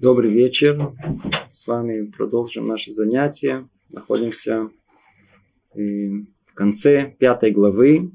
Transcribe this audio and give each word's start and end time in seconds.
Добрый 0.00 0.30
вечер. 0.30 0.78
С 1.48 1.66
вами 1.66 2.08
продолжим 2.08 2.66
наше 2.66 2.92
занятие. 2.92 3.62
Находимся 3.92 4.70
э, 5.74 5.80
в 6.46 6.54
конце 6.54 7.16
пятой 7.18 7.50
главы. 7.50 8.12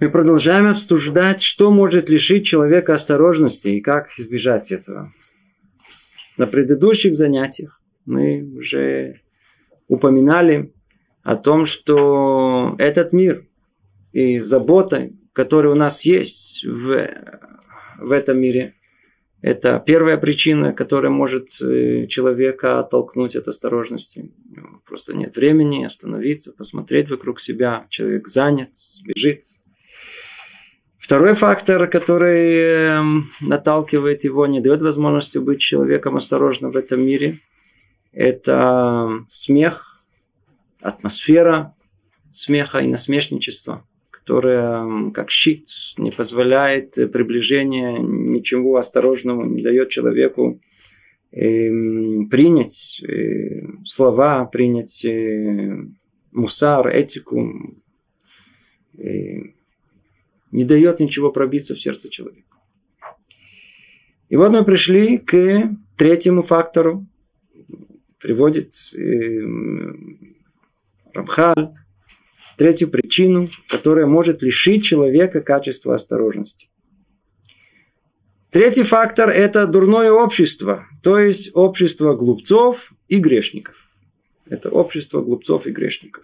Мы 0.00 0.10
продолжаем 0.10 0.68
обсуждать, 0.68 1.42
что 1.42 1.70
может 1.70 2.08
лишить 2.08 2.46
человека 2.46 2.94
осторожности 2.94 3.68
и 3.68 3.82
как 3.82 4.08
избежать 4.18 4.72
этого. 4.72 5.12
На 6.38 6.46
предыдущих 6.46 7.14
занятиях 7.14 7.82
мы 8.06 8.42
уже 8.56 9.20
упоминали 9.86 10.72
о 11.22 11.36
том, 11.36 11.66
что 11.66 12.74
этот 12.78 13.12
мир 13.12 13.46
и 14.12 14.38
забота, 14.38 15.10
которая 15.34 15.74
у 15.74 15.76
нас 15.76 16.06
есть 16.06 16.64
в, 16.64 17.06
в 17.98 18.10
этом 18.10 18.40
мире– 18.40 18.76
это 19.42 19.82
первая 19.84 20.16
причина, 20.18 20.72
которая 20.72 21.10
может 21.10 21.60
э, 21.60 22.06
человека 22.06 22.78
оттолкнуть 22.78 23.34
от 23.34 23.48
осторожности. 23.48 24.30
Просто 24.86 25.14
нет 25.14 25.34
времени 25.34 25.84
остановиться, 25.84 26.52
посмотреть 26.52 27.10
вокруг 27.10 27.40
себя. 27.40 27.86
Человек 27.90 28.28
занят, 28.28 28.70
бежит. 29.04 29.42
Второй 30.96 31.34
фактор, 31.34 31.88
который 31.88 32.54
эм, 32.54 33.30
наталкивает 33.40 34.22
его, 34.22 34.46
не 34.46 34.60
дает 34.60 34.80
возможности 34.80 35.38
быть 35.38 35.60
человеком 35.60 36.14
осторожным 36.14 36.70
в 36.70 36.76
этом 36.76 37.02
мире, 37.02 37.38
это 38.12 39.24
смех, 39.26 40.06
атмосфера 40.80 41.74
смеха 42.30 42.78
и 42.78 42.86
насмешничества– 42.86 43.84
которая 44.22 45.10
как 45.10 45.30
щит 45.30 45.66
не 45.98 46.12
позволяет 46.12 46.94
приближения 47.12 47.98
ничего 47.98 48.76
осторожного, 48.76 49.44
не 49.44 49.62
дает 49.62 49.88
человеку 49.88 50.60
э, 51.32 51.68
принять 52.30 53.02
э, 53.02 53.62
слова, 53.84 54.44
принять 54.44 55.04
э, 55.04 55.76
мусар, 56.30 56.86
этику, 56.88 57.76
не 58.94 60.64
дает 60.64 61.00
ничего 61.00 61.32
пробиться 61.32 61.74
в 61.74 61.80
сердце 61.80 62.08
человека. 62.08 62.56
И 64.28 64.36
вот 64.36 64.52
мы 64.52 64.64
пришли 64.64 65.18
к 65.18 65.70
третьему 65.96 66.42
фактору, 66.42 67.06
приводит 68.20 68.72
Рамхаль, 71.12 71.74
третью 72.62 72.90
причину, 72.90 73.48
которая 73.68 74.06
может 74.06 74.40
лишить 74.40 74.84
человека 74.84 75.40
качества 75.40 75.96
осторожности. 75.96 76.68
Третий 78.52 78.84
фактор– 78.84 79.30
это 79.30 79.66
дурное 79.66 80.12
общество, 80.12 80.86
то 81.02 81.18
есть 81.18 81.50
общество 81.54 82.14
глупцов 82.14 82.92
и 83.08 83.18
грешников. 83.18 83.90
Это 84.48 84.70
общество 84.70 85.22
глупцов 85.22 85.66
и 85.66 85.72
грешников. 85.72 86.22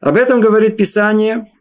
Об 0.00 0.16
этом 0.16 0.40
говорит 0.40 0.76
Писание 0.76 1.52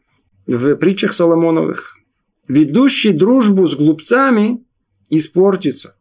в 0.47 0.75
притчах 0.77 1.13
Соломоновых. 1.13 1.99
Ведущий 2.47 3.11
дружбу 3.11 3.67
с 3.67 3.75
глупцами 3.75 4.65
испортится. 5.11 5.95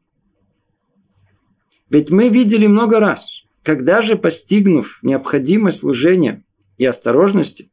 Ведь 1.91 2.09
мы 2.09 2.31
видели 2.31 2.67
много 2.67 3.01
раз– 3.01 3.42
когда 3.65 4.03
же, 4.03 4.17
постигнув 4.17 5.01
необходимость 5.03 5.79
служения 5.79 6.45
и 6.78 6.84
осторожности, 6.84 7.70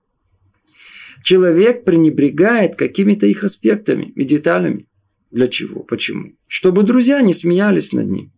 человек 1.24 1.84
пренебрегает 1.86 2.76
какими-то 2.76 3.26
их 3.26 3.44
аспектами 3.44 4.06
и 4.16 4.24
деталями. 4.24 4.88
Для 5.32 5.48
чего? 5.48 5.84
Почему? 5.84 6.34
Чтобы 6.48 6.84
друзья 6.84 7.22
не 7.22 7.34
смеялись 7.34 7.94
над 7.94 8.08
ним. 8.08 8.34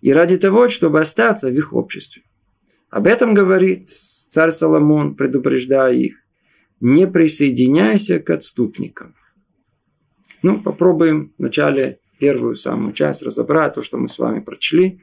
И 0.00 0.12
ради 0.12 0.36
того, 0.36 0.68
чтобы 0.68 1.00
остаться 1.00 1.50
в 1.50 1.54
их 1.54 1.72
обществе. 1.72 2.22
Об 2.90 3.06
этом 3.06 3.34
говорит 3.34 3.88
царь 3.88 4.50
Соломон, 4.50 5.16
предупреждая 5.16 5.94
их. 5.94 6.16
Не 6.80 7.08
присоединяйся 7.08 8.20
к 8.20 8.30
отступникам. 8.30 9.16
Ну, 10.42 10.60
попробуем 10.60 11.34
вначале 11.38 11.98
первую 12.20 12.54
самую 12.54 12.92
часть 12.92 13.22
разобрать, 13.22 13.74
то, 13.74 13.82
что 13.82 13.98
мы 13.98 14.06
с 14.06 14.18
вами 14.18 14.40
прочли. 14.40 15.00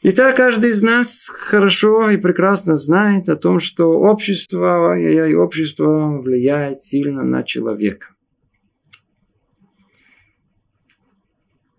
Итак, 0.00 0.36
каждый 0.36 0.70
из 0.70 0.80
нас 0.80 1.28
хорошо 1.28 2.08
и 2.10 2.18
прекрасно 2.18 2.76
знает 2.76 3.28
о 3.28 3.34
том, 3.34 3.58
что 3.58 3.86
общество 3.86 4.96
и 4.96 5.34
общество 5.34 6.20
влияет 6.20 6.80
сильно 6.80 7.24
на 7.24 7.42
человека. 7.42 8.14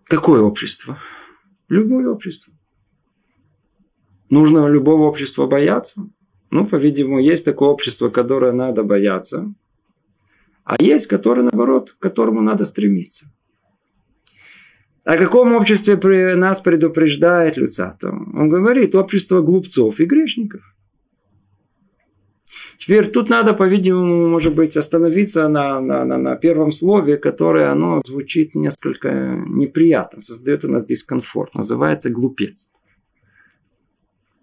Какое 0.04 0.42
общество? 0.42 0.98
Любое 1.70 2.08
общество. 2.08 2.52
Нужно 4.28 4.66
любого 4.66 5.04
общества 5.04 5.46
бояться? 5.46 6.06
Ну, 6.50 6.66
по-видимому, 6.66 7.20
есть 7.20 7.46
такое 7.46 7.70
общество, 7.70 8.10
которое 8.10 8.52
надо 8.52 8.82
бояться, 8.82 9.54
а 10.64 10.76
есть, 10.78 11.06
которое, 11.06 11.42
наоборот, 11.42 11.92
к 11.92 11.98
которому 11.98 12.42
надо 12.42 12.66
стремиться. 12.66 13.32
О 15.10 15.16
каком 15.16 15.56
обществе 15.56 16.36
нас 16.36 16.60
предупреждает 16.60 17.56
Люцатов? 17.56 18.14
Он 18.32 18.48
говорит, 18.48 18.94
общество 18.94 19.40
глупцов 19.40 19.98
и 19.98 20.04
грешников. 20.04 20.62
Теперь 22.76 23.08
тут 23.08 23.28
надо, 23.28 23.52
по-видимому, 23.52 24.28
может 24.28 24.54
быть, 24.54 24.76
остановиться 24.76 25.48
на, 25.48 25.80
на, 25.80 26.04
на, 26.04 26.16
на 26.16 26.36
первом 26.36 26.70
слове, 26.70 27.16
которое 27.16 27.72
оно 27.72 27.98
звучит 28.06 28.54
несколько 28.54 29.10
неприятно, 29.48 30.20
создает 30.20 30.64
у 30.64 30.68
нас 30.68 30.84
дискомфорт. 30.84 31.56
Называется 31.56 32.08
глупец. 32.08 32.70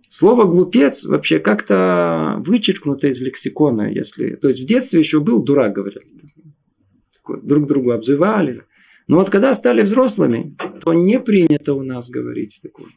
Слово 0.10 0.44
глупец 0.44 1.06
вообще 1.06 1.40
как-то 1.40 2.42
вычеркнуто 2.46 3.08
из 3.08 3.22
лексикона, 3.22 3.90
если. 3.90 4.36
То 4.36 4.50
есть 4.50 4.62
в 4.62 4.68
детстве 4.68 5.00
еще 5.00 5.22
был 5.22 5.42
дурак, 5.46 5.72
говорят. 5.72 6.04
Друг 7.26 7.68
другу 7.68 7.92
обзывали. 7.92 8.66
Но 9.08 9.18
вот 9.18 9.30
когда 9.30 9.54
стали 9.54 9.82
взрослыми, 9.82 10.56
то 10.82 10.94
не 10.94 11.20
принято 11.20 11.74
у 11.74 11.84
нас 11.84 12.10
говорить 12.10 12.60
такое. 12.62 12.88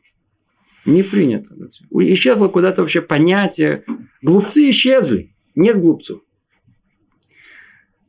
Не 0.84 1.02
принято. 1.02 1.54
Исчезло 1.92 2.48
куда-то 2.48 2.82
вообще 2.82 3.00
понятие. 3.00 3.84
Глупцы 4.22 4.70
исчезли. 4.70 5.34
Нет 5.54 5.78
глупцов. 5.78 6.20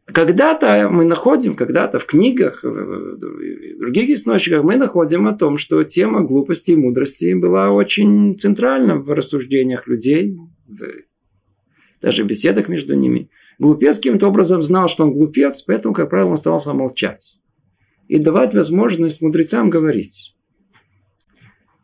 Когда-то 0.05 0.89
мы 0.91 1.05
находим, 1.05 1.53
когда-то 1.53 1.99
в 1.99 2.05
книгах, 2.05 2.63
в 2.63 3.17
других 3.79 4.09
источниках 4.09 4.63
мы 4.63 4.75
находим 4.75 5.27
о 5.27 5.33
том, 5.33 5.57
что 5.57 5.83
тема 5.83 6.21
глупости 6.21 6.71
и 6.71 6.75
мудрости 6.75 7.33
была 7.33 7.69
очень 7.69 8.37
центральна 8.37 8.97
в 8.97 9.09
рассуждениях 9.11 9.87
людей, 9.87 10.37
в, 10.67 10.83
даже 12.01 12.23
в 12.23 12.27
беседах 12.27 12.67
между 12.67 12.95
ними. 12.95 13.29
Глупец 13.57 13.97
каким-то 13.97 14.27
образом 14.27 14.63
знал, 14.63 14.89
что 14.89 15.03
он 15.03 15.13
глупец, 15.13 15.61
поэтому, 15.61 15.93
как 15.93 16.09
правило, 16.09 16.31
он 16.31 16.37
старался 16.37 16.73
молчать 16.73 17.40
и 18.11 18.19
давать 18.19 18.53
возможность 18.53 19.21
мудрецам 19.21 19.69
говорить. 19.69 20.35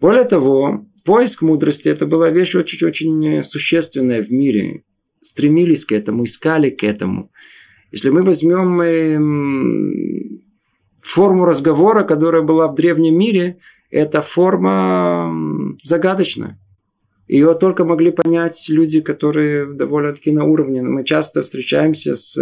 Более 0.01 0.25
того, 0.25 0.85
поиск 1.05 1.41
мудрости– 1.41 1.87
это 1.93 2.05
была 2.05 2.29
вещь 2.29 2.53
очень-очень 2.53 3.41
существенная 3.43 4.21
в 4.21 4.29
мире. 4.29 4.83
Стремились 5.21 5.85
к 5.85 5.93
этому, 5.93 6.25
искали 6.25 6.69
к 6.69 6.83
этому. 6.83 7.31
Если 7.93 8.09
мы 8.09 8.23
возьмем 8.23 8.81
эм, 8.81 10.41
форму 11.01 11.45
разговора, 11.45 12.03
которая 12.03 12.41
была 12.41 12.67
в 12.67 12.75
древнем 12.75 13.17
мире, 13.17 13.59
это 13.89 14.21
форма 14.21 15.33
загадочная. 15.81 16.59
Ее 17.29 17.53
только 17.53 17.85
могли 17.85 18.11
понять 18.11 18.67
люди, 18.67 18.99
которые 18.99 19.73
довольно-таки 19.73 20.31
на 20.31 20.43
уровне. 20.43 20.81
Мы 20.81 21.05
часто 21.05 21.41
встречаемся 21.41 22.15
с 22.15 22.37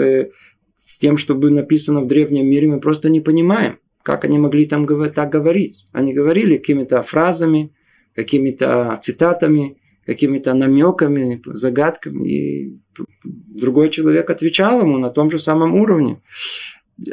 с 0.76 0.98
тем, 0.98 1.18
что 1.18 1.36
было 1.36 1.52
написано 1.52 2.02
в 2.02 2.08
древнем 2.08 2.48
мире, 2.48 2.68
мы 2.68 2.80
просто 2.80 3.10
не 3.10 3.22
понимаем, 3.22 3.80
как 4.04 4.26
они 4.26 4.38
могли 4.38 4.66
там 4.66 4.86
так 5.12 5.30
говорить. 5.30 5.86
Они 5.92 6.14
говорили 6.14 6.58
какими-то 6.58 7.02
фразами, 7.02 7.74
какими-то 8.14 8.98
цитатами, 9.02 9.78
какими-то 10.06 10.54
намеками, 10.54 11.42
загадками. 11.46 12.30
И 12.30 12.80
другой 13.24 13.90
человек 13.90 14.30
отвечал 14.30 14.82
ему 14.82 14.98
на 14.98 15.10
том 15.10 15.32
же 15.32 15.40
самом 15.40 15.76
уровне. 15.76 16.22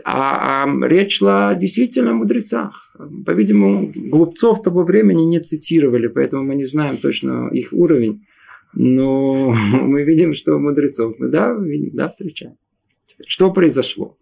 А, 0.05 0.65
а 0.65 0.87
речь 0.87 1.19
шла 1.19 1.55
действительно 1.55 2.13
о 2.13 2.15
мудрецах. 2.15 2.95
По-видимому, 3.27 3.93
глупцов 3.95 4.63
того 4.63 4.85
времени 4.85 5.23
не 5.23 5.41
цитировали, 5.41 6.07
поэтому 6.07 6.45
мы 6.45 6.55
не 6.55 6.65
знаем 6.65 6.97
точно 6.97 7.49
их 7.53 7.73
уровень. 7.73 8.25
Но 8.75 9.53
мы 9.73 10.03
видим, 10.05 10.35
что 10.35 10.59
мудрецов 10.59 11.15
мы 11.19 11.29
да, 11.29 11.53
видим, 11.53 11.91
да, 11.95 12.09
встречаем. 12.09 12.57
Что 13.27 13.53
произошло? 13.53 14.17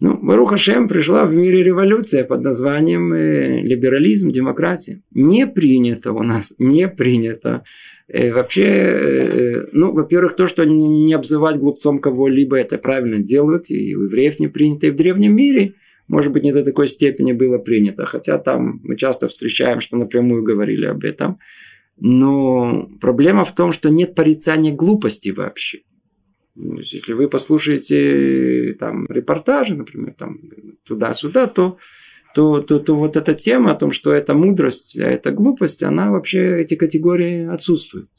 Ну, 0.00 0.16
Баруха 0.16 0.56
Шем 0.56 0.86
пришла 0.86 1.24
в 1.24 1.34
мире 1.34 1.64
революция 1.64 2.22
под 2.22 2.44
названием 2.44 3.12
э, 3.12 3.62
либерализм, 3.62 4.30
демократия. 4.30 5.02
Не 5.10 5.44
принято 5.46 6.12
у 6.12 6.22
нас, 6.22 6.54
не 6.58 6.86
принято. 6.86 7.64
Э, 8.06 8.32
вообще, 8.32 8.62
э, 8.62 9.66
ну, 9.72 9.92
во-первых, 9.92 10.36
то, 10.36 10.46
что 10.46 10.64
не 10.64 11.12
обзывать 11.12 11.56
глупцом 11.56 11.98
кого-либо, 11.98 12.56
это 12.56 12.78
правильно 12.78 13.18
делают, 13.18 13.70
и 13.70 13.96
у 13.96 14.04
евреев 14.04 14.38
не 14.38 14.46
принято, 14.46 14.86
и 14.86 14.90
в 14.90 14.96
древнем 14.96 15.34
мире 15.34 15.74
может 16.08 16.32
быть, 16.32 16.42
не 16.42 16.52
до 16.52 16.64
такой 16.64 16.88
степени 16.88 17.32
было 17.32 17.58
принято. 17.58 18.06
Хотя 18.06 18.38
там 18.38 18.80
мы 18.82 18.96
часто 18.96 19.28
встречаем, 19.28 19.80
что 19.80 19.98
напрямую 19.98 20.42
говорили 20.42 20.86
об 20.86 21.04
этом. 21.04 21.38
Но 21.98 22.88
проблема 23.00 23.44
в 23.44 23.54
том, 23.54 23.72
что 23.72 23.90
нет 23.90 24.14
порицания 24.14 24.74
глупости 24.74 25.28
вообще. 25.28 25.80
Если 26.58 27.12
вы 27.12 27.28
послушаете 27.28 28.74
там 28.78 29.06
репортажи, 29.08 29.74
например, 29.74 30.14
там 30.18 30.40
туда-сюда, 30.84 31.46
то, 31.46 31.78
то, 32.34 32.60
то, 32.60 32.78
то 32.78 32.96
вот 32.96 33.16
эта 33.16 33.34
тема 33.34 33.72
о 33.72 33.76
том, 33.76 33.92
что 33.92 34.12
это 34.12 34.34
мудрость, 34.34 34.98
а 34.98 35.08
это 35.08 35.30
глупость, 35.30 35.82
она 35.82 36.10
вообще, 36.10 36.60
эти 36.60 36.74
категории 36.74 37.46
отсутствуют. 37.46 38.10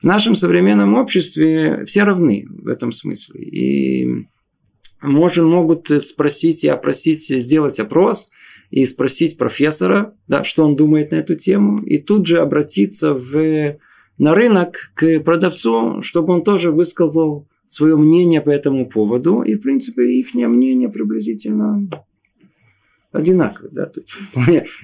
В 0.00 0.04
нашем 0.04 0.34
современном 0.34 0.94
обществе 0.94 1.84
все 1.86 2.02
равны 2.02 2.46
в 2.48 2.68
этом 2.68 2.92
смысле. 2.92 3.40
И 3.40 4.26
можем, 5.00 5.48
могут 5.48 5.88
спросить 6.02 6.64
и 6.64 6.68
опросить, 6.68 7.28
сделать 7.28 7.80
опрос 7.80 8.30
и 8.70 8.84
спросить 8.84 9.38
профессора, 9.38 10.14
да, 10.26 10.44
что 10.44 10.64
он 10.64 10.76
думает 10.76 11.12
на 11.12 11.16
эту 11.16 11.36
тему, 11.36 11.78
и 11.82 11.98
тут 11.98 12.26
же 12.26 12.38
обратиться 12.38 13.14
в, 13.14 13.76
на 14.18 14.34
рынок 14.34 14.90
к 14.94 15.20
продавцу, 15.20 16.02
чтобы 16.02 16.34
он 16.34 16.42
тоже 16.42 16.70
высказал 16.70 17.48
свое 17.72 17.96
мнение 17.96 18.40
по 18.40 18.50
этому 18.50 18.86
поводу. 18.86 19.42
И, 19.42 19.54
в 19.54 19.62
принципе, 19.62 20.02
их 20.04 20.34
мнение 20.34 20.88
приблизительно 20.88 21.88
одинаковые. 23.12 23.70
Да? 23.72 23.90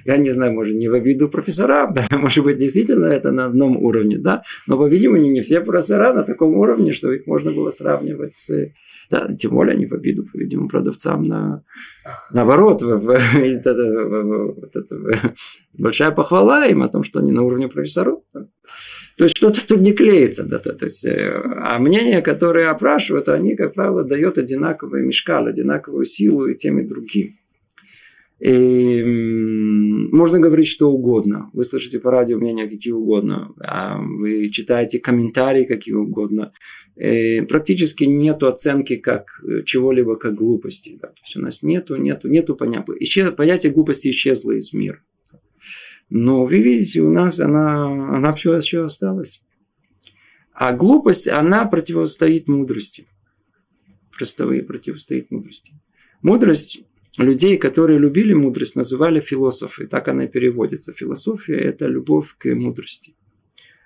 Я 0.05 0.17
не 0.17 0.31
знаю, 0.31 0.53
может, 0.53 0.75
не 0.75 0.87
в 0.87 0.93
обиду 0.93 1.29
профессора, 1.29 1.93
может 2.11 2.43
быть, 2.43 2.57
действительно 2.57 3.05
это 3.05 3.31
на 3.31 3.45
одном 3.45 3.77
уровне, 3.77 4.17
да, 4.17 4.43
но, 4.67 4.77
по-видимому, 4.77 5.21
не 5.21 5.41
все 5.41 5.61
профессора 5.61 6.13
на 6.13 6.23
таком 6.23 6.55
уровне, 6.55 6.93
что 6.93 7.11
их 7.11 7.27
можно 7.27 7.51
было 7.51 7.71
сравнивать 7.71 8.35
с 8.35 8.71
да, 9.09 9.33
тем 9.35 9.51
более 9.51 9.73
они 9.75 9.87
в 9.87 9.93
обиду, 9.93 10.23
по-видимому, 10.23 10.69
продавцам 10.69 11.23
на, 11.23 11.63
наоборот. 12.31 12.83
Большая 15.73 16.11
похвала 16.11 16.67
им 16.67 16.83
о 16.83 16.89
том, 16.89 17.03
что 17.03 17.19
они 17.19 17.31
на 17.31 17.41
уровне 17.41 17.67
профессоров. 17.67 18.19
То 19.17 19.25
есть 19.25 19.35
что-то 19.35 19.67
тут 19.67 19.81
не 19.81 19.93
клеится. 19.93 20.45
Да, 20.45 20.59
то, 20.59 20.73
то 20.73 20.85
есть, 20.85 21.05
э, 21.05 21.41
а 21.61 21.79
мнения, 21.79 22.21
которые 22.21 22.69
опрашивают, 22.69 23.27
они, 23.29 23.55
как 23.55 23.73
правило, 23.73 24.03
дают 24.03 24.37
одинаковый 24.37 25.03
мешкал, 25.03 25.47
одинаковую 25.47 26.05
силу 26.05 26.45
и 26.47 26.55
тем 26.55 26.79
и 26.79 26.87
другим. 26.87 27.33
И 28.39 29.03
можно 29.03 30.39
говорить 30.39 30.67
что 30.67 30.89
угодно. 30.89 31.49
Вы 31.53 31.63
слышите 31.65 31.99
по 31.99 32.09
радио 32.09 32.37
мнения 32.37 32.69
какие 32.69 32.93
угодно. 32.93 33.53
А 33.59 33.99
вы 34.01 34.49
читаете 34.49 34.99
комментарии 34.99 35.65
какие 35.65 35.95
угодно. 35.95 36.53
И 36.95 37.41
практически 37.41 38.05
нету 38.05 38.47
оценки 38.47 38.95
как 38.95 39.41
чего-либо 39.65 40.15
как 40.15 40.35
глупости. 40.35 40.97
Да. 41.01 41.09
То 41.09 41.21
есть 41.23 41.35
у 41.35 41.41
нас 41.41 41.63
нету, 41.63 41.97
нету, 41.97 42.29
нету 42.29 42.55
понятия. 42.55 42.93
Исчез, 42.99 43.31
понятие 43.31 43.73
глупости 43.73 44.09
исчезло 44.09 44.51
из 44.51 44.73
мира. 44.73 45.01
Но 46.09 46.45
вы 46.45 46.59
видите, 46.59 47.01
у 47.01 47.09
нас 47.11 47.39
она, 47.39 48.15
она 48.15 48.33
все 48.33 48.55
еще 48.55 48.83
осталась. 48.85 49.43
А 50.53 50.73
глупость, 50.73 51.27
она 51.27 51.65
противостоит 51.65 52.47
мудрости. 52.47 53.05
Простовые 54.17 54.63
противостоит 54.63 55.29
мудрости. 55.29 55.73
Мудрость 56.21 56.83
людей, 57.19 57.57
которые 57.57 57.99
любили 57.99 58.33
мудрость, 58.33 58.75
называли 58.75 59.19
философы. 59.19 59.87
Так 59.87 60.07
она 60.07 60.25
и 60.25 60.27
переводится. 60.27 60.93
Философия– 60.93 61.57
это 61.57 61.87
любовь 61.87 62.35
к 62.37 62.53
мудрости. 62.53 63.15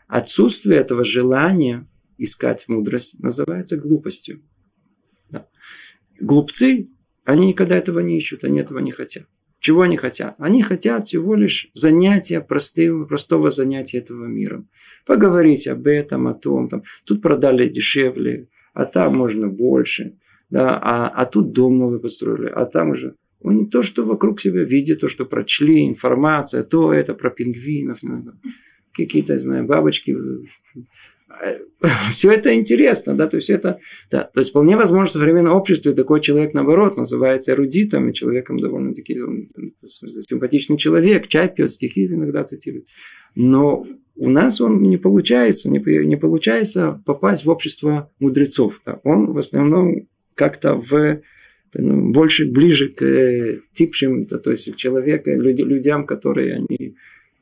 Отсутствие 0.08 0.78
этого 0.80 1.04
желания 1.04 1.88
искать 2.18 2.68
мудрость 2.68 3.20
называется 3.20 3.78
глупостью. 3.78 4.42
Да. 5.30 5.48
Глупцы, 6.20 6.86
они 7.26 7.48
никогда 7.48 7.78
этого 7.78 8.00
не 8.00 8.18
ищут, 8.18 8.44
они 8.44 8.60
этого 8.60 8.80
не 8.80 8.92
хотят. 8.92 9.26
Чего 9.60 9.82
они 9.82 9.96
хотят? 9.96 10.36
Они 10.40 10.62
хотят 10.62 11.08
всего 11.08 11.36
лишь 11.36 11.70
занятия, 11.74 12.42
простого, 12.42 13.06
простого 13.06 13.50
занятия 13.50 14.00
этого 14.00 14.26
мира. 14.26 14.66
Поговорить 15.06 15.68
об 15.68 15.88
этом, 15.88 16.28
о 16.28 16.34
том. 16.34 16.68
Там. 16.68 16.84
Тут 17.06 17.22
продали 17.22 17.70
дешевле, 17.70 18.50
а 18.74 18.86
там 18.86 19.16
можно 19.16 19.48
больше. 19.48 20.18
Да, 20.50 20.78
а, 20.82 21.08
а 21.08 21.26
тут 21.26 21.54
дом 21.54 21.80
новый 21.80 22.00
построили, 22.00 22.48
а 22.48 22.66
там 22.66 22.92
уже 22.92 23.16
он 23.44 23.69
то, 23.69 23.81
что 23.84 24.04
вокруг 24.06 24.40
себя 24.40 24.63
видит, 24.63 25.01
то, 25.01 25.07
что 25.07 25.25
прочли, 25.25 25.88
информация, 25.88 26.63
то 26.63 26.94
это 26.94 27.13
про 27.13 27.30
пингвинов, 27.30 28.00
ну, 28.01 28.24
какие-то, 28.94 29.38
знаю, 29.38 29.66
бабочки. 29.66 30.16
Все 32.12 32.31
это 32.31 32.54
интересно, 32.54 33.16
да, 33.16 33.28
то 33.28 33.38
есть 33.38 33.50
это, 33.50 33.80
да, 34.12 34.22
то 34.22 34.40
есть 34.40 34.51
вполне 34.51 34.78
возможно 34.78 35.07
в 35.07 35.12
современном 35.12 35.56
обществе 35.56 35.94
такой 35.94 36.22
человек, 36.22 36.54
наоборот, 36.54 36.95
называется 36.95 37.54
эрудитом, 37.54 38.10
и 38.10 38.13
человеком 38.13 38.57
довольно-таки 38.57 39.19
симпатичный 39.86 40.78
человек, 40.78 41.28
чай 41.28 41.54
пьет, 41.54 41.72
стихи 41.72 42.06
иногда 42.06 42.44
цитирует. 42.44 42.88
Но 43.36 43.86
у 44.16 44.30
нас 44.30 44.62
он 44.62 44.84
не 44.84 44.98
получается, 44.98 45.69
не, 45.69 45.80
не 46.06 46.16
получается 46.18 47.01
попасть 47.06 47.46
в 47.46 47.50
общество 47.50 48.12
мудрецов. 48.19 48.81
Да. 48.86 49.00
Он 49.04 49.34
в 49.34 49.38
основном 49.38 50.07
как-то 50.36 50.75
в 50.75 51.22
ну, 51.75 52.12
больше 52.12 52.46
ближе 52.46 52.90
к 52.90 53.62
типшим, 53.74 54.24
то 54.25 54.50
есть 54.50 54.75
человека, 54.75 55.34
люди, 55.34 55.62
людям, 55.62 56.06
которые 56.06 56.56
они 56.56 56.96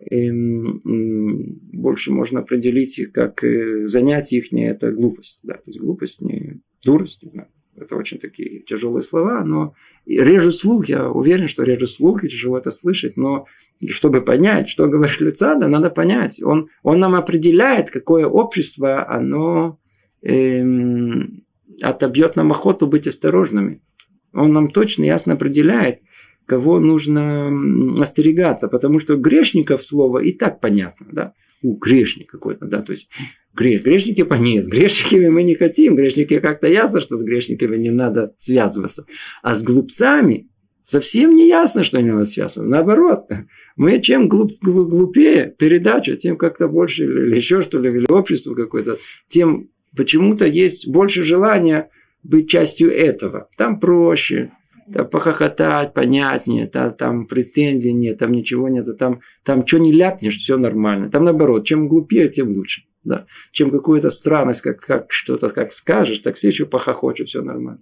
эм, 0.09 0.81
больше 1.73 2.11
можно 2.11 2.39
определить 2.39 3.11
как 3.13 3.43
э, 3.43 3.85
занятие 3.85 4.37
их 4.37 4.51
не 4.51 4.67
это 4.67 4.91
глупость. 4.91 5.41
Да, 5.43 5.55
то 5.55 5.63
есть 5.67 5.79
глупость 5.79 6.21
не 6.21 6.61
дурость. 6.83 7.23
Да. 7.33 7.47
Это 7.75 7.95
очень 7.95 8.19
такие 8.19 8.59
тяжелые 8.59 9.01
слова, 9.01 9.43
но 9.43 9.73
режут 10.05 10.55
слух, 10.55 10.87
я 10.89 11.09
уверен, 11.09 11.47
что 11.47 11.63
режут 11.63 11.89
слух, 11.89 12.23
и 12.23 12.29
тяжело 12.29 12.57
это 12.57 12.69
слышать, 12.69 13.17
но 13.17 13.45
чтобы 13.89 14.21
понять, 14.21 14.69
что 14.69 14.87
говорит 14.87 15.19
Люцада, 15.19 15.67
надо 15.67 15.89
понять. 15.89 16.43
Он, 16.43 16.69
он 16.83 16.99
нам 16.99 17.15
определяет, 17.15 17.89
какое 17.89 18.27
общество, 18.27 19.09
оно 19.09 19.79
эм, 20.21 21.43
отобьет 21.81 22.35
нам 22.35 22.51
охоту 22.51 22.87
быть 22.87 23.07
осторожными. 23.07 23.81
Он 24.33 24.53
нам 24.53 24.69
точно 24.69 25.03
ясно 25.03 25.33
определяет, 25.33 25.99
кого 26.45 26.79
нужно 26.79 27.47
остерегаться, 28.01 28.67
потому 28.67 28.99
что 28.99 29.15
грешников 29.15 29.85
слово 29.85 30.19
и 30.19 30.31
так 30.31 30.59
понятно, 30.59 31.07
да, 31.11 31.33
у 31.61 31.77
грешник 31.77 32.29
какой-то, 32.29 32.65
да, 32.65 32.81
то 32.81 32.91
есть 32.91 33.09
грех, 33.53 33.83
грешники 33.83 34.23
понес, 34.23 34.65
с 34.65 34.67
грешниками 34.67 35.29
мы 35.29 35.43
не 35.43 35.55
хотим, 35.55 35.95
грешники 35.95 36.39
как-то 36.39 36.67
ясно, 36.67 36.99
что 36.99 37.17
с 37.17 37.23
грешниками 37.23 37.77
не 37.77 37.91
надо 37.91 38.33
связываться, 38.37 39.05
а 39.43 39.55
с 39.55 39.63
глупцами 39.63 40.49
совсем 40.83 41.35
не 41.35 41.47
ясно, 41.47 41.83
что 41.83 42.01
не 42.01 42.11
надо 42.11 42.25
связываться, 42.25 42.63
наоборот, 42.63 43.29
мы 43.75 44.01
чем 44.01 44.27
глуп, 44.27 44.51
глупее 44.61 45.53
передача, 45.57 46.15
тем 46.15 46.37
как-то 46.37 46.67
больше 46.67 47.03
или 47.05 47.35
еще 47.35 47.61
что-ли, 47.61 47.89
или 47.91 48.11
общество 48.11 48.55
какое-то, 48.55 48.97
тем 49.27 49.69
почему-то 49.95 50.45
есть 50.45 50.87
больше 50.89 51.23
желания 51.23 51.89
быть 52.23 52.49
частью 52.49 52.91
этого. 52.93 53.49
Там 53.57 53.79
проще, 53.79 54.51
там 54.91 55.07
похохотать 55.07 55.93
понятнее, 55.93 56.67
там, 56.67 56.93
там 56.93 57.25
претензий 57.25 57.93
нет, 57.93 58.17
там 58.17 58.31
ничего 58.31 58.67
нет, 58.67 58.85
там, 58.97 59.21
там 59.43 59.65
что 59.65 59.79
не 59.79 59.91
ляпнешь, 59.91 60.37
все 60.37 60.57
нормально. 60.57 61.09
Там 61.09 61.23
наоборот, 61.23 61.65
чем 61.65 61.87
глупее, 61.87 62.27
тем 62.29 62.49
лучше. 62.49 62.83
Да. 63.03 63.25
Чем 63.51 63.71
какую-то 63.71 64.09
странность, 64.11 64.61
как, 64.61 64.79
как 64.79 65.11
что-то 65.11 65.49
как 65.49 65.71
скажешь, 65.71 66.19
так 66.19 66.35
все 66.35 66.49
еще 66.49 66.65
похохочут, 66.65 67.29
все 67.29 67.41
нормально. 67.41 67.81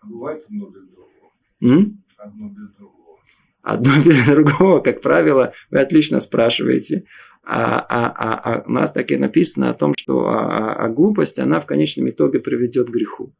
А 0.00 0.06
бывает 0.06 0.44
одно 0.46 0.68
без 0.68 0.82
другого. 0.88 1.32
М? 1.62 2.04
Одно 2.18 2.48
без 2.48 2.70
другого. 2.76 3.18
Одно 3.62 3.90
без 4.04 4.26
другого, 4.26 4.80
как 4.80 5.00
правило, 5.00 5.52
вы 5.70 5.78
отлично 5.78 6.20
спрашиваете. 6.20 7.04
А, 7.42 7.80
а, 7.80 8.12
а, 8.16 8.54
а 8.54 8.64
у 8.66 8.70
нас 8.70 8.92
так 8.92 9.10
и 9.10 9.16
написано 9.16 9.70
о 9.70 9.74
том, 9.74 9.94
что 9.96 10.28
а, 10.28 10.74
а, 10.74 10.84
а 10.84 10.88
глупость, 10.88 11.38
она 11.38 11.58
в 11.60 11.66
конечном 11.66 12.10
итоге 12.10 12.38
приведет 12.38 12.88
к 12.88 12.92
греху. 12.92 13.32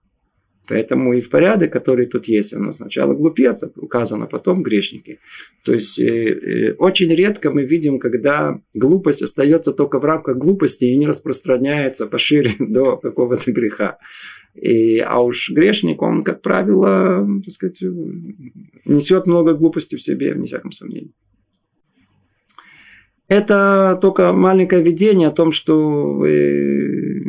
Поэтому 0.68 1.14
и 1.14 1.20
в 1.20 1.30
порядок, 1.30 1.72
который 1.72 2.06
тут 2.06 2.28
есть, 2.28 2.54
оно 2.54 2.70
сначала 2.70 3.12
глупец, 3.12 3.64
указано, 3.76 4.26
потом 4.26 4.62
грешники. 4.62 5.18
То 5.64 5.72
есть 5.72 5.98
э, 5.98 6.04
э, 6.04 6.74
очень 6.74 7.12
редко 7.12 7.50
мы 7.50 7.64
видим, 7.64 7.98
когда 7.98 8.60
глупость 8.74 9.22
остается 9.22 9.72
только 9.72 9.98
в 9.98 10.04
рамках 10.04 10.36
глупости 10.36 10.84
и 10.84 10.96
не 10.96 11.08
распространяется 11.08 12.06
пошире 12.06 12.52
до 12.58 12.96
какого-то 12.96 13.50
греха. 13.52 13.98
И, 14.54 14.98
а 14.98 15.20
уж 15.20 15.50
грешник, 15.50 16.02
он, 16.02 16.22
как 16.22 16.40
правило, 16.40 17.26
так 17.44 17.52
сказать, 17.52 17.82
несет 18.84 19.26
много 19.26 19.54
глупости 19.54 19.96
в 19.96 20.02
себе, 20.02 20.34
вне 20.34 20.46
всяком 20.46 20.72
сомнении. 20.72 21.14
Это 23.28 23.96
только 24.02 24.32
маленькое 24.32 24.82
видение 24.82 25.28
о 25.28 25.32
том, 25.32 25.52
что 25.52 26.24
э, 26.26 27.20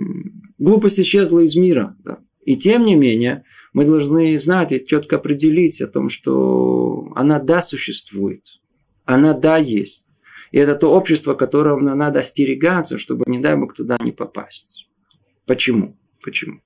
глупость 0.57 0.99
исчезла 0.99 1.41
из 1.41 1.55
мира. 1.55 1.95
Да. 2.03 2.17
И 2.43 2.55
тем 2.55 2.85
не 2.85 2.95
менее, 2.95 3.43
мы 3.73 3.85
должны 3.85 4.37
знать 4.37 4.71
и 4.71 4.83
четко 4.83 5.17
определить 5.17 5.81
о 5.81 5.87
том, 5.87 6.09
что 6.09 7.11
она 7.15 7.39
да 7.39 7.61
существует, 7.61 8.61
она 9.05 9.33
да 9.33 9.57
есть. 9.57 10.07
И 10.51 10.57
это 10.57 10.75
то 10.75 10.93
общество, 10.93 11.33
которого 11.33 11.79
надо 11.79 12.19
остерегаться, 12.19 12.97
чтобы, 12.97 13.23
не 13.27 13.39
дай 13.39 13.55
бог, 13.55 13.73
туда 13.73 13.97
не 14.01 14.11
попасть. 14.11 14.89
Почему? 15.45 15.97
Почему? 16.21 16.61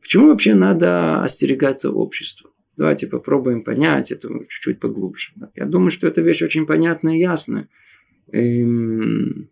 Почему 0.00 0.28
вообще 0.28 0.54
надо 0.54 1.22
остерегаться 1.22 1.90
общества? 1.90 2.50
Давайте 2.76 3.06
попробуем 3.06 3.62
понять 3.62 4.10
это 4.10 4.28
чуть-чуть 4.48 4.80
поглубже. 4.80 5.32
Я 5.54 5.66
думаю, 5.66 5.90
что 5.90 6.06
эта 6.06 6.22
вещь 6.22 6.42
очень 6.42 6.66
понятная 6.66 7.16
и 7.16 7.20
ясная. 7.20 7.68
Эм, 8.32 9.48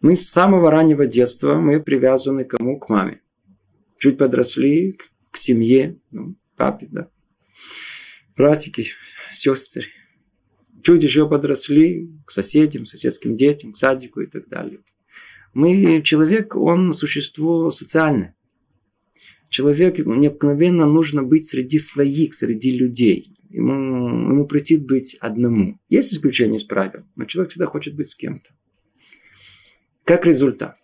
мы 0.00 0.16
с 0.16 0.28
самого 0.28 0.70
раннего 0.70 1.06
детства 1.06 1.54
мы 1.54 1.82
привязаны 1.82 2.44
к 2.44 2.50
кому? 2.50 2.78
К 2.78 2.88
маме. 2.90 3.22
Чуть 3.98 4.18
подросли 4.18 4.98
к 5.30 5.36
семье, 5.36 5.98
ну, 6.10 6.36
папе, 6.56 6.88
да. 6.90 7.08
Братики, 8.36 8.84
сестры. 9.32 9.84
Чуть 10.82 11.02
еще 11.02 11.28
подросли 11.28 12.10
к 12.26 12.30
соседям, 12.30 12.86
соседским 12.86 13.34
детям, 13.36 13.72
к 13.72 13.76
садику 13.76 14.20
и 14.20 14.26
так 14.26 14.48
далее. 14.48 14.80
Мы, 15.54 16.02
человек, 16.02 16.54
он 16.54 16.92
существо 16.92 17.70
социальное. 17.70 18.36
Человек 19.48 19.98
необыкновенно 19.98 20.86
нужно 20.86 21.22
быть 21.22 21.46
среди 21.46 21.78
своих, 21.78 22.34
среди 22.34 22.72
людей. 22.72 23.34
Ему, 23.48 23.72
ему 24.32 24.46
претит 24.46 24.86
быть 24.86 25.16
одному. 25.20 25.78
Есть 25.88 26.12
исключение 26.12 26.56
из 26.56 26.64
правил, 26.64 27.00
но 27.14 27.24
человек 27.24 27.50
всегда 27.50 27.66
хочет 27.66 27.94
быть 27.94 28.08
с 28.08 28.14
кем-то. 28.14 28.50
Как 30.04 30.26
результат? 30.26 30.76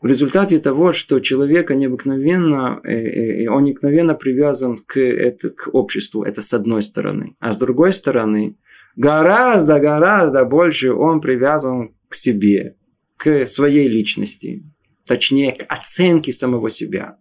В 0.00 0.06
результате 0.06 0.58
того, 0.60 0.94
что 0.94 1.20
человек 1.20 1.70
необыкновенно, 1.70 2.80
э, 2.84 3.44
э, 3.44 3.48
он 3.48 3.64
необыкновенно 3.64 4.14
привязан 4.14 4.76
к, 4.86 4.98
это, 4.98 5.50
к 5.50 5.68
обществу, 5.74 6.22
это 6.22 6.40
с 6.40 6.54
одной 6.54 6.80
стороны. 6.80 7.36
А 7.38 7.52
с 7.52 7.58
другой 7.58 7.92
стороны, 7.92 8.56
гораздо, 8.96 9.78
гораздо 9.78 10.46
больше 10.46 10.94
он 10.94 11.20
привязан 11.20 11.94
к 12.08 12.14
себе, 12.14 12.76
к 13.18 13.46
своей 13.46 13.88
личности, 13.88 14.64
точнее, 15.04 15.52
к 15.52 15.66
оценке 15.68 16.32
самого 16.32 16.70
себя, 16.70 17.18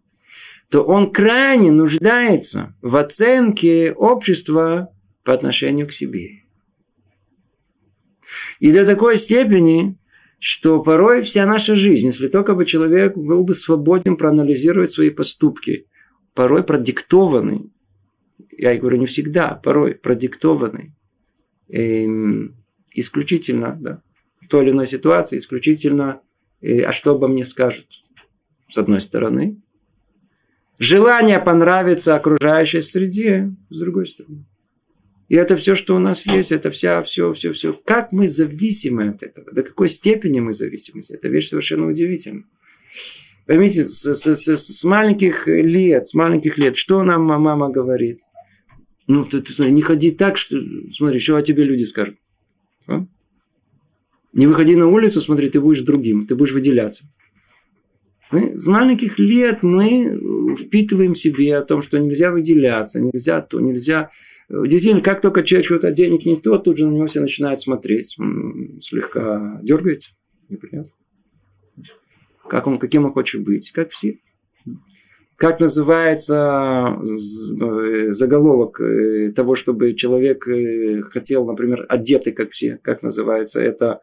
то 0.70 0.82
он 0.82 1.12
крайне 1.12 1.72
нуждается 1.72 2.76
в 2.82 2.96
оценке 2.96 3.92
общества 3.92 4.94
по 5.26 5.34
отношению 5.34 5.88
к 5.88 5.92
себе. 5.92 6.44
И 8.60 8.72
до 8.72 8.86
такой 8.86 9.18
степени, 9.18 9.99
что 10.40 10.82
порой 10.82 11.22
вся 11.22 11.46
наша 11.46 11.76
жизнь, 11.76 12.08
если 12.08 12.28
только 12.28 12.56
бы 12.56 12.66
человек 12.66 13.16
был 13.16 13.44
бы 13.44 13.54
свободен 13.54 14.16
проанализировать 14.16 14.90
свои 14.90 15.10
поступки, 15.10 15.86
порой 16.34 16.64
продиктованный, 16.64 17.72
я 18.58 18.78
говорю 18.78 18.98
не 18.98 19.06
всегда, 19.06 19.56
порой 19.56 19.96
продиктованный 19.96 20.94
эм, 21.72 22.56
исключительно 22.94 23.78
да, 23.80 24.02
той 24.50 24.64
или 24.64 24.72
иной 24.72 24.88
ситуации 24.88 25.38
исключительно, 25.38 26.22
э, 26.62 26.82
а 26.82 26.92
что 26.92 27.12
обо 27.12 27.28
мне 27.28 27.44
скажут, 27.44 27.88
с 28.70 28.78
одной 28.78 29.02
стороны. 29.02 29.62
Желание 30.78 31.40
понравиться 31.40 32.16
окружающей 32.16 32.82
среде, 32.82 33.54
с 33.70 33.80
другой 33.80 34.08
стороны. 34.08 34.46
И 35.30 35.36
это 35.36 35.56
все, 35.56 35.76
что 35.76 35.96
у 35.96 36.00
нас 36.00 36.26
есть, 36.26 36.52
это 36.52 36.72
вся, 36.72 37.02
все, 37.04 37.32
все, 37.34 37.54
все. 37.54 37.74
Как 37.86 38.12
мы 38.12 38.28
зависимы 38.28 39.10
от 39.10 39.22
этого? 39.22 39.52
До 39.52 39.62
какой 39.62 39.88
степени 39.88 40.40
мы 40.40 40.54
зависимы? 40.54 41.02
Это 41.08 41.28
вещь 41.28 41.50
совершенно 41.50 41.88
удивительная. 41.88 42.46
Поймите, 43.46 43.86
с, 43.86 44.14
с, 44.14 44.36
с, 44.36 44.58
с 44.58 44.84
маленьких 44.84 45.48
лет, 45.48 46.08
с 46.08 46.16
маленьких 46.16 46.58
лет, 46.58 46.78
что 46.78 47.04
нам 47.04 47.24
мама 47.24 47.70
говорит? 47.70 48.22
Ну, 49.06 49.24
ты, 49.24 49.42
ты 49.42 49.52
смотри, 49.52 49.74
не 49.74 49.82
ходи 49.84 50.12
так, 50.12 50.38
что, 50.38 50.58
смотри, 50.92 51.20
что 51.20 51.36
о 51.36 51.42
тебе 51.44 51.64
люди 51.64 51.84
скажут. 51.84 52.16
А? 52.88 53.06
Не 54.34 54.48
выходи 54.48 54.76
на 54.76 54.88
улицу, 54.88 55.22
смотри, 55.22 55.50
ты 55.50 55.62
будешь 55.62 55.82
другим, 55.82 56.26
ты 56.26 56.36
будешь 56.36 56.54
выделяться. 56.54 57.06
Мы 58.32 58.58
с 58.58 58.68
маленьких 58.68 59.18
лет 59.18 59.64
мы 59.64 60.56
впитываем 60.56 61.14
в 61.14 61.18
себе 61.18 61.56
о 61.56 61.64
том, 61.64 61.82
что 61.82 62.00
нельзя 62.00 62.32
выделяться, 62.32 63.00
нельзя 63.00 63.42
то, 63.42 63.60
нельзя... 63.60 64.10
Действительно, 64.50 65.02
как 65.04 65.22
только 65.22 65.44
человек 65.44 65.66
что-то 65.66 65.92
денег 65.92 66.26
не 66.26 66.36
то, 66.36 66.58
тут 66.58 66.78
же 66.78 66.88
на 66.88 66.92
него 66.92 67.06
все 67.06 67.22
начинают 67.22 67.60
смотреть. 67.60 68.18
Слегка 68.80 69.60
дергается. 69.62 70.12
Неприятно. 70.50 70.92
Как 72.48 72.66
он, 72.66 72.80
каким 72.80 73.06
он 73.06 73.12
хочет 73.12 73.44
быть? 73.44 73.72
Как 73.72 73.92
все. 73.92 74.20
Как 75.36 75.62
называется 75.62 76.98
э, 77.02 78.12
заголовок 78.12 78.82
э, 78.82 79.32
того, 79.32 79.56
чтобы 79.56 79.94
человек 79.94 80.46
э, 80.50 81.02
хотел, 81.02 81.46
например, 81.46 81.86
одетый, 81.88 82.34
как 82.34 82.52
все? 82.52 82.78
Как 82.82 83.04
называется? 83.04 83.62
Это 83.62 84.02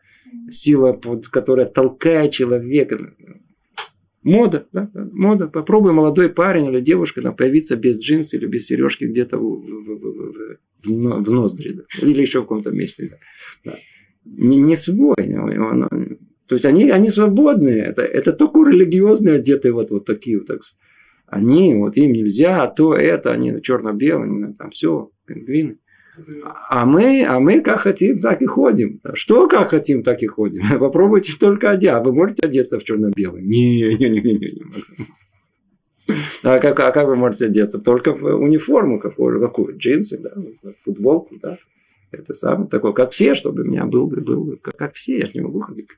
сила, 0.49 0.99
которая 1.31 1.67
толкает 1.67 2.33
человека. 2.33 2.99
Мода, 4.27 4.67
да, 4.73 4.91
да, 4.93 5.09
мода. 5.13 5.47
Попробуй 5.47 5.93
молодой 5.93 6.29
парень 6.29 6.67
или 6.67 6.81
девушка 6.81 7.23
там, 7.23 7.37
появиться 7.37 7.77
без 7.77 8.03
джинс 8.03 8.35
или 8.35 8.47
без 8.47 8.67
сережки 8.67 9.05
где-то 9.05 9.39
в, 9.39 9.43
в, 9.43 9.85
в, 9.85 10.59
в, 10.83 11.23
в 11.23 11.31
ноздри, 11.31 11.75
да, 11.75 11.83
или 12.03 12.23
еще 12.23 12.41
в 12.41 12.43
каком-то 12.43 12.73
месте. 12.73 13.09
Да. 13.65 13.71
Да. 13.71 13.79
Не, 14.25 14.57
не 14.57 14.75
свой. 14.75 15.15
Он, 15.17 16.19
то 16.49 16.57
есть 16.57 16.65
они, 16.65 16.91
они 16.91 17.09
свободные. 17.09 17.83
Это, 17.83 18.03
это 18.03 18.33
только 18.33 18.69
религиозные 18.69 19.37
одетые 19.37 19.73
вот, 19.73 19.93
вот 19.93 20.07
такие 20.07 20.39
вот. 20.39 20.49
Так, 20.49 20.59
они, 21.29 21.77
вот 21.77 21.97
им 21.97 22.11
нельзя, 22.13 22.65
а 22.65 22.67
то 22.67 22.95
это, 22.95 23.31
они 23.31 23.63
черно-белые, 23.63 24.55
там 24.59 24.71
все, 24.71 25.13
пингвины. 25.27 25.79
А 26.69 26.87
мы, 26.87 27.25
а 27.25 27.41
мы 27.41 27.61
как 27.61 27.81
хотим, 27.81 28.21
так 28.21 28.43
и 28.43 28.47
ходим. 28.47 29.01
Что 29.15 29.49
как 29.49 29.71
хотим, 29.71 30.03
так 30.03 30.23
и 30.23 30.27
ходим. 30.27 30.63
Попробуйте 30.79 31.33
только 31.39 31.71
одеться. 31.71 31.99
А 31.99 32.03
вы 32.03 32.13
можете 32.13 32.47
одеться 32.47 32.79
в 32.79 32.85
черно-белый? 32.85 33.43
Не, 33.43 33.95
не, 33.97 34.09
не, 34.09 34.21
не, 34.21 34.35
не. 34.35 34.63
А 36.43 36.59
как, 36.59 36.79
а 36.81 36.93
как 36.93 37.07
вы 37.07 37.17
можете 37.17 37.47
одеться? 37.47 37.79
Только 37.79 38.15
в 38.15 38.25
униформу 38.25 39.01
какую, 39.01 39.41
какую? 39.41 39.77
Джинсы, 39.77 40.19
да, 40.19 40.31
футболку, 40.85 41.37
да. 41.43 41.59
Это 42.13 42.33
самое 42.33 42.69
такое, 42.69 42.93
как 42.93 43.11
все, 43.11 43.35
чтобы 43.35 43.63
у 43.63 43.67
меня 43.67 43.85
был 43.85 44.07
бы, 44.07 44.21
был 44.21 44.45
бы, 44.45 44.57
как, 44.57 44.77
как 44.77 44.95
все, 44.95 45.19
я 45.19 45.31
не 45.35 45.41
могу 45.41 45.61
ходить. 45.61 45.89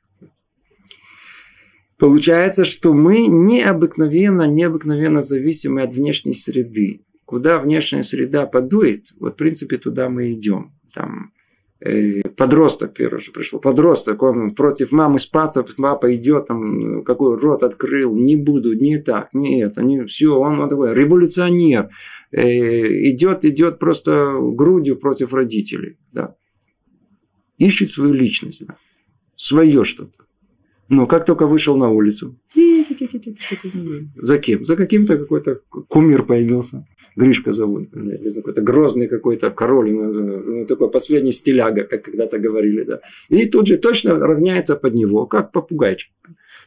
Получается, 1.99 2.65
что 2.65 2.93
мы 2.93 3.27
необыкновенно, 3.27 4.47
необыкновенно 4.47 5.21
зависимы 5.21 5.83
от 5.83 5.93
внешней 5.93 6.33
среды 6.33 7.01
куда 7.29 7.59
внешняя 7.59 8.01
среда 8.01 8.47
подует, 8.47 9.13
вот 9.19 9.35
в 9.35 9.37
принципе 9.37 9.77
туда 9.77 10.09
мы 10.09 10.33
идем. 10.33 10.73
Там 10.91 11.31
э, 11.79 12.23
подросток 12.29 12.95
первый 12.95 13.21
же 13.21 13.31
пришел, 13.31 13.59
подросток, 13.59 14.23
он 14.23 14.55
против 14.55 14.91
мамы 14.91 15.19
с 15.19 15.27
папой, 15.27 15.63
папа 15.77 16.15
идет, 16.15 16.47
там, 16.47 17.03
какой 17.03 17.37
рот 17.37 17.61
открыл, 17.61 18.15
не 18.15 18.35
буду, 18.35 18.73
не 18.73 18.97
так, 18.97 19.29
не 19.33 19.61
это, 19.61 19.83
не 19.83 20.05
все, 20.05 20.39
он, 20.39 20.59
он 20.59 20.69
такой 20.69 20.95
революционер, 20.95 21.89
э, 22.31 23.09
идет, 23.11 23.45
идет 23.45 23.77
просто 23.77 24.35
грудью 24.41 24.95
против 24.95 25.31
родителей, 25.31 25.99
да. 26.11 26.35
Ищет 27.59 27.89
свою 27.89 28.13
личность, 28.13 28.65
да. 28.65 28.75
свое 29.35 29.83
что-то. 29.83 30.25
Но 30.87 31.05
как 31.05 31.25
только 31.25 31.45
вышел 31.45 31.77
на 31.77 31.89
улицу, 31.89 32.39
за 34.15 34.37
кем? 34.37 34.65
За 34.65 34.75
каким-то 34.75 35.17
какой-то 35.17 35.61
кумир 35.87 36.23
появился. 36.23 36.85
Гришка 37.15 37.51
зовут. 37.51 37.87
Или 37.93 38.29
какой-то 38.35 38.61
грозный 38.61 39.07
какой-то 39.07 39.49
король. 39.49 39.91
Ну, 39.91 40.65
такой 40.65 40.89
последний 40.89 41.31
стиляга, 41.31 41.83
как 41.83 42.03
когда-то 42.03 42.39
говорили. 42.39 42.83
Да. 42.83 43.01
И 43.29 43.45
тут 43.45 43.67
же 43.67 43.77
точно 43.77 44.15
равняется 44.19 44.75
под 44.75 44.93
него, 44.93 45.25
как 45.25 45.51
попугайчик. 45.51 46.11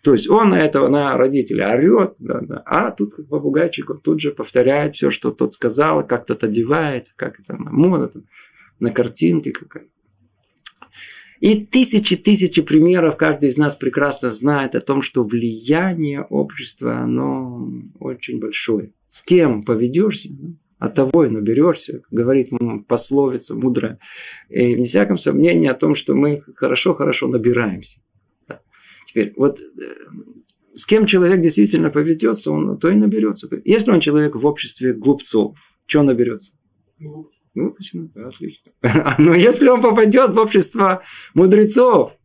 То 0.03 0.13
есть 0.13 0.29
он 0.29 0.51
на 0.51 0.61
этого, 0.61 0.89
на 0.89 1.17
родителя 1.17 1.73
орет, 1.75 2.15
да, 2.19 2.41
да, 2.41 2.63
а 2.67 2.91
тут 2.91 3.29
попугайчик, 3.29 3.89
он 3.89 4.01
тут 4.01 4.21
же 4.21 4.33
повторяет 4.33 4.97
все, 4.97 5.11
что 5.11 5.31
тот 5.31 5.53
сказал, 5.53 6.05
как 6.05 6.27
тот 6.27 6.43
одевается, 6.43 7.15
как 7.17 7.39
это 7.39 7.57
мода, 7.57 8.09
там, 8.09 8.25
на 8.81 8.91
картинке 8.91 9.53
какая 9.53 9.85
и 11.43 11.67
тысячи, 11.67 12.15
тысячи 12.15 12.63
примеров 12.63 13.17
каждый 13.17 13.49
из 13.49 13.59
нас 13.59 13.75
прекрасно 13.75 14.31
знает 14.31 14.77
о 14.77 14.81
том, 14.81 15.03
что 15.03 15.25
влияние 15.25 16.23
общества, 16.23 16.99
оно 16.99 17.69
очень 17.99 18.39
большое. 18.39 18.93
С 19.09 19.25
кем 19.25 19.65
поведешься, 19.65 20.29
от 20.79 20.95
того 20.95 21.25
и 21.25 21.31
наберешься, 21.31 22.03
говорит 22.13 22.51
пословица 22.87 23.57
мудрая. 23.57 23.99
И 24.51 24.75
не 24.75 24.85
всяком 24.85 25.17
сомнении 25.17 25.69
о 25.69 25.75
том, 25.75 25.97
что 25.97 26.15
мы 26.15 26.41
хорошо-хорошо 26.55 27.27
набираемся. 27.27 27.99
Теперь, 29.07 29.33
вот 29.37 29.59
э, 29.59 29.65
с 30.77 30.87
кем 30.87 31.07
человек 31.07 31.41
действительно 31.41 31.91
поведется, 31.91 32.53
он 32.53 32.79
то 32.79 32.89
и 32.89 32.95
наберется. 32.95 33.49
Если 33.65 33.91
он 33.91 33.99
человек 33.99 34.37
в 34.37 34.47
обществе 34.47 34.95
глупцов, 34.95 35.57
что 35.87 36.05
наберется? 36.05 36.53
Ну, 37.01 37.29
почему? 37.55 38.11
Отлично. 38.15 38.73
Но 39.19 39.35
если 39.35 39.69
он 39.69 39.81
попадет 39.81 40.31
в 40.31 40.39
общество 40.39 41.03
мудрецов, 41.35 42.17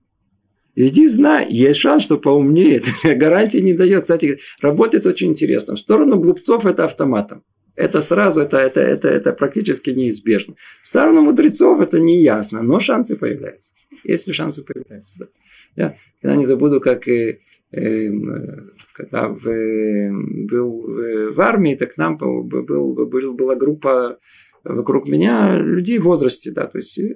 иди 0.76 1.08
знай, 1.08 1.48
есть 1.50 1.80
шанс, 1.80 2.04
что 2.04 2.18
поумнеет. 2.18 2.88
Гарантии 3.04 3.60
не 3.60 3.74
дает. 3.74 4.04
Кстати, 4.04 4.40
работает 4.62 5.06
очень 5.06 5.30
интересно. 5.30 5.76
В 5.76 5.80
сторону 5.80 6.20
глупцов 6.20 6.66
это 6.66 6.86
автоматом. 6.86 7.44
Это 7.76 8.02
сразу, 8.02 8.42
это, 8.42 8.58
это, 8.58 8.80
это, 8.80 9.08
это 9.08 9.34
практически 9.34 9.92
неизбежно. 9.92 10.56
В 10.82 10.88
сторону 10.88 11.22
мудрецов 11.22 11.80
это 11.80 12.00
не 12.00 12.24
ясно, 12.24 12.64
но 12.64 12.80
шансы 12.80 13.16
появляются. 13.18 13.74
Если 14.04 14.32
шансы 14.32 14.64
появляются, 14.64 15.14
да. 15.20 15.28
Я 15.76 15.98
когда 16.22 16.36
не 16.36 16.46
забуду, 16.46 16.82
как 16.82 17.08
э, 17.08 17.40
э, 17.72 18.10
когда 18.94 19.28
в, 19.28 19.48
э, 19.48 20.12
был 20.12 20.88
в 21.34 21.40
армии, 21.40 21.76
так 21.76 21.94
к 21.94 21.98
нам 21.98 22.18
был, 22.18 22.44
был, 22.44 23.34
была 23.36 23.56
группа 23.56 24.18
вокруг 24.68 25.08
меня 25.08 25.58
людей 25.58 26.00
в 26.00 26.04
возрасте, 26.04 26.52
да, 26.52 26.68
то 26.68 26.78
есть 26.78 27.00
э, 27.00 27.14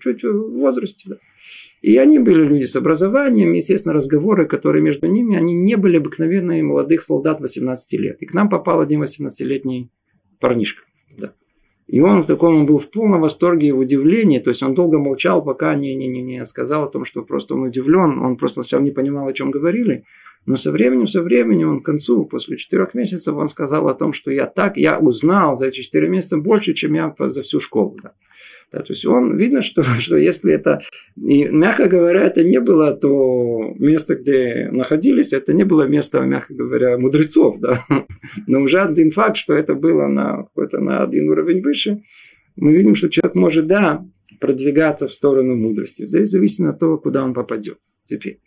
чуть 0.00 0.22
в 0.22 0.52
возрасте, 0.54 1.10
да. 1.10 1.16
И 1.82 1.96
они 1.98 2.18
были 2.18 2.42
люди 2.42 2.64
с 2.64 2.76
образованием, 2.76 3.52
естественно, 3.52 3.94
разговоры, 3.94 4.46
которые 4.46 4.82
между 4.82 5.06
ними, 5.06 5.36
они 5.36 5.54
не 5.54 5.76
были 5.76 5.98
обыкновенные 5.98 6.62
молодых 6.62 7.02
солдат 7.02 7.40
18 7.40 8.00
лет. 8.00 8.22
И 8.22 8.26
к 8.26 8.34
нам 8.34 8.48
попал 8.48 8.80
один 8.80 9.02
18-летний 9.02 9.90
парнишка. 10.40 10.82
Да. 11.16 11.32
И 11.86 12.00
он 12.00 12.22
в 12.22 12.26
таком, 12.26 12.56
он 12.56 12.66
был 12.66 12.78
в 12.78 12.90
полном 12.90 13.20
восторге 13.20 13.68
и 13.68 13.72
в 13.72 13.78
удивлении, 13.78 14.40
то 14.40 14.50
есть 14.50 14.62
он 14.62 14.74
долго 14.74 14.98
молчал, 14.98 15.44
пока 15.44 15.74
не, 15.74 15.94
не, 15.94 16.08
не, 16.08 16.22
не 16.22 16.44
сказал 16.44 16.84
о 16.84 16.88
том, 16.88 17.04
что 17.04 17.22
просто 17.22 17.54
он 17.54 17.62
удивлен, 17.62 18.18
он 18.18 18.36
просто 18.36 18.62
сначала 18.62 18.82
не 18.82 18.90
понимал, 18.90 19.28
о 19.28 19.32
чем 19.32 19.50
говорили, 19.50 20.04
но 20.46 20.56
со 20.56 20.70
временем, 20.70 21.06
со 21.06 21.22
временем, 21.22 21.70
он 21.70 21.78
к 21.80 21.84
концу, 21.84 22.24
после 22.24 22.56
четырех 22.56 22.94
месяцев, 22.94 23.34
он 23.34 23.48
сказал 23.48 23.88
о 23.88 23.94
том, 23.94 24.12
что 24.12 24.30
я 24.30 24.46
так, 24.46 24.76
я 24.76 24.98
узнал 24.98 25.56
за 25.56 25.66
эти 25.66 25.80
четыре 25.80 26.08
месяца 26.08 26.38
больше, 26.38 26.72
чем 26.72 26.94
я 26.94 27.14
за 27.18 27.42
всю 27.42 27.60
школу. 27.60 27.98
Да. 28.02 28.12
Да, 28.72 28.80
то 28.80 28.92
есть 28.92 29.06
он 29.06 29.36
видно, 29.36 29.62
что, 29.62 29.82
что 29.98 30.16
если 30.16 30.52
это, 30.52 30.80
и 31.16 31.44
мягко 31.44 31.88
говоря, 31.88 32.22
это 32.22 32.42
не 32.44 32.60
было 32.60 32.94
то 32.94 33.74
место, 33.78 34.16
где 34.16 34.68
находились, 34.72 35.32
это 35.32 35.52
не 35.52 35.64
было 35.64 35.86
место, 35.86 36.20
мягко 36.20 36.54
говоря, 36.54 36.98
мудрецов, 36.98 37.58
да. 37.60 37.84
Но 38.46 38.60
уже 38.60 38.80
один 38.80 39.10
факт, 39.10 39.36
что 39.36 39.54
это 39.54 39.74
было 39.74 40.06
на 40.06 40.44
какой-то 40.44 40.80
на 40.80 41.02
один 41.02 41.28
уровень 41.28 41.62
выше, 41.62 42.02
мы 42.56 42.72
видим, 42.72 42.94
что 42.94 43.08
человек 43.08 43.34
может, 43.34 43.66
да, 43.66 44.04
продвигаться 44.40 45.06
в 45.08 45.12
сторону 45.12 45.56
мудрости, 45.56 46.04
в 46.04 46.08
зависимости 46.08 46.62
от 46.64 46.78
того, 46.78 46.98
куда 46.98 47.22
он 47.22 47.34
попадет. 47.34 47.78
Теперь. 48.04 48.40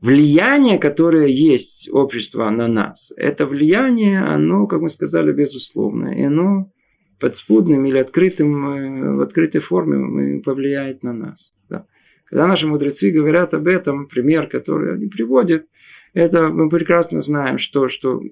Влияние, 0.00 0.78
которое 0.78 1.26
есть 1.26 1.90
общество 1.92 2.48
на 2.48 2.68
нас, 2.68 3.12
это 3.16 3.46
влияние, 3.46 4.20
оно, 4.20 4.66
как 4.66 4.80
мы 4.80 4.88
сказали, 4.88 5.30
безусловное. 5.32 6.14
И 6.14 6.22
оно 6.22 6.72
подспудным 7.18 7.84
или 7.84 7.98
открытым, 7.98 8.66
э, 8.66 9.16
в 9.16 9.20
открытой 9.20 9.60
форме 9.60 10.40
повлияет 10.40 11.02
на 11.02 11.12
нас. 11.12 11.54
Да. 11.68 11.84
Когда 12.24 12.46
наши 12.46 12.66
мудрецы 12.66 13.10
говорят 13.10 13.52
об 13.52 13.66
этом, 13.66 14.08
пример, 14.08 14.46
который 14.46 14.94
они 14.94 15.06
приводят, 15.06 15.66
это 16.14 16.48
мы 16.48 16.70
прекрасно 16.70 17.20
знаем, 17.20 17.58
что, 17.58 17.88
что 17.88 18.22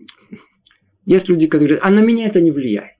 есть 1.04 1.28
люди, 1.28 1.46
которые 1.48 1.76
говорят, 1.76 1.86
а 1.86 1.90
на 1.90 2.04
меня 2.04 2.26
это 2.26 2.40
не 2.40 2.50
влияет. 2.50 2.92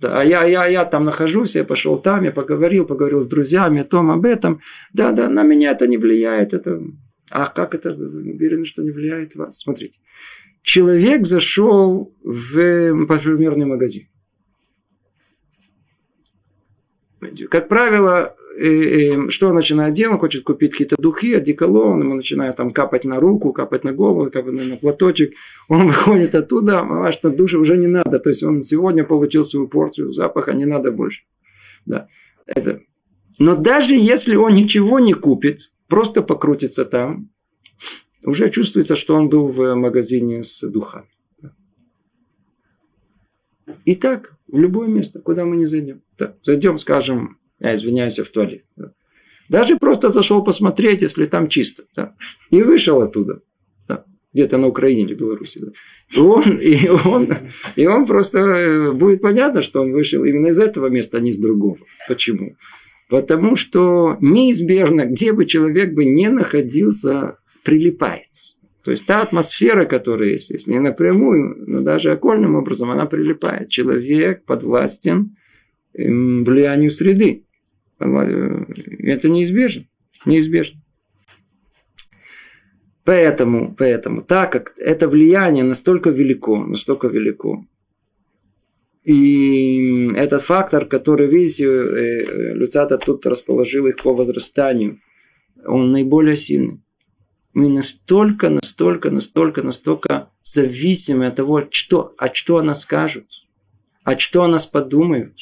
Да, 0.00 0.20
а 0.20 0.24
я, 0.24 0.44
я, 0.44 0.66
я 0.66 0.84
там 0.84 1.04
нахожусь, 1.04 1.56
я 1.56 1.64
пошел 1.64 1.96
там, 1.96 2.24
я 2.24 2.30
поговорил, 2.30 2.84
поговорил 2.84 3.22
с 3.22 3.26
друзьями 3.26 3.80
о 3.80 3.84
том, 3.84 4.10
об 4.10 4.26
этом. 4.26 4.60
Да, 4.92 5.12
да, 5.12 5.30
на 5.30 5.42
меня 5.42 5.70
это 5.70 5.86
не 5.86 5.96
влияет. 5.96 6.52
Это... 6.52 6.82
А 7.30 7.46
как 7.46 7.74
это? 7.74 7.94
Вы 7.94 8.06
уверены, 8.32 8.64
что 8.64 8.82
не 8.82 8.90
влияет 8.90 9.34
вас? 9.34 9.58
Смотрите. 9.58 10.00
Человек 10.62 11.26
зашел 11.26 12.14
в 12.22 13.06
парфюмерный 13.06 13.66
магазин. 13.66 14.04
Как 17.50 17.68
правило, 17.68 18.36
что 19.28 19.48
он 19.48 19.54
начинает 19.54 19.94
делать? 19.94 20.14
Он 20.14 20.20
хочет 20.20 20.44
купить 20.44 20.72
какие-то 20.72 20.96
духи, 20.96 21.34
одеколон, 21.34 22.00
ему 22.00 22.14
начинает 22.14 22.56
там 22.56 22.70
капать 22.70 23.04
на 23.04 23.20
руку, 23.20 23.52
капать 23.52 23.84
на 23.84 23.92
голову, 23.92 24.30
капать 24.30 24.54
на 24.54 24.76
платочек. 24.76 25.34
Он 25.68 25.86
выходит 25.88 26.34
оттуда, 26.34 26.80
а 26.80 27.12
что 27.12 27.30
душе 27.30 27.58
уже 27.58 27.76
не 27.76 27.86
надо. 27.86 28.18
То 28.18 28.30
есть 28.30 28.42
он 28.42 28.62
сегодня 28.62 29.04
получил 29.04 29.44
свою 29.44 29.68
порцию 29.68 30.12
запаха, 30.12 30.52
не 30.52 30.64
надо 30.64 30.92
больше. 30.92 31.24
Да. 31.84 32.08
Это. 32.46 32.80
Но 33.38 33.56
даже 33.56 33.94
если 33.94 34.36
он 34.36 34.54
ничего 34.54 35.00
не 35.00 35.12
купит, 35.12 35.72
просто 35.88 36.22
покрутится 36.22 36.84
там, 36.84 37.30
уже 38.24 38.50
чувствуется, 38.50 38.96
что 38.96 39.14
он 39.14 39.28
был 39.28 39.48
в 39.48 39.74
магазине 39.74 40.42
с 40.42 40.66
духами. 40.68 41.08
Итак, 43.84 44.36
в 44.48 44.58
любое 44.58 44.88
место, 44.88 45.20
куда 45.20 45.44
мы 45.44 45.56
не 45.56 45.66
зайдем. 45.66 46.02
Да. 46.18 46.34
Зайдем, 46.42 46.78
скажем, 46.78 47.38
я 47.60 47.74
извиняюсь, 47.74 48.18
в 48.18 48.30
туалет. 48.30 48.64
Да. 48.76 48.92
Даже 49.48 49.76
просто 49.76 50.08
зашел 50.08 50.42
посмотреть, 50.42 51.02
если 51.02 51.24
там 51.24 51.48
чисто. 51.48 51.84
Да. 51.94 52.14
И 52.50 52.62
вышел 52.62 53.00
оттуда. 53.00 53.42
Да. 53.86 54.04
Где-то 54.32 54.58
на 54.58 54.66
Украине 54.66 55.02
или 55.02 55.14
Беларуси. 55.14 55.60
Да. 55.60 55.72
И, 56.14 56.20
он, 56.20 56.58
и, 56.58 56.88
он, 57.04 57.32
и 57.76 57.86
он 57.86 58.06
просто 58.06 58.38
э, 58.38 58.92
будет 58.92 59.22
понятно, 59.22 59.62
что 59.62 59.82
он 59.82 59.92
вышел 59.92 60.24
именно 60.24 60.48
из 60.48 60.58
этого 60.58 60.88
места, 60.88 61.18
а 61.18 61.20
не 61.20 61.30
из 61.30 61.38
другого. 61.38 61.78
Почему? 62.08 62.56
Потому 63.08 63.54
что 63.54 64.16
неизбежно, 64.20 65.06
где 65.06 65.32
бы 65.32 65.46
человек 65.46 65.94
бы 65.94 66.04
не 66.04 66.28
находился, 66.28 67.38
прилипает. 67.62 68.28
То 68.82 68.90
есть 68.92 69.06
та 69.06 69.22
атмосфера, 69.22 69.84
которая 69.84 70.30
есть, 70.30 70.50
если 70.50 70.72
не 70.72 70.80
напрямую, 70.80 71.56
но 71.66 71.80
даже 71.80 72.12
окольным 72.12 72.54
образом, 72.54 72.90
она 72.90 73.06
прилипает. 73.06 73.68
Человек 73.68 74.44
подвластен 74.44 75.36
эм, 75.94 76.44
влиянию 76.44 76.90
среды. 76.90 77.44
Это 77.98 79.28
неизбежно. 79.28 79.84
Неизбежно. 80.24 80.80
Поэтому, 83.04 83.74
поэтому, 83.76 84.20
так 84.20 84.50
как 84.50 84.72
это 84.78 85.08
влияние 85.08 85.62
настолько 85.62 86.10
велико, 86.10 86.64
настолько 86.64 87.06
велико, 87.06 87.64
и 89.06 90.12
этот 90.16 90.42
фактор, 90.42 90.86
который, 90.86 91.28
видите, 91.28 91.64
э, 91.64 92.54
Люцата 92.54 92.98
тут 92.98 93.24
расположил 93.26 93.86
их 93.86 93.96
по 94.02 94.14
возрастанию, 94.14 95.00
он 95.64 95.90
наиболее 95.92 96.36
сильный 96.36 96.80
мы 97.56 97.70
настолько, 97.70 98.50
настолько, 98.50 99.10
настолько, 99.10 99.62
настолько 99.62 100.28
зависимы 100.42 101.26
от 101.26 101.36
того, 101.36 101.66
что, 101.70 102.12
а 102.18 102.28
что 102.34 102.58
о 102.58 102.62
нас 102.62 102.82
скажут, 102.82 103.46
а 104.04 104.18
что 104.18 104.42
о 104.42 104.48
нас 104.48 104.66
подумают. 104.66 105.38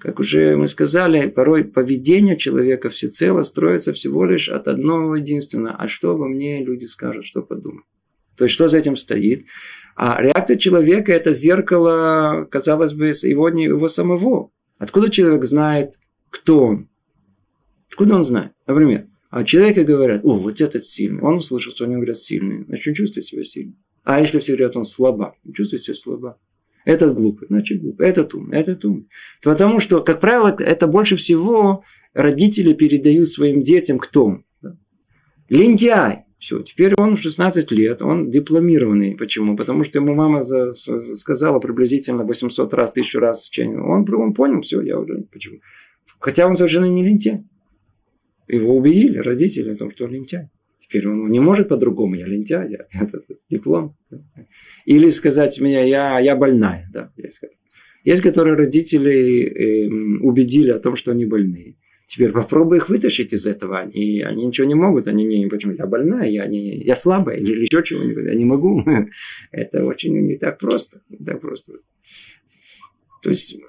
Как 0.00 0.18
уже 0.18 0.56
мы 0.56 0.66
сказали, 0.66 1.28
порой 1.28 1.64
поведение 1.64 2.36
человека 2.36 2.88
всецело 2.88 3.42
строится 3.42 3.92
всего 3.92 4.24
лишь 4.24 4.48
от 4.48 4.66
одного 4.66 5.14
единственного. 5.14 5.76
А 5.76 5.86
что 5.86 6.10
обо 6.10 6.26
мне 6.26 6.64
люди 6.64 6.86
скажут, 6.86 7.24
что 7.24 7.42
подумают. 7.42 7.86
То 8.36 8.46
есть, 8.46 8.54
что 8.54 8.66
за 8.66 8.78
этим 8.78 8.96
стоит? 8.96 9.46
А 9.96 10.20
реакция 10.20 10.56
человека– 10.56 11.12
это 11.14 11.32
зеркало, 11.32 12.46
казалось 12.50 12.92
бы, 12.92 13.08
его, 13.08 13.48
его 13.48 13.88
самого. 13.88 14.50
Откуда 14.78 15.10
человек 15.10 15.44
знает, 15.44 15.94
кто 16.30 16.64
он? 16.64 16.88
Откуда 17.90 18.16
он 18.16 18.24
знает? 18.24 18.52
Например, 18.66 19.06
а 19.30 19.44
человеку 19.44 19.84
говорят, 19.84 20.24
о, 20.24 20.38
вот 20.38 20.60
этот 20.60 20.84
сильный. 20.84 21.22
Он 21.22 21.36
услышал, 21.36 21.72
что 21.72 21.84
они 21.84 21.94
говорят 21.94 22.16
сильный. 22.16 22.64
Значит, 22.64 22.88
он 22.88 22.94
чувствует 22.94 23.24
себя 23.24 23.44
сильным. 23.44 23.76
А 24.02 24.20
если 24.20 24.38
все 24.38 24.56
говорят, 24.56 24.76
он 24.76 24.84
слаба, 24.84 25.36
он 25.46 25.52
чувствует 25.52 25.82
себя 25.82 25.94
слаба. 25.94 26.38
Этот 26.84 27.14
глупый, 27.14 27.46
значит 27.48 27.80
глупый. 27.80 28.08
Этот 28.08 28.34
умный, 28.34 28.58
этот 28.58 28.84
умный. 28.84 29.08
Потому 29.42 29.80
что, 29.80 30.02
как 30.02 30.20
правило, 30.20 30.56
это 30.58 30.86
больше 30.86 31.16
всего 31.16 31.84
родители 32.14 32.72
передают 32.72 33.28
своим 33.28 33.60
детям 33.60 33.98
кто? 33.98 34.38
Да? 34.62 34.76
Лентяй. 35.48 36.24
Все, 36.40 36.62
теперь 36.62 36.94
он 36.96 37.16
в 37.16 37.20
16 37.20 37.70
лет, 37.70 38.00
он 38.00 38.30
дипломированный. 38.30 39.14
Почему? 39.14 39.56
Потому 39.56 39.84
что 39.84 39.98
ему 39.98 40.14
мама 40.14 40.42
за, 40.42 40.72
сказала 40.72 41.58
приблизительно 41.60 42.24
800 42.24 42.72
раз, 42.72 42.90
1000 42.92 43.20
раз. 43.20 43.50
Он, 43.58 44.06
он 44.14 44.32
понял, 44.32 44.62
все, 44.62 44.80
я 44.80 44.98
уже... 44.98 45.26
Почему? 45.30 45.60
Хотя 46.18 46.46
он 46.46 46.56
совершенно 46.56 46.86
не 46.86 47.04
лентяй. 47.04 47.44
Его 48.48 48.74
убедили 48.74 49.18
родители 49.18 49.74
о 49.74 49.76
том, 49.76 49.90
что 49.90 50.06
он 50.06 50.12
лентяй. 50.12 50.48
Теперь 50.78 51.08
он 51.08 51.30
не 51.30 51.40
может 51.40 51.68
по-другому, 51.68 52.14
я 52.14 52.26
лентяй, 52.26 52.70
я, 52.70 52.86
это, 53.02 53.18
это, 53.18 53.34
диплом. 53.50 53.98
Или 54.86 55.10
сказать 55.10 55.60
мне, 55.60 55.90
я, 55.90 56.18
я 56.20 56.36
больная. 56.36 56.88
Да, 56.90 57.12
есть, 57.18 57.42
есть, 58.02 58.22
которые 58.22 58.56
родители 58.56 59.44
э, 59.44 59.88
убедили 60.22 60.70
о 60.70 60.78
том, 60.78 60.96
что 60.96 61.10
они 61.10 61.26
больные. 61.26 61.76
Теперь 62.10 62.32
попробуй 62.32 62.78
их 62.78 62.88
вытащить 62.88 63.32
из 63.32 63.46
этого. 63.46 63.78
Они, 63.78 64.20
они 64.20 64.44
ничего 64.44 64.66
не 64.66 64.74
могут. 64.74 65.06
Они 65.06 65.22
не, 65.22 65.46
почему? 65.46 65.74
Я 65.74 65.86
больная, 65.86 66.28
я, 66.28 66.44
не, 66.46 66.82
я 66.82 66.96
слабая, 66.96 67.36
или 67.36 67.60
еще 67.60 67.84
чего-нибудь. 67.84 68.24
Я 68.24 68.34
не 68.34 68.44
могу. 68.44 68.84
Это 69.52 69.84
очень 69.84 70.18
не 70.18 70.36
так 70.36 70.58
просто. 70.58 71.02
Не 71.08 71.24
так 71.24 71.40
просто. 71.40 71.74
То 73.22 73.30
есть 73.30 73.60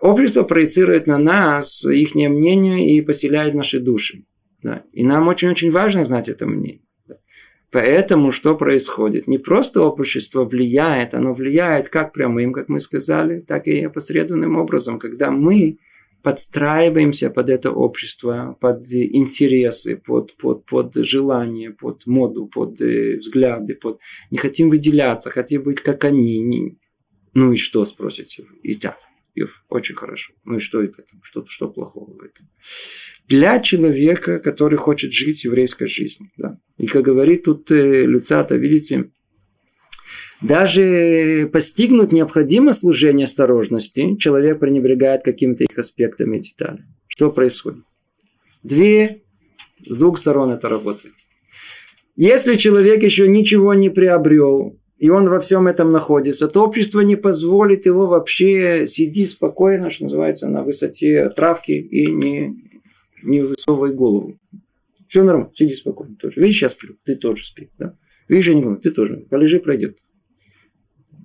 общество 0.00 0.44
проецирует 0.44 1.08
на 1.08 1.18
нас 1.18 1.84
их 1.86 2.14
мнение 2.14 2.96
и 2.96 3.00
поселяет 3.00 3.54
наши 3.54 3.80
души. 3.80 4.22
Да. 4.62 4.84
И 4.92 5.02
нам 5.02 5.26
очень-очень 5.26 5.72
важно 5.72 6.04
знать 6.04 6.28
это 6.28 6.46
мнение. 6.46 6.82
Да. 7.08 7.16
Поэтому 7.72 8.30
что 8.30 8.54
происходит? 8.54 9.26
Не 9.26 9.38
просто 9.38 9.82
общество 9.82 10.44
влияет, 10.44 11.14
оно 11.14 11.32
влияет 11.32 11.88
как 11.88 12.12
прямым, 12.12 12.52
как 12.52 12.68
мы 12.68 12.78
сказали, 12.78 13.40
так 13.40 13.66
и 13.66 13.82
опосредованным 13.82 14.56
образом, 14.56 15.00
когда 15.00 15.32
мы 15.32 15.78
подстраиваемся 16.22 17.30
под 17.30 17.50
это 17.50 17.70
общество, 17.70 18.56
под 18.60 18.86
интересы, 18.92 19.96
под, 19.96 20.36
под, 20.36 20.64
под 20.66 20.94
желания, 20.94 21.70
под 21.70 22.06
моду, 22.06 22.46
под 22.46 22.80
э, 22.80 23.16
взгляды, 23.18 23.74
под... 23.74 24.00
не 24.30 24.38
хотим 24.38 24.70
выделяться, 24.70 25.30
хотим 25.30 25.62
быть 25.62 25.80
как 25.80 26.04
они, 26.04 26.42
не, 26.42 26.78
Ну 27.34 27.52
и 27.52 27.56
что, 27.56 27.84
спросите 27.84 28.42
вы? 28.42 28.58
И 28.62 28.74
так, 28.74 28.98
Йов, 29.34 29.64
очень 29.68 29.94
хорошо. 29.94 30.32
Ну 30.44 30.56
и 30.56 30.60
что 30.60 30.78
в 30.78 30.82
этом? 30.82 31.20
Что, 31.22 31.44
что 31.46 31.68
плохого 31.68 32.12
в 32.12 32.22
этом? 32.22 32.48
Для 33.26 33.60
человека, 33.60 34.38
который 34.40 34.76
хочет 34.76 35.12
жить 35.12 35.44
еврейской 35.44 35.86
жизнью. 35.86 36.30
Да? 36.36 36.58
И 36.78 36.86
как 36.86 37.02
говорит 37.02 37.44
тут 37.44 37.70
э, 37.70 38.04
Люцата, 38.04 38.56
видите, 38.56 39.10
даже 40.40 41.48
постигнуть 41.52 42.12
необходимое 42.12 42.72
служение 42.72 43.24
осторожности, 43.24 44.16
человек 44.16 44.60
пренебрегает 44.60 45.22
какими-то 45.22 45.64
их 45.64 45.78
аспектами 45.78 46.38
и 46.38 46.40
деталями. 46.40 46.86
Что 47.08 47.30
происходит? 47.30 47.84
Две, 48.62 49.22
с 49.82 49.96
двух 49.96 50.18
сторон 50.18 50.50
это 50.50 50.68
работает. 50.68 51.14
Если 52.16 52.54
человек 52.54 53.02
еще 53.02 53.28
ничего 53.28 53.74
не 53.74 53.88
приобрел, 53.88 54.78
и 54.98 55.08
он 55.08 55.28
во 55.28 55.40
всем 55.40 55.66
этом 55.66 55.92
находится, 55.92 56.48
то 56.48 56.62
общество 56.62 57.00
не 57.00 57.16
позволит 57.16 57.86
его 57.86 58.06
вообще 58.06 58.86
сидеть 58.86 59.30
спокойно, 59.30 59.88
что 59.88 60.04
называется, 60.04 60.48
на 60.48 60.62
высоте 60.62 61.30
травки 61.30 61.72
и 61.72 62.12
не, 62.12 62.54
не 63.22 63.40
высовывай 63.40 63.94
голову. 63.94 64.38
Все 65.08 65.22
нормально, 65.22 65.50
сиди 65.54 65.74
спокойно 65.74 66.16
тоже. 66.16 66.38
Видишь, 66.38 66.62
я 66.62 66.68
сплю, 66.68 66.96
ты 67.04 67.16
тоже 67.16 67.44
спи. 67.44 67.70
Да? 67.78 67.96
Видишь, 68.28 68.48
я 68.48 68.54
не 68.54 68.62
буду, 68.62 68.76
ты 68.76 68.90
тоже. 68.90 69.26
Полежи, 69.30 69.58
пройдет. 69.58 69.98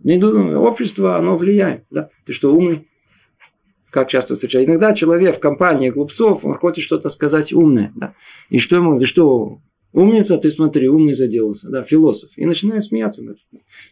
Общество, 0.06 1.18
оно 1.18 1.36
влияет. 1.36 1.86
Да? 1.90 2.10
Ты 2.26 2.34
что, 2.34 2.54
умный? 2.54 2.88
Как 3.90 4.10
часто 4.10 4.36
встречаю. 4.36 4.66
Иногда 4.66 4.94
человек 4.94 5.38
в 5.38 5.40
компании 5.40 5.90
глупцов, 5.90 6.46
он 6.46 6.54
хочет 6.54 6.84
что-то 6.84 7.10
сказать 7.10 7.54
умное. 7.54 7.92
Да? 7.96 8.14
И 8.50 8.60
что 8.60 8.76
ему, 8.76 9.00
ты 9.00 9.06
что, 9.06 9.60
Умница, 9.96 10.38
ты 10.38 10.50
смотри, 10.50 10.90
умный 10.90 11.14
заделался, 11.14 11.70
да, 11.70 11.82
философ. 11.82 12.32
И 12.36 12.46
начинает 12.46 12.84
смеяться. 12.84 13.24
Да. 13.24 13.34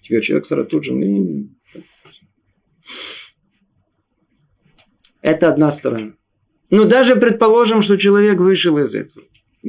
Тебе 0.02 0.22
человек 0.22 0.46
сразу 0.46 0.68
тут 0.68 0.84
же... 0.84 0.94
Ну, 0.94 1.50
Это 5.22 5.48
одна 5.48 5.72
сторона. 5.72 6.12
Ну, 6.70 6.84
даже 6.84 7.16
предположим, 7.16 7.82
что 7.82 7.96
человек 7.96 8.38
вышел 8.40 8.78
из 8.80 8.94
этого. 8.96 9.26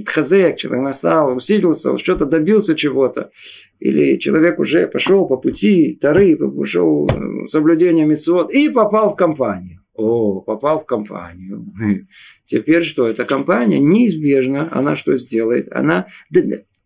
Хазек, 0.07 0.57
человек 0.57 0.85
настал, 0.85 1.37
усилился, 1.37 1.97
что-то 1.99 2.27
добился 2.27 2.75
чего-то. 2.75 3.31
Или 3.79 4.19
человек 4.19 4.59
уже 4.59 4.89
пошел 4.89 5.27
по 5.27 5.37
пути 5.37 5.97
Тары, 6.01 6.37
пошел 6.37 7.09
соблюдение 7.47 8.05
мецвод 8.05 8.53
и 8.53 8.69
попал 8.69 9.11
в 9.11 9.17
компанию. 9.17 9.81
О, 9.95 10.41
попал 10.41 10.81
в 10.81 10.87
компанию. 10.87 11.73
Теперь 12.45 12.83
что? 12.83 13.07
Эта 13.07 13.25
компания 13.25 13.79
неизбежно, 13.79 14.69
она 14.73 14.97
что 14.97 15.17
сделает? 15.17 15.73
Она, 15.73 16.09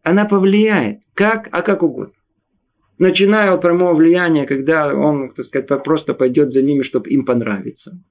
она 0.02 0.26
повлияет. 0.26 1.00
Как? 1.14 1.48
А 1.50 1.62
как 1.62 1.82
угодно. 1.82 2.12
Начиная 2.98 3.52
от 3.52 3.62
прямого 3.62 3.94
влияния, 3.94 4.44
когда 4.44 4.92
он, 4.92 5.30
так 5.30 5.44
сказать, 5.44 5.84
просто 5.84 6.14
пойдет 6.14 6.52
за 6.52 6.62
ними, 6.62 6.82
чтобы 6.82 7.08
им 7.08 7.24
понравиться. 7.24 8.02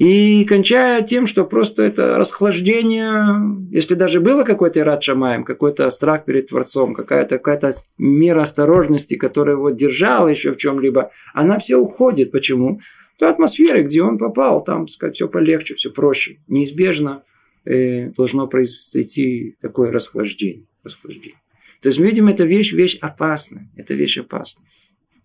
И 0.00 0.46
кончая 0.46 1.02
тем, 1.02 1.26
что 1.26 1.44
просто 1.44 1.82
это 1.82 2.16
расхлаждение, 2.16 3.70
если 3.70 3.94
даже 3.94 4.20
было 4.20 4.44
какой-то 4.44 4.82
рад 4.82 5.02
шамаем, 5.02 5.44
какой-то 5.44 5.90
страх 5.90 6.24
перед 6.24 6.46
Творцом, 6.46 6.94
какая-то 6.94 7.38
какая 7.38 7.74
мера 7.98 8.40
осторожности, 8.40 9.16
которая 9.16 9.56
его 9.56 9.68
держала 9.68 10.28
еще 10.28 10.52
в 10.52 10.56
чем-либо, 10.56 11.10
она 11.34 11.58
все 11.58 11.76
уходит. 11.76 12.30
Почему? 12.30 12.80
той 13.18 13.28
атмосфере, 13.28 13.82
где 13.82 14.02
он 14.02 14.16
попал, 14.16 14.64
там, 14.64 14.86
так 14.86 14.94
сказать, 14.94 15.14
все 15.16 15.28
полегче, 15.28 15.74
все 15.74 15.90
проще. 15.90 16.38
Неизбежно 16.48 17.22
э, 17.66 18.06
должно 18.16 18.46
произойти 18.46 19.56
такое 19.60 19.92
расхлаждение. 19.92 20.64
расхлаждение. 20.82 21.38
То 21.82 21.88
есть, 21.88 21.98
видим, 21.98 22.28
эта 22.28 22.44
вещь, 22.44 22.72
вещь 22.72 22.96
опасная. 23.02 23.70
Это 23.76 23.92
вещь 23.92 24.16
опасная. 24.16 24.66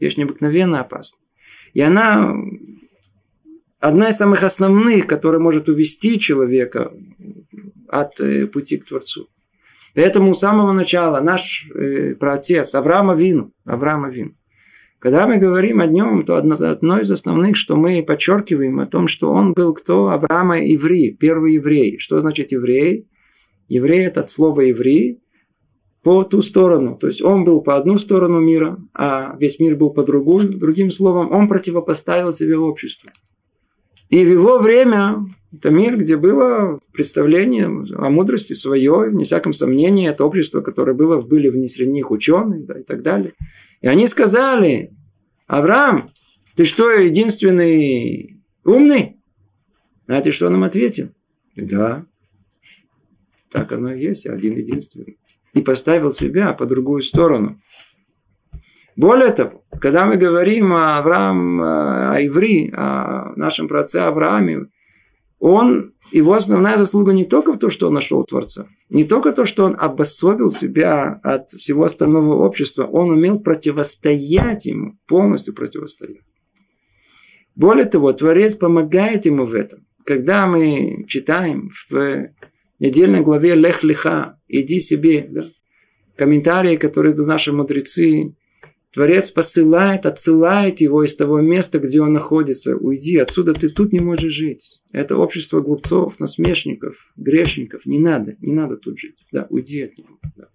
Вещь 0.02 0.18
необыкновенно 0.18 0.82
опасная. 0.82 1.24
И 1.74 1.80
она 1.80 2.36
одна 3.88 4.10
из 4.10 4.18
самых 4.18 4.44
основных, 4.44 5.08
которая 5.08 5.40
может 5.40 5.70
увести 5.70 6.20
человека 6.20 6.92
от 7.88 8.20
э, 8.20 8.48
пути 8.48 8.78
к 8.78 8.86
Творцу. 8.86 9.28
Поэтому 9.94 10.34
с 10.34 10.40
самого 10.40 10.74
начала 10.74 11.22
наш 11.22 11.70
э, 11.74 12.16
праотец 12.16 12.76
Авраама 12.76 13.16
Вину, 13.16 13.54
Авраама 13.64 14.10
Вину, 14.10 14.32
когда 15.00 15.28
мы 15.28 15.38
говорим 15.38 15.82
о 15.82 15.86
нем, 15.86 16.24
то 16.24 16.36
одно, 16.36 16.56
одно 16.56 17.00
из 17.00 17.12
основных, 17.12 17.56
что 17.56 17.76
мы 17.76 18.02
подчеркиваем 18.02 18.80
о 18.80 18.88
том, 18.88 19.08
что 19.08 19.32
он 19.32 19.54
был 19.54 19.74
кто? 19.74 20.10
Авраама 20.10 20.58
Иври, 20.60 21.12
первый 21.12 21.54
еврей. 21.56 22.00
Что 22.00 22.20
значит 22.20 22.52
еврей? 22.52 23.08
Еврей– 23.68 24.06
это 24.08 24.22
от 24.22 24.32
слова 24.32 24.62
еврей 24.62 25.22
по 26.02 26.24
ту 26.24 26.42
сторону. 26.42 26.98
То 26.98 27.08
есть 27.08 27.22
он 27.22 27.44
был 27.44 27.62
по 27.62 27.76
одну 27.76 27.98
сторону 27.98 28.40
мира, 28.40 28.80
а 28.96 29.36
весь 29.40 29.60
мир 29.60 29.76
был 29.76 29.92
по 29.94 30.04
другую. 30.04 30.58
Другим 30.58 30.90
словом, 30.90 31.32
он 31.32 31.48
противопоставил 31.48 32.32
себе 32.32 32.58
обществу. 32.58 33.12
И 34.10 34.24
в 34.24 34.28
его 34.28 34.60
время 34.60 35.26
это 35.52 35.70
мир, 35.70 35.98
где 35.98 36.18
было 36.18 36.80
представление 36.92 37.68
о 37.68 38.10
мудрости 38.10 38.54
свое, 38.54 39.10
не 39.12 39.24
всяком 39.24 39.54
сомнении, 39.54 40.10
это 40.10 40.26
общество, 40.26 40.62
которое 40.62 40.94
было, 40.94 41.22
были 41.22 41.50
в 41.50 41.56
них 41.56 42.12
ученые 42.12 42.66
да, 42.66 42.80
и 42.80 42.84
так 42.84 43.02
далее. 43.02 43.34
И 43.82 43.88
они 43.88 44.08
сказали, 44.08 44.92
Авраам, 45.48 46.08
ты 46.56 46.66
что, 46.66 46.90
единственный 46.90 48.42
умный? 48.64 49.18
Знаете, 50.08 50.32
что 50.32 50.48
он 50.48 50.56
им 50.56 50.64
ответил? 50.64 51.10
Да, 51.56 52.06
так 53.50 53.72
оно 53.72 53.94
и 53.94 54.02
есть, 54.02 54.28
один 54.28 54.58
единственный. 54.58 55.18
И 55.54 55.62
поставил 55.62 56.12
себя 56.12 56.52
по 56.52 56.66
другую 56.66 57.02
сторону. 57.02 57.58
Более 58.96 59.32
того, 59.32 59.64
когда 59.82 60.06
мы 60.06 60.16
говорим 60.16 60.74
о 60.74 60.98
Авраам, 60.98 61.62
о 61.62 62.16
Иври, 62.22 62.72
о 62.74 63.34
нашем 63.36 63.68
праце 63.68 63.98
Аврааме, 63.98 64.68
он, 65.40 65.94
его 66.12 66.34
основная 66.34 66.78
заслуга 66.78 67.12
не 67.12 67.26
только 67.26 67.52
в 67.52 67.60
том, 67.60 67.70
что 67.70 67.88
он 67.88 67.94
нашел 67.94 68.24
Творца, 68.24 68.68
не 68.90 69.04
только 69.04 69.34
то, 69.34 69.46
что 69.46 69.66
он 69.66 69.76
обособил 69.78 70.50
себя 70.50 71.20
от 71.24 71.50
всего 71.50 71.84
остального 71.84 72.36
общества, 72.46 72.86
он 72.86 73.12
умел 73.12 73.40
противостоять 73.40 74.66
ему, 74.66 74.98
полностью 75.08 75.54
противостоять. 75.54 76.22
Более 77.56 77.86
того, 77.86 78.14
Творец 78.14 78.56
помогает 78.56 79.26
ему 79.26 79.46
в 79.46 79.54
этом. 79.54 79.86
Когда 80.06 80.48
мы 80.48 81.06
читаем 81.08 81.70
в 81.90 82.30
недельной 82.80 83.22
главе 83.22 83.56
Лех 83.56 83.84
Леха, 83.84 84.40
иди 84.48 84.80
себе, 84.80 85.28
да, 85.30 85.46
комментарии, 86.16 86.78
которые 86.78 87.16
наши 87.16 87.52
мудрецы 87.52 88.36
Творец 88.96 89.30
посылает, 89.30 90.06
отсылает 90.06 90.80
его 90.80 91.04
из 91.04 91.18
того 91.18 91.42
места, 91.42 91.80
где 91.80 92.00
он 92.00 92.14
находится. 92.14 92.78
Уйди, 92.78 93.18
отсюда 93.18 93.52
ты 93.52 93.68
тут 93.68 93.92
не 93.92 94.00
можешь 94.00 94.32
жить. 94.32 94.84
Это 94.94 95.18
общество 95.18 95.60
глупцов, 95.60 96.18
насмешников, 96.22 97.12
грешников. 97.18 97.86
Не 97.86 98.00
надо, 98.00 98.38
не 98.40 98.54
надо 98.54 98.78
тут 98.78 98.98
жить. 98.98 99.18
Да, 99.34 99.48
уйди 99.50 99.82
от 99.82 99.98
него. 99.98 100.18
Да. 100.38 100.46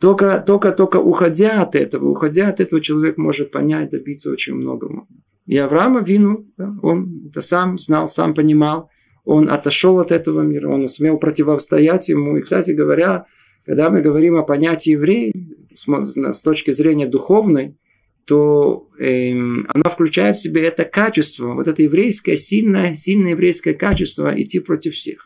Только, 0.00 0.42
только, 0.46 0.72
только 0.72 0.96
уходя 0.96 1.60
от 1.60 1.76
этого, 1.76 2.08
уходя 2.08 2.48
от 2.48 2.58
этого, 2.58 2.80
человек 2.80 3.18
может 3.18 3.50
понять, 3.50 3.90
добиться 3.90 4.30
очень 4.30 4.54
многого. 4.54 5.06
И 5.44 5.58
Авраама 5.58 6.00
Вину, 6.00 6.50
да, 6.56 6.74
он 6.80 7.26
это 7.28 7.42
сам 7.42 7.76
знал, 7.76 8.08
сам 8.08 8.32
понимал, 8.32 8.88
он 9.26 9.50
отошел 9.50 9.98
от 9.98 10.10
этого 10.10 10.40
мира, 10.40 10.70
он 10.70 10.88
смел 10.88 11.18
противостоять 11.18 12.08
ему. 12.08 12.38
И, 12.38 12.40
кстати 12.40 12.70
говоря, 12.70 13.26
когда 13.70 13.88
мы 13.88 14.02
говорим 14.02 14.34
о 14.34 14.42
понятии 14.42 14.90
еврей 14.90 15.32
с, 15.72 16.42
точки 16.42 16.72
зрения 16.72 17.06
духовной, 17.06 17.76
то 18.24 18.88
э, 18.98 19.30
она 19.30 19.88
включает 19.88 20.34
в 20.34 20.40
себя 20.40 20.62
это 20.62 20.82
качество, 20.84 21.54
вот 21.54 21.68
это 21.68 21.80
еврейское, 21.80 22.34
сильное, 22.34 22.96
сильное 22.96 23.30
еврейское 23.30 23.74
качество 23.74 24.34
идти 24.36 24.58
против 24.58 24.94
всех. 24.94 25.24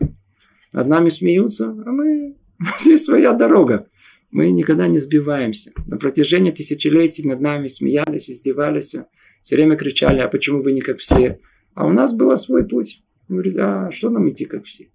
Над 0.72 0.87
нами 0.88 1.09
смеются, 1.09 1.70
а 1.70 1.90
мы... 1.90 2.37
Здесь 2.78 3.04
своя 3.04 3.33
дорога. 3.33 3.87
Мы 4.30 4.50
никогда 4.50 4.88
не 4.88 4.98
сбиваемся. 4.98 5.72
На 5.87 5.96
протяжении 5.96 6.50
тысячелетий 6.50 7.26
над 7.26 7.40
нами 7.40 7.66
смеялись, 7.66 8.30
издевались, 8.30 8.94
все 9.40 9.57
время 9.57 9.74
кричали, 9.76 10.20
а 10.20 10.28
почему 10.28 10.61
вы 10.61 10.72
не 10.72 10.83
как 10.83 10.98
все? 10.98 11.40
А 11.72 11.87
у 11.87 11.92
нас 11.92 12.12
был 12.12 12.37
свой 12.37 12.68
путь. 12.68 13.02
Говорит, 13.26 13.57
а 13.57 13.90
что 13.90 14.11
нам 14.11 14.28
идти 14.28 14.44
как 14.44 14.66
все? 14.66 14.88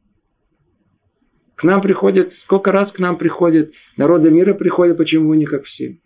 К 1.60 1.66
нам 1.66 1.82
приходят, 1.82 2.32
сколько 2.32 2.72
раз 2.72 2.94
к 2.94 3.00
нам 3.00 3.18
приходят, 3.18 3.74
народы 3.98 4.32
мира 4.32 4.54
приходят, 4.54 4.96
почему 4.96 5.34
не 5.34 5.46
как 5.46 5.66
все. 5.66 6.00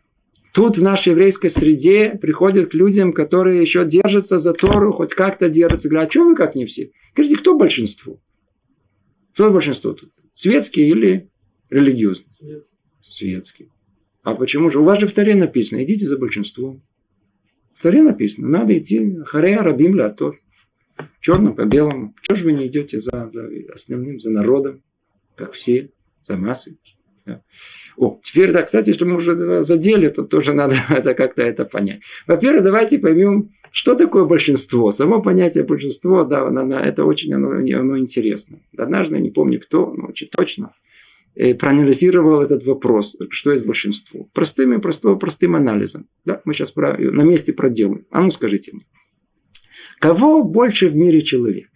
Тут 0.52 0.80
в 0.80 0.82
нашей 0.82 1.10
еврейской 1.10 1.50
среде 1.50 2.18
приходят 2.20 2.72
к 2.72 2.74
людям, 2.74 3.14
которые 3.14 3.62
еще 3.62 3.86
держатся 3.86 4.40
за 4.40 4.54
Тору, 4.54 4.92
хоть 4.94 5.14
как-то 5.14 5.50
держатся. 5.50 5.90
Говорят, 5.90 6.10
а 6.10 6.12
что 6.12 6.24
вы 6.24 6.36
как 6.36 6.56
не 6.56 6.66
все? 6.66 6.90
Скажите, 7.12 7.38
кто 7.38 7.56
большинство? 7.56 8.20
Кто 9.34 9.52
большинство 9.52 9.94
тут? 9.94 10.12
Светские 10.34 10.90
или 10.90 11.30
религиозные? 11.70 12.32
Светские. 12.32 12.80
Светские. 13.00 13.70
А 14.24 14.34
почему 14.34 14.72
же? 14.72 14.80
У 14.80 14.84
вас 14.84 15.00
же 15.00 15.06
в 15.06 15.14
Таре 15.14 15.36
написано, 15.36 15.84
идите 15.84 16.08
за 16.08 16.18
большинством. 16.18 16.82
В 17.76 17.84
Таре 17.84 18.02
написано, 18.02 18.48
надо 18.48 18.76
идти 18.76 19.18
харея 19.24 19.62
рабим 19.62 19.94
ля. 19.94 20.16
Черным 21.20 21.54
по 21.54 21.66
белому. 21.66 22.16
Чего 22.24 22.38
же 22.38 22.46
вы 22.46 22.54
не 22.54 22.66
идете 22.66 23.00
за, 23.00 23.28
за 23.30 23.48
основным, 23.72 24.18
за 24.18 24.32
народом? 24.32 24.82
Как 25.36 25.54
все, 25.54 25.90
за 26.22 26.38
массой. 26.38 26.78
О, 27.96 28.20
теперь, 28.22 28.52
да, 28.52 28.64
кстати, 28.64 28.90
если 28.90 29.06
мы 29.06 29.16
уже 29.16 29.64
задели, 29.64 30.10
то 30.10 30.24
тоже 30.24 30.54
надо 30.54 30.76
это 30.90 31.14
как-то 31.14 31.42
это 31.42 31.66
понять. 31.66 32.02
Во-первых, 32.28 32.64
давайте 32.64 33.00
поймем, 33.00 33.52
что 33.72 33.96
такое 33.96 34.26
большинство. 34.26 34.92
Само 34.92 35.22
понятие 35.22 35.64
большинство, 35.64 36.24
да, 36.24 36.48
оно, 36.48 36.80
это 36.80 37.06
очень 37.06 37.34
оно, 37.34 37.52
оно 37.52 37.98
интересно. 37.98 38.60
Однажды, 38.78 39.20
не 39.20 39.30
помню 39.30 39.60
кто, 39.60 39.94
но 39.94 40.08
очень 40.08 40.28
точно, 40.28 40.72
э, 41.36 41.54
проанализировал 41.54 42.42
этот 42.42 42.66
вопрос, 42.66 43.18
что 43.30 43.52
есть 43.52 43.66
большинство. 43.66 44.28
Простым 44.34 44.74
и 44.74 44.80
простым, 44.80 45.18
простым 45.18 45.56
анализом. 45.56 46.08
Да, 46.26 46.42
мы 46.46 46.54
сейчас 46.54 46.72
про, 46.72 46.98
на 46.98 47.22
месте 47.22 47.54
проделаем. 47.54 48.06
А 48.12 48.22
ну 48.22 48.30
скажите 48.30 48.74
мне, 48.74 48.86
кого 50.00 50.44
больше 50.44 50.90
в 50.90 50.96
мире 50.96 51.22
человек? 51.22 51.73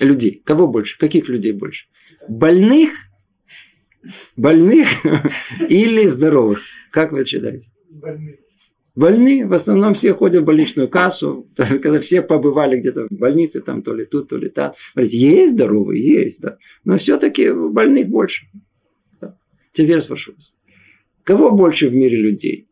Людей. 0.00 0.42
Кого 0.44 0.66
больше? 0.66 0.98
Каких 0.98 1.28
людей 1.28 1.52
больше? 1.52 1.86
Больных 2.28 2.90
Больных 4.36 4.88
или 5.68 6.06
здоровых? 6.06 6.62
Как 6.90 7.12
вы 7.12 7.24
считаете? 7.24 7.68
Больные. 7.88 8.38
Больные. 8.94 9.46
В 9.46 9.52
основном 9.52 9.94
все 9.94 10.14
ходят 10.14 10.42
в 10.42 10.46
больничную 10.46 10.88
кассу. 10.88 11.48
Когда 11.82 12.00
все 12.00 12.22
побывали 12.22 12.78
где-то 12.78 13.06
в 13.08 13.12
больнице, 13.12 13.60
там 13.60 13.82
то 13.82 13.94
ли 13.94 14.04
тут, 14.04 14.28
то 14.28 14.36
ли 14.36 14.48
там. 14.48 14.72
Говорите, 14.94 15.18
есть 15.18 15.52
здоровые? 15.52 16.02
Есть, 16.02 16.40
да. 16.40 16.58
Но 16.84 16.96
все-таки 16.96 17.52
больных 17.52 18.08
больше. 18.08 18.46
Да. 19.20 19.36
Теперь 19.72 20.00
спрошу 20.00 20.32
вас. 20.34 20.54
Кого 21.22 21.50
больше 21.52 21.88
в 21.88 21.94
мире 21.94 22.16
людей? 22.16 22.68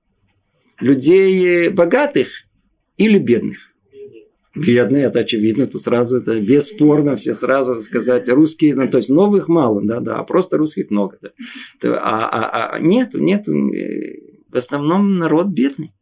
Людей 0.81 1.69
богатых 1.69 2.29
или 2.97 3.19
бедных? 3.19 3.73
Бедные, 4.67 5.05
это 5.05 5.21
очевидно, 5.21 5.67
то 5.67 5.79
сразу 5.79 6.19
это 6.19 6.41
бесспорно, 6.41 7.17
все 7.17 7.35
сразу 7.35 7.81
сказать, 7.81 8.29
русские, 8.29 8.75
ну, 8.75 8.89
то 8.89 8.99
есть 8.99 9.11
новых 9.11 9.49
мало, 9.49 9.83
да, 9.85 10.01
да, 10.01 10.17
а 10.17 10.25
просто 10.25 10.57
русских 10.57 10.91
много. 10.91 11.19
Да. 11.21 11.31
А, 12.03 12.29
а, 12.29 12.71
а 12.75 12.79
нету, 12.79 13.19
нету, 13.19 13.53
э, 13.53 14.19
в 14.49 14.57
основном 14.57 15.15
народ 15.15 15.49
бедный. 15.49 15.93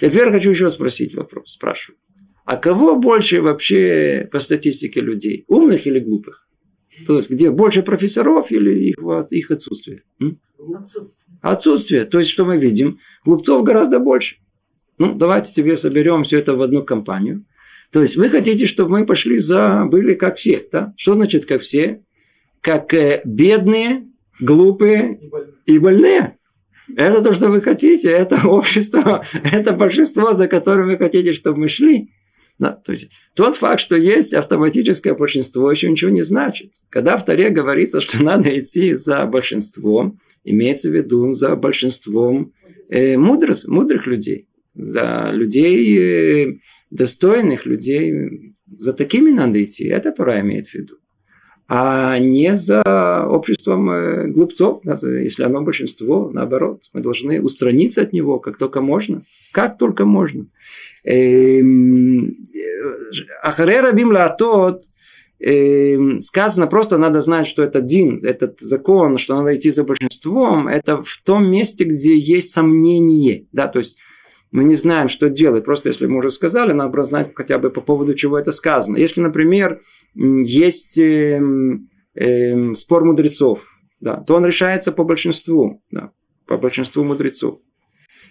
Теперь 0.00 0.30
хочу 0.30 0.50
еще 0.50 0.70
спросить 0.70 1.14
вопрос, 1.14 1.52
спрашиваю. 1.52 1.98
А 2.44 2.56
кого 2.56 2.96
больше 2.96 3.42
вообще 3.42 4.28
по 4.30 4.38
статистике 4.38 5.00
людей? 5.00 5.44
Умных 5.46 5.86
или 5.86 6.00
глупых? 6.00 6.48
То 7.06 7.16
есть, 7.16 7.30
где 7.30 7.50
больше 7.50 7.82
профессоров 7.82 8.50
или 8.50 8.88
их, 8.88 8.96
их 9.30 9.50
отсутствие? 9.50 10.02
Отсутствие. 10.74 11.38
Отсутствие. 11.40 12.04
То 12.04 12.18
есть, 12.18 12.30
что 12.30 12.44
мы 12.44 12.56
видим? 12.56 12.98
Глупцов 13.24 13.62
гораздо 13.62 13.98
больше. 13.98 14.36
Ну, 15.00 15.14
давайте 15.14 15.50
тебе 15.50 15.78
соберем 15.78 16.24
все 16.24 16.40
это 16.40 16.54
в 16.54 16.60
одну 16.60 16.84
компанию. 16.84 17.46
То 17.90 18.02
есть 18.02 18.16
вы 18.16 18.28
хотите, 18.28 18.66
чтобы 18.66 18.98
мы 18.98 19.06
пошли 19.06 19.38
за, 19.38 19.86
были 19.86 20.12
как 20.12 20.36
все, 20.36 20.62
да? 20.70 20.92
Что 20.98 21.14
значит 21.14 21.46
как 21.46 21.62
все? 21.62 22.02
Как 22.60 22.92
э, 22.92 23.22
бедные, 23.24 24.06
глупые 24.40 25.18
и 25.64 25.78
больные. 25.78 26.36
Это 26.94 27.22
то, 27.22 27.32
что 27.32 27.48
вы 27.48 27.62
хотите, 27.62 28.10
это 28.10 28.40
общество, 28.46 29.24
это 29.50 29.72
большинство, 29.72 30.34
за 30.34 30.48
которым 30.48 30.88
вы 30.88 30.98
хотите, 30.98 31.32
чтобы 31.32 31.60
мы 31.60 31.68
шли. 31.68 32.10
Да, 32.58 32.72
то 32.72 32.92
есть 32.92 33.10
тот 33.34 33.56
факт, 33.56 33.80
что 33.80 33.96
есть 33.96 34.34
автоматическое 34.34 35.14
большинство, 35.14 35.70
еще 35.70 35.90
ничего 35.90 36.10
не 36.10 36.22
значит. 36.22 36.72
Когда 36.90 37.16
в 37.16 37.24
Таре 37.24 37.48
говорится, 37.48 38.02
что 38.02 38.22
надо 38.22 38.50
идти 38.50 38.96
за 38.96 39.24
большинством, 39.24 40.20
имеется 40.44 40.90
в 40.90 40.94
виду 40.94 41.32
за 41.32 41.56
большинством 41.56 42.52
э, 42.90 43.16
мудрых, 43.16 43.66
мудрых 43.66 44.06
людей 44.06 44.46
за 44.74 45.30
людей 45.32 45.98
э, 45.98 46.58
достойных, 46.90 47.66
людей, 47.66 48.14
за 48.76 48.92
такими 48.92 49.30
надо 49.30 49.62
идти. 49.62 49.86
Это 49.86 50.12
Тура 50.12 50.40
имеет 50.40 50.66
в 50.66 50.74
виду. 50.74 50.94
А 51.72 52.18
не 52.18 52.56
за 52.56 52.82
обществом 53.28 53.90
э, 53.90 54.26
глупцов, 54.26 54.82
если 54.84 55.44
оно 55.44 55.62
большинство, 55.62 56.28
наоборот. 56.32 56.82
Мы 56.92 57.00
должны 57.00 57.40
устраниться 57.40 58.02
от 58.02 58.12
него, 58.12 58.40
как 58.40 58.58
только 58.58 58.80
можно. 58.80 59.22
Как 59.52 59.78
только 59.78 60.04
можно. 60.04 60.46
Эм, 61.04 62.26
э, 62.26 62.32
Ахаре 63.44 63.92
бим 63.92 64.10
лаатот 64.10 64.82
эм, 65.38 66.20
сказано, 66.20 66.66
просто 66.66 66.98
надо 66.98 67.20
знать, 67.20 67.46
что 67.46 67.62
это 67.62 67.80
дин, 67.80 68.18
этот 68.20 68.58
закон, 68.58 69.16
что 69.16 69.36
надо 69.36 69.54
идти 69.54 69.70
за 69.70 69.84
большинством, 69.84 70.66
это 70.66 71.00
в 71.00 71.22
том 71.24 71.48
месте, 71.48 71.84
где 71.84 72.18
есть 72.18 72.50
сомнение. 72.50 73.46
Да, 73.52 73.68
то 73.68 73.78
есть 73.78 73.96
мы 74.50 74.64
не 74.64 74.74
знаем, 74.74 75.08
что 75.08 75.28
делать. 75.28 75.64
Просто 75.64 75.88
если 75.88 76.06
мы 76.06 76.18
уже 76.18 76.30
сказали, 76.30 76.72
надо 76.72 77.02
знать 77.04 77.30
хотя 77.34 77.58
бы 77.58 77.70
по 77.70 77.80
поводу 77.80 78.14
чего 78.14 78.38
это 78.38 78.52
сказано. 78.52 78.96
Если, 78.96 79.20
например, 79.20 79.80
есть 80.14 80.98
э, 80.98 81.40
э, 82.14 82.74
спор 82.74 83.04
мудрецов, 83.04 83.66
да, 84.00 84.16
то 84.16 84.34
он 84.34 84.44
решается 84.44 84.92
по 84.92 85.04
большинству, 85.04 85.82
да, 85.90 86.10
по 86.46 86.56
большинству 86.56 87.04
мудрецов. 87.04 87.60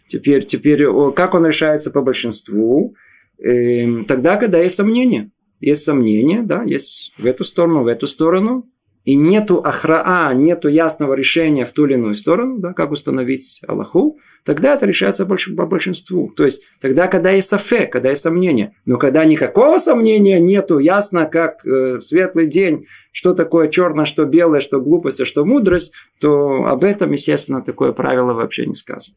Теперь, 0.07 0.45
теперь 0.45 0.85
как 1.13 1.35
он 1.35 1.45
решается 1.45 1.91
по 1.91 2.01
большинству? 2.01 2.95
Э, 3.37 4.03
тогда, 4.03 4.37
когда 4.37 4.59
есть 4.59 4.75
сомнения. 4.75 5.31
Есть 5.61 5.83
сомнения, 5.83 6.41
да, 6.41 6.63
есть 6.63 7.13
в 7.17 7.25
эту 7.25 7.43
сторону, 7.43 7.83
в 7.83 7.87
эту 7.87 8.07
сторону 8.07 8.69
и 9.05 9.15
нету 9.15 9.61
ахраа, 9.63 10.33
нету 10.33 10.67
ясного 10.67 11.13
решения 11.13 11.65
в 11.65 11.71
ту 11.71 11.85
или 11.85 11.93
иную 11.93 12.13
сторону, 12.13 12.59
да, 12.59 12.73
как 12.73 12.91
установить 12.91 13.61
Аллаху, 13.67 14.19
тогда 14.43 14.75
это 14.75 14.85
решается 14.85 15.25
по 15.25 15.65
большинству. 15.65 16.31
То 16.35 16.43
есть 16.45 16.63
тогда, 16.81 17.07
когда 17.07 17.31
есть 17.31 17.47
сафе, 17.47 17.87
когда 17.87 18.09
есть 18.09 18.21
сомнение. 18.21 18.75
Но 18.85 18.97
когда 18.97 19.23
никакого 19.25 19.77
сомнения 19.77 20.39
нету, 20.39 20.79
ясно, 20.79 21.25
как 21.25 21.65
э, 21.65 21.99
светлый 22.01 22.47
день, 22.47 22.85
что 23.11 23.33
такое 23.33 23.69
черное, 23.69 24.05
что 24.05 24.25
белое, 24.25 24.59
что 24.59 24.81
глупость, 24.81 25.21
а 25.21 25.25
что 25.25 25.45
мудрость, 25.45 25.93
то 26.19 26.65
об 26.65 26.83
этом, 26.83 27.11
естественно, 27.11 27.61
такое 27.61 27.93
правило 27.93 28.33
вообще 28.33 28.65
не 28.65 28.75
сказано. 28.75 29.15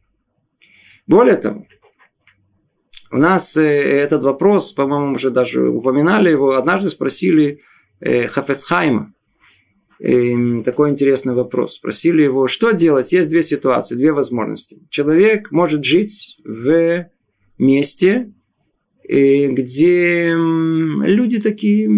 Более 1.06 1.36
того, 1.36 1.66
у 3.10 3.18
нас 3.18 3.56
э, 3.56 3.62
этот 3.62 4.22
вопрос, 4.22 4.72
по-моему, 4.72 5.14
уже 5.14 5.30
даже 5.30 5.68
упоминали 5.68 6.30
его, 6.30 6.56
однажды 6.56 6.88
спросили 6.88 7.60
э, 8.00 8.26
Хафецхайма, 8.26 9.12
такой 10.64 10.90
интересный 10.90 11.34
вопрос. 11.34 11.74
Спросили 11.74 12.22
его, 12.22 12.48
что 12.48 12.72
делать? 12.72 13.12
Есть 13.12 13.28
две 13.28 13.42
ситуации, 13.42 13.94
две 13.94 14.12
возможности. 14.12 14.82
Человек 14.90 15.52
может 15.52 15.84
жить 15.84 16.40
в 16.44 17.06
месте, 17.58 18.32
э, 19.08 19.48
где 19.48 20.34
люди 20.34 21.40
такие, 21.40 21.88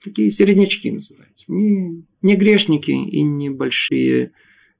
такие 0.00 0.30
середнячки 0.30 0.92
называются. 0.92 1.52
Не, 1.52 2.04
не 2.22 2.36
грешники 2.36 2.92
и 2.92 3.22
не 3.22 3.50
большие 3.50 4.32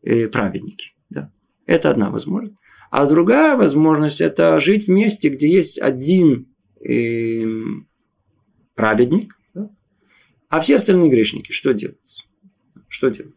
э, 0.03 0.29
праведники. 0.29 0.92
Да. 1.09 1.33
Это 1.66 1.90
одна 1.90 2.11
возможность. 2.11 2.57
А 2.90 3.07
другая 3.07 3.57
возможность– 3.57 4.20
это 4.20 4.61
жить 4.61 4.87
в 4.87 4.90
месте, 4.90 5.29
где 5.29 5.48
есть 5.48 5.81
один 5.81 6.46
э, 6.81 7.44
праведник, 8.76 9.39
а 10.51 10.61
все 10.61 10.77
остальные 10.77 11.11
грешники, 11.11 11.53
что 11.53 11.73
делать? 11.73 12.27
Что 12.89 13.09
делать? 13.09 13.35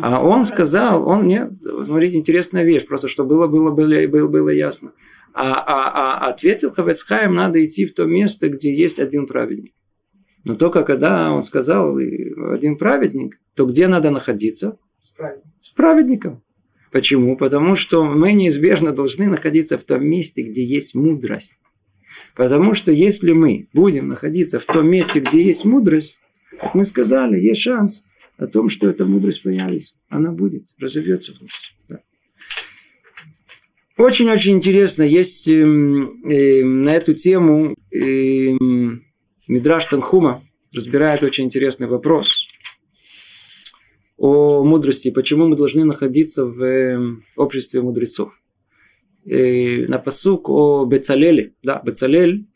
А 0.00 0.22
он 0.22 0.44
сказал, 0.44 1.06
он 1.08 1.26
нет, 1.26 1.52
смотрите, 1.84 2.16
интересная 2.16 2.64
вещь, 2.64 2.86
просто 2.86 3.08
что 3.08 3.24
было, 3.24 3.46
было, 3.46 3.70
было, 3.70 4.06
было, 4.06 4.28
было 4.28 4.48
ясно. 4.48 4.92
А, 5.34 5.54
а, 5.54 6.26
а 6.26 6.30
ответил 6.30 6.70
Хавецхайм, 6.70 7.34
надо 7.34 7.64
идти 7.64 7.86
в 7.86 7.94
то 7.94 8.04
место, 8.04 8.48
где 8.48 8.74
есть 8.74 8.98
один 8.98 9.26
праведник. 9.26 9.72
Но 10.44 10.54
только 10.56 10.84
когда 10.84 11.32
он 11.32 11.42
сказал 11.42 11.96
один 11.96 12.76
праведник, 12.76 13.40
то 13.54 13.64
где 13.66 13.88
надо 13.88 14.10
находиться? 14.10 14.78
С 15.00 15.10
праведником. 15.10 15.52
С 15.60 15.68
праведником. 15.70 16.42
Почему? 16.92 17.36
Потому 17.36 17.74
что 17.76 18.04
мы 18.04 18.32
неизбежно 18.32 18.92
должны 18.92 19.28
находиться 19.28 19.78
в 19.78 19.84
том 19.84 20.06
месте, 20.06 20.42
где 20.42 20.64
есть 20.64 20.94
мудрость. 20.94 21.58
Потому 22.34 22.74
что 22.74 22.90
если 22.90 23.32
мы 23.32 23.68
будем 23.72 24.08
находиться 24.08 24.58
в 24.58 24.64
том 24.64 24.88
месте, 24.88 25.20
где 25.20 25.42
есть 25.42 25.64
мудрость, 25.64 26.20
как 26.60 26.74
мы 26.74 26.84
сказали, 26.84 27.40
есть 27.40 27.60
шанс 27.60 28.08
о 28.36 28.46
том, 28.46 28.68
что 28.68 28.90
эта 28.90 29.04
мудрость 29.04 29.42
появится. 29.42 29.96
Она 30.08 30.32
будет, 30.32 30.70
разовьется 30.78 31.32
в 31.32 31.40
нас. 31.40 31.50
Да. 31.88 32.00
Очень-очень 33.96 34.54
интересно, 34.54 35.04
есть 35.04 35.46
э, 35.46 35.62
э, 35.62 36.64
на 36.64 36.90
эту 36.96 37.14
тему 37.14 37.76
э, 37.92 38.56
Мидраш 39.46 39.86
Танхума 39.86 40.42
разбирает 40.72 41.22
очень 41.22 41.44
интересный 41.44 41.86
вопрос 41.86 42.48
о 44.16 44.64
мудрости, 44.64 45.12
почему 45.12 45.46
мы 45.46 45.56
должны 45.56 45.84
находиться 45.84 46.46
в 46.46 47.20
обществе 47.36 47.82
мудрецов 47.82 48.32
э, 49.26 49.86
на 49.86 49.98
посук 49.98 50.48
о 50.48 50.84
Бецалеле. 50.84 51.54
Да, 51.62 51.80
Бецалель 51.84 52.46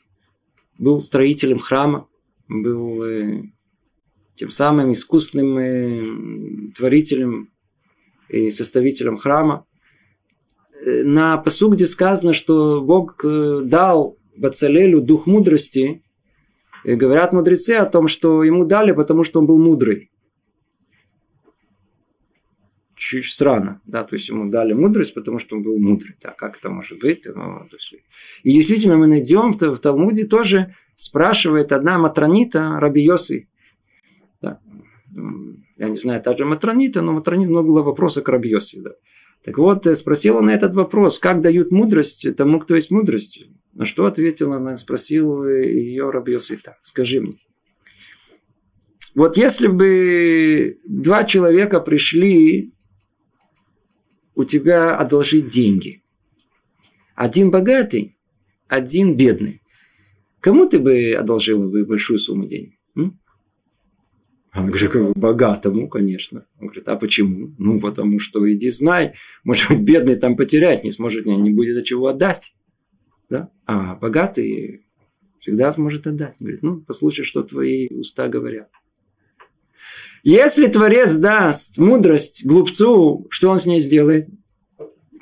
был 0.79 1.01
строителем 1.01 1.59
храма, 1.59 2.09
был 2.49 3.03
э, 3.05 3.43
тем 4.39 4.51
самым 4.51 4.93
искусным 4.93 5.59
э, 5.59 6.73
творителем 6.77 7.51
и 8.29 8.51
составителем 8.51 9.17
храма. 9.17 9.67
Э, 10.85 11.03
на 11.03 11.37
посук, 11.39 11.75
где 11.75 11.87
сказано, 11.87 12.33
что 12.33 12.81
Бог 12.81 13.25
э, 13.25 13.63
дал 13.65 14.17
Бацалелю 14.37 15.01
дух 15.01 15.27
мудрости, 15.27 16.01
говорят 16.85 17.33
мудрецы 17.33 17.73
о 17.73 17.87
том, 17.87 18.07
что 18.07 18.45
ему 18.45 18.65
дали, 18.65 18.93
потому 18.93 19.25
что 19.25 19.41
он 19.41 19.47
был 19.47 19.59
мудрый. 19.59 20.11
Чуть 22.99 23.27
странно, 23.27 23.81
да, 23.87 24.05
то 24.05 24.15
есть 24.15 24.29
ему 24.29 24.51
дали 24.51 24.73
мудрость, 24.73 25.15
потому 25.15 25.39
что 25.39 25.57
он 25.57 25.63
был 25.63 25.79
мудрый, 25.79 26.17
да, 26.21 26.31
как 26.31 26.59
это 26.59 26.69
может 26.69 27.01
быть? 27.01 27.27
Ну, 27.27 27.61
то 27.71 27.77
есть... 27.77 27.95
И 28.43 28.53
действительно 28.53 28.97
мы 28.97 29.07
найдем 29.07 29.53
в 29.53 29.79
Талмуде 29.79 30.25
тоже 30.25 30.75
спрашивает 30.95 31.73
одна 31.73 31.99
матронита 31.99 32.79
Раби 32.81 33.03
Йоси. 33.03 33.49
Да. 34.43 34.61
Я 35.77 35.89
не 35.89 35.97
знаю, 35.97 36.21
та 36.21 36.37
же 36.37 36.45
матронита, 36.45 37.01
но 37.03 37.13
матронита 37.13 37.51
много 37.51 37.69
было 37.69 37.83
вопросов 37.83 38.25
к 38.25 38.29
Раби 38.29 38.51
Йоси, 38.51 38.81
да. 38.81 38.91
Так 39.45 39.57
вот, 39.59 39.87
э, 39.87 39.95
спросила 39.95 40.41
на 40.41 40.51
этот 40.51 40.75
вопрос, 40.75 41.21
как 41.21 41.41
дают 41.41 41.71
мудрость 41.71 42.37
тому, 42.37 42.59
кто 42.59 42.75
есть 42.75 42.91
мудрость. 42.91 43.45
На 43.73 43.85
что 43.85 44.07
ответила 44.07 44.57
она, 44.57 44.77
спросил 44.77 45.47
ее 45.47 46.11
Раби 46.11 46.37
так, 46.65 46.79
скажи 46.83 47.21
мне, 47.21 47.39
вот 49.15 49.37
если 49.37 49.67
бы 49.69 50.79
два 50.85 51.25
человека 51.25 51.81
пришли 51.81 52.73
у 54.39 54.45
тебя 54.45 54.97
одолжить 54.97 55.49
деньги. 55.49 56.01
Один 57.17 57.51
богатый, 57.51 58.17
один 58.69 59.17
бедный. 59.17 59.61
Кому 60.39 60.69
ты 60.69 60.79
бы 60.79 61.13
одолжил 61.13 61.69
бы 61.69 61.85
большую 61.85 62.21
сумму 62.21 62.47
денег? 62.47 62.75
Он 64.55 64.71
говорит, 64.71 65.17
богатому, 65.17 65.89
конечно. 65.89 66.47
Он 66.61 66.69
говорит, 66.69 66.89
а 66.89 66.95
почему? 66.95 67.53
Ну, 67.59 67.81
потому 67.81 68.21
что 68.21 68.51
иди 68.53 68.71
знай, 68.71 69.15
может 69.43 69.71
быть, 69.71 69.81
бедный 69.81 70.15
там 70.15 70.37
потерять 70.37 70.85
не 70.85 70.93
сможет, 70.93 71.27
не 71.27 71.51
будет 71.51 71.77
от 71.77 71.85
чего 71.85 72.07
отдать. 72.07 72.55
Да? 73.29 73.51
А 73.67 73.97
богатый 73.97 74.87
всегда 75.41 75.73
сможет 75.73 76.07
отдать. 76.07 76.37
Он 76.41 76.47
говорит, 76.47 76.63
ну, 76.63 76.81
послушай, 76.81 77.25
что 77.25 77.43
твои 77.43 77.89
уста 77.89 78.29
говорят. 78.29 78.71
Если 80.31 80.67
Творец 80.67 81.17
даст 81.17 81.79
мудрость 81.79 82.45
глупцу, 82.45 83.27
что 83.31 83.49
он 83.49 83.59
с 83.59 83.65
ней 83.65 83.81
сделает? 83.81 84.29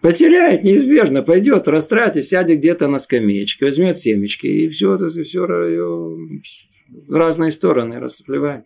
Потеряет 0.02 0.64
неизбежно, 0.64 1.22
пойдет, 1.22 1.68
растратит, 1.68 2.24
сядет 2.24 2.58
где-то 2.58 2.88
на 2.88 2.98
скамеечке, 2.98 3.66
возьмет 3.66 3.96
семечки 3.96 4.48
и 4.48 4.68
все 4.68 4.96
это 4.96 5.06
все 5.06 5.46
в 5.46 7.14
разные 7.14 7.52
стороны 7.52 8.00
расплевает. 8.00 8.64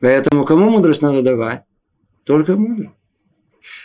Поэтому 0.00 0.46
кому 0.46 0.70
мудрость 0.70 1.02
надо 1.02 1.20
давать? 1.20 1.64
Только 2.24 2.56
мудрым. 2.56 2.94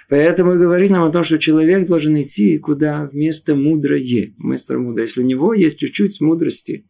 Поэтому 0.08 0.52
говорит 0.52 0.92
нам 0.92 1.04
о 1.04 1.12
том, 1.12 1.26
что 1.26 1.40
человек 1.40 1.86
должен 1.86 2.22
идти 2.22 2.58
куда 2.58 3.10
вместо 3.12 3.58
мудрое, 3.58 4.34
вместо 4.38 4.80
мудрое. 4.80 5.08
Если 5.08 5.22
у 5.22 5.26
него 5.26 5.54
есть 5.54 5.78
чуть-чуть 5.78 6.22
мудрости, 6.22 6.86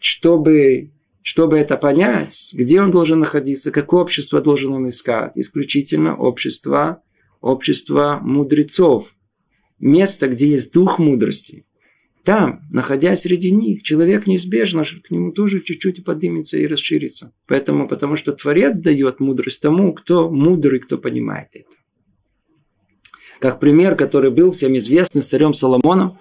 чтобы 0.00 0.92
чтобы 1.26 1.58
это 1.58 1.76
понять, 1.76 2.50
где 2.52 2.80
он 2.80 2.92
должен 2.92 3.18
находиться, 3.18 3.72
какое 3.72 4.02
общество 4.02 4.40
должен 4.40 4.72
он 4.72 4.88
искать. 4.88 5.36
Исключительно 5.36 6.16
общество, 6.16 7.02
общество 7.40 8.20
мудрецов. 8.22 9.12
Место, 9.80 10.28
где 10.28 10.46
есть 10.46 10.72
дух 10.72 11.00
мудрости. 11.00 11.64
Там, 12.22 12.60
находясь 12.70 13.22
среди 13.22 13.50
них, 13.50 13.82
человек 13.82 14.28
неизбежно 14.28 14.84
к 14.84 15.10
нему 15.10 15.32
тоже 15.32 15.62
чуть-чуть 15.62 16.04
поднимется 16.04 16.58
и 16.58 16.66
расширится. 16.68 17.32
Поэтому, 17.48 17.88
потому 17.88 18.14
что 18.14 18.30
Творец 18.30 18.76
дает 18.78 19.18
мудрость 19.18 19.60
тому, 19.60 19.94
кто 19.94 20.30
мудрый, 20.30 20.78
кто 20.78 20.96
понимает 20.96 21.48
это. 21.54 21.76
Как 23.40 23.58
пример, 23.58 23.96
который 23.96 24.30
был 24.30 24.52
всем 24.52 24.76
известный 24.76 25.22
с 25.22 25.26
царем 25.26 25.54
Соломоном, 25.54 26.20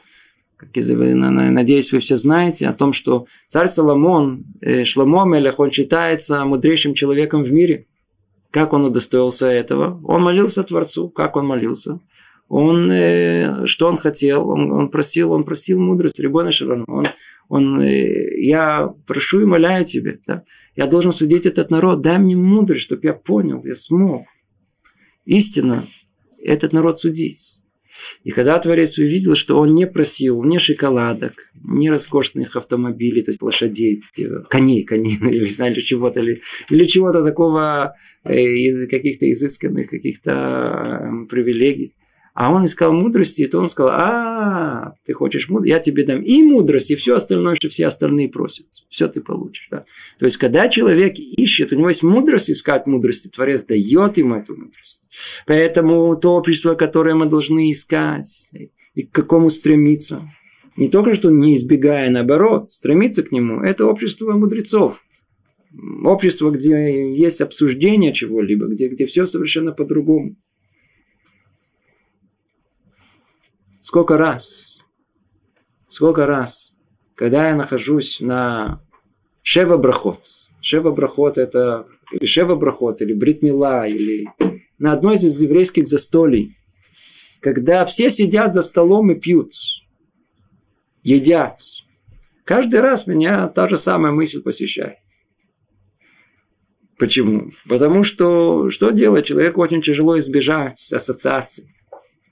как 0.57 0.69
надеюсь, 1.51 1.91
вы 1.91 1.99
все 1.99 2.15
знаете, 2.15 2.67
о 2.67 2.73
том, 2.73 2.93
что 2.93 3.27
царь 3.47 3.67
Соломон, 3.67 4.45
э, 4.61 4.83
Шломо 4.83 5.25
Мелех, 5.25 5.59
он 5.59 5.71
считается 5.71 6.43
мудрейшим 6.45 6.93
человеком 6.93 7.43
в 7.43 7.51
мире. 7.51 7.87
Как 8.51 8.73
он 8.73 8.85
удостоился 8.85 9.47
этого? 9.47 10.01
Он 10.05 10.21
молился 10.21 10.63
Творцу. 10.63 11.09
Как 11.09 11.35
он 11.35 11.45
молился? 11.45 11.99
Он, 12.47 12.89
э, 12.89 13.65
что 13.65 13.87
он 13.87 13.97
хотел? 13.97 14.49
Он, 14.49 14.71
он 14.71 14.89
просил, 14.89 15.31
он 15.31 15.43
просил 15.43 15.79
мудрость, 15.79 16.19
Рибона 16.19 16.51
Шарон. 16.51 16.85
Он, 16.87 17.05
он, 17.49 17.81
э, 17.81 18.39
я 18.39 18.93
прошу 19.07 19.41
и 19.41 19.45
моляю 19.45 19.85
тебе, 19.85 20.19
да? 20.25 20.43
я 20.75 20.87
должен 20.87 21.11
судить 21.11 21.45
этот 21.45 21.69
народ, 21.69 22.01
дай 22.01 22.17
мне 22.17 22.35
мудрость, 22.35 22.83
чтобы 22.83 23.01
я 23.03 23.13
понял, 23.13 23.61
я 23.63 23.75
смог 23.75 24.23
истинно 25.25 25.83
этот 26.43 26.73
народ 26.73 26.99
судить. 26.99 27.59
И 28.23 28.31
когда 28.31 28.59
Творец 28.59 28.97
увидел, 28.97 29.35
что 29.35 29.59
он 29.59 29.73
не 29.73 29.87
просил 29.87 30.43
ни 30.43 30.57
шоколадок, 30.57 31.33
ни 31.63 31.87
роскошных 31.87 32.55
автомобилей, 32.55 33.21
то 33.21 33.31
есть 33.31 33.41
лошадей, 33.41 34.03
коней, 34.49 34.83
коней, 34.83 35.17
или 35.21 35.45
знали 35.45 35.79
чего-то, 35.79 36.21
или, 36.21 36.41
или 36.69 36.85
чего-то 36.85 37.23
такого 37.23 37.95
э, 38.23 38.39
из 38.39 38.87
каких-то 38.87 39.29
изысканных 39.31 39.89
каких-то 39.89 40.31
э, 40.31 41.27
привилегий, 41.29 41.93
а 42.35 42.51
он 42.51 42.65
искал 42.65 42.91
мудрости, 42.91 43.43
и 43.43 43.47
то 43.47 43.59
он 43.59 43.69
сказал, 43.69 43.93
а, 43.95 44.95
ты 45.05 45.13
хочешь 45.13 45.47
мудрости, 45.47 45.69
я 45.69 45.79
тебе 45.79 46.03
дам 46.03 46.21
и 46.21 46.43
мудрость, 46.43 46.91
и 46.91 46.95
все 46.95 47.15
остальное, 47.15 47.55
что 47.55 47.69
все 47.69 47.87
остальные 47.87 48.27
просят. 48.27 48.65
Все 48.89 49.07
ты 49.07 49.21
получишь. 49.21 49.69
Да? 49.71 49.85
То 50.19 50.25
есть, 50.25 50.35
когда 50.35 50.67
человек 50.67 51.17
ищет, 51.17 51.71
у 51.71 51.77
него 51.77 51.87
есть 51.87 52.03
мудрость 52.03 52.51
искать 52.51 52.87
мудрости, 52.87 53.29
Творец 53.29 53.63
дает 53.63 54.17
ему 54.17 54.35
эту 54.35 54.53
мудрость. 54.53 55.09
Поэтому 55.47 56.13
то 56.17 56.35
общество, 56.35 56.75
которое 56.75 57.15
мы 57.15 57.25
должны 57.25 57.71
искать, 57.71 58.51
и 58.95 59.03
к 59.03 59.11
какому 59.13 59.49
стремиться, 59.49 60.21
не 60.75 60.89
только 60.89 61.15
что 61.15 61.31
не 61.31 61.53
избегая, 61.53 62.09
наоборот, 62.09 62.69
стремиться 62.69 63.23
к 63.23 63.31
нему, 63.31 63.61
это 63.61 63.85
общество 63.85 64.33
мудрецов. 64.33 65.01
Общество, 66.03 66.51
где 66.51 67.15
есть 67.15 67.39
обсуждение 67.39 68.11
чего-либо, 68.11 68.67
где, 68.67 68.89
где 68.89 69.05
все 69.05 69.25
совершенно 69.25 69.71
по-другому. 69.71 70.35
Сколько 73.85 74.17
раз, 74.17 74.79
сколько 75.87 76.25
раз, 76.25 76.73
когда 77.13 77.49
я 77.49 77.55
нахожусь 77.55 78.19
на 78.19 78.81
Шева 79.43 79.77
Брахот. 79.77 80.25
Шева 80.59 80.89
Брахот 80.89 81.37
это 81.37 81.85
или 82.11 82.25
Шева 82.25 82.55
Брахот, 82.55 83.03
или 83.03 83.13
Бритмила, 83.13 83.87
или 83.87 84.25
на 84.79 84.91
одной 84.91 85.17
из 85.17 85.39
еврейских 85.39 85.87
застолий, 85.87 86.55
когда 87.41 87.85
все 87.85 88.09
сидят 88.09 88.55
за 88.55 88.63
столом 88.63 89.11
и 89.11 89.19
пьют, 89.19 89.53
едят. 91.03 91.59
Каждый 92.43 92.79
раз 92.79 93.05
меня 93.05 93.47
та 93.49 93.69
же 93.69 93.77
самая 93.77 94.11
мысль 94.11 94.41
посещает. 94.41 94.97
Почему? 96.97 97.51
Потому 97.69 98.03
что 98.03 98.71
что 98.71 98.89
делать? 98.89 99.27
Человеку 99.27 99.61
очень 99.61 99.83
тяжело 99.83 100.17
избежать 100.17 100.91
ассоциаций. 100.91 101.74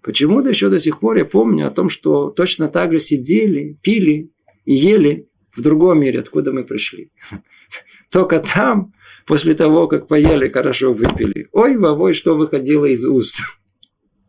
Почему-то 0.04 0.50
еще 0.50 0.70
до 0.70 0.80
сих 0.80 1.00
пор 1.00 1.18
я 1.18 1.26
помню 1.26 1.68
о 1.68 1.72
том, 1.72 1.88
что 1.88 2.30
точно 2.30 2.68
так 2.68 2.92
же 2.92 3.00
сидели, 3.00 3.80
пили 3.82 4.32
и 4.66 4.74
ели 4.74 5.30
в 5.56 5.62
другом 5.62 6.02
мире, 6.02 6.20
откуда 6.20 6.52
мы 6.52 6.66
пришли. 6.66 7.12
Только 8.12 8.40
там, 8.40 8.94
после 9.26 9.54
того, 9.54 9.88
как 9.88 10.08
поели, 10.08 10.50
хорошо 10.50 10.94
выпили. 10.94 11.48
Ой, 11.54 11.78
вовой, 11.78 12.14
что 12.14 12.36
выходило 12.36 12.86
из 12.86 13.06
уст. 13.06 13.40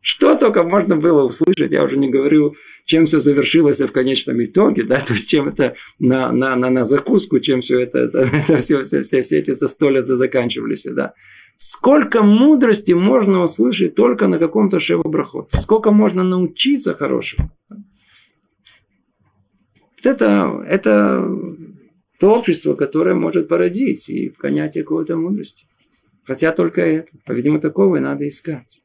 Что 0.07 0.37
только 0.37 0.65
можно 0.65 0.99
было 0.99 1.23
услышать, 1.23 1.73
я 1.73 1.83
уже 1.83 1.97
не 1.97 2.11
говорю, 2.11 2.55
чем 2.85 3.07
все 3.07 3.21
завершилось 3.21 3.81
в 3.81 3.91
конечном 3.91 4.43
итоге, 4.45 4.83
да, 4.83 4.99
то 5.07 5.15
есть 5.15 5.31
чем 5.31 5.49
это 5.49 5.77
на, 5.99 6.31
на, 6.31 6.55
на, 6.57 6.69
на 6.69 6.85
закуску, 6.85 7.41
чем 7.41 7.63
все 7.63 7.81
это, 7.81 8.01
это, 8.01 8.19
это 8.19 8.59
все, 8.59 8.83
все, 8.83 9.01
все, 9.01 9.23
все 9.23 9.39
эти 9.39 9.53
застолья 9.53 10.03
заканчивались, 10.03 10.87
да. 10.91 11.15
Сколько 11.57 12.23
мудрости 12.23 12.93
можно 12.93 13.43
услышать 13.43 13.95
только 13.95 14.27
на 14.27 14.39
каком-то 14.39 14.81
шевобрахот. 14.81 15.53
Сколько 15.53 15.93
можно 15.93 16.25
научиться 16.25 16.95
хорошему. 16.95 17.51
Вот 17.69 17.79
это, 20.05 20.65
это 20.67 21.31
то 22.19 22.35
общество, 22.35 22.75
которое 22.75 23.15
может 23.15 23.49
породить 23.49 24.09
и 24.09 24.31
понятие 24.31 24.83
какой-то 24.83 25.17
мудрости. 25.17 25.67
Хотя 26.25 26.53
только 26.53 26.83
это. 26.83 27.13
По-видимому, 27.25 27.61
такого 27.61 27.97
и 27.97 28.01
надо 28.01 28.27
искать. 28.27 28.81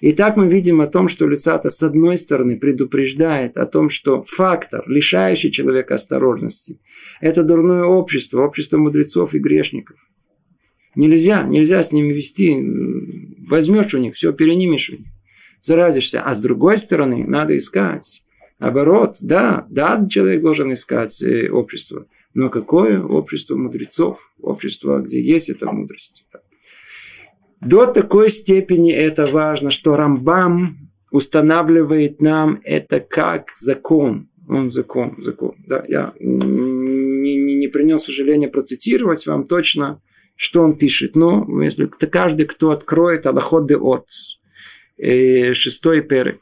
И 0.00 0.12
так 0.12 0.36
мы 0.36 0.48
видим 0.48 0.80
о 0.80 0.86
том, 0.86 1.08
что 1.08 1.26
Люцата 1.26 1.70
с 1.70 1.82
одной 1.82 2.18
стороны 2.18 2.58
предупреждает 2.58 3.56
о 3.56 3.66
том, 3.66 3.88
что 3.88 4.22
фактор, 4.22 4.84
лишающий 4.86 5.50
человека 5.50 5.94
осторожности, 5.94 6.78
это 7.20 7.42
дурное 7.42 7.84
общество, 7.84 8.42
общество 8.42 8.78
мудрецов 8.78 9.34
и 9.34 9.38
грешников– 9.38 9.96
Нельзя, 10.96 11.42
нельзя 11.42 11.82
с 11.82 11.92
ними 11.92 12.12
вести. 12.12 12.56
Возьмешь 13.48 13.94
у 13.94 13.98
них, 13.98 14.14
все 14.14 14.32
перенимешь 14.32 14.90
у 14.90 14.96
них. 14.96 15.06
Заразишься. 15.60 16.22
А 16.22 16.34
с 16.34 16.42
другой 16.42 16.78
стороны, 16.78 17.26
надо 17.26 17.56
искать. 17.56 18.24
Наоборот, 18.58 19.18
да, 19.20 19.66
да, 19.68 20.06
человек 20.08 20.40
должен 20.40 20.72
искать 20.72 21.22
э, 21.22 21.50
общество. 21.50 22.06
Но 22.34 22.48
какое 22.48 23.02
общество 23.02 23.56
мудрецов? 23.56 24.32
Общество, 24.40 25.00
где 25.00 25.20
есть 25.20 25.50
эта 25.50 25.70
мудрость. 25.70 26.26
До 27.60 27.86
такой 27.86 28.30
степени 28.30 28.92
это 28.92 29.24
важно, 29.26 29.70
что 29.70 29.96
Рамбам 29.96 30.90
устанавливает 31.10 32.20
нам 32.20 32.58
это 32.64 33.00
как 33.00 33.50
закон. 33.54 34.28
Он 34.48 34.70
закон, 34.70 35.14
закон. 35.18 35.54
Да, 35.66 35.82
я 35.88 36.12
не, 36.20 37.36
не, 37.36 37.54
не 37.54 37.68
принес 37.68 38.02
сожаления 38.02 38.48
процитировать 38.48 39.26
вам 39.26 39.46
точно 39.46 40.02
что 40.36 40.62
он 40.62 40.74
пишет? 40.74 41.16
Ну, 41.16 41.60
если 41.60 41.86
каждый, 41.86 42.46
кто 42.46 42.70
откроет 42.70 43.26
Аллахот 43.26 43.68
де 43.68 43.76
от, 43.76 44.06
э, 44.98 45.54
шестой 45.54 46.02
перек, 46.02 46.40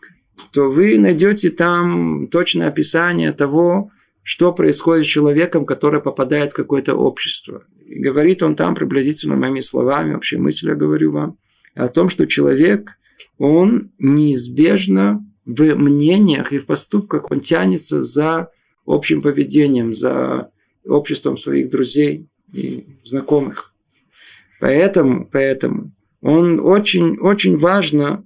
то 0.53 0.71
вы 0.71 0.99
найдете 0.99 1.51
там 1.51 2.29
точное 2.29 2.69
описание 2.69 3.33
того, 3.33 3.91
что 4.23 4.53
происходит 4.53 5.05
с 5.05 5.09
человеком, 5.09 5.67
который 5.67 6.01
попадает 6.01 6.53
в 6.53 6.57
какое-то 6.57 6.95
общество. 6.95 7.65
И 7.87 7.99
говорит 7.99 8.43
он 8.43 8.55
там 8.55 8.75
приблизительно 8.75 9.37
моими 9.37 9.61
словами, 9.61 10.15
вообще 10.15 10.39
мысль 10.39 10.69
я 10.69 10.75
говорю 10.75 11.13
вам, 11.13 11.39
о 11.75 11.89
том, 11.89 12.09
что 12.09 12.27
человек, 12.27 12.99
он 13.39 13.91
неизбежно 13.99 15.27
в 15.45 15.75
мнениях 15.75 16.53
и 16.53 16.59
в 16.59 16.67
поступках, 16.67 17.31
он 17.31 17.41
тянется 17.41 18.03
за 18.03 18.49
общим 18.87 19.23
поведением, 19.23 19.95
за 19.95 20.51
обществом 20.87 21.37
своих 21.37 21.71
друзей 21.71 22.29
и 22.53 22.87
знакомых. 23.05 23.72
Поэтому, 24.63 25.29
поэтому 25.31 25.93
он 26.23 26.59
очень, 26.61 27.19
очень 27.19 27.59
важно 27.59 28.25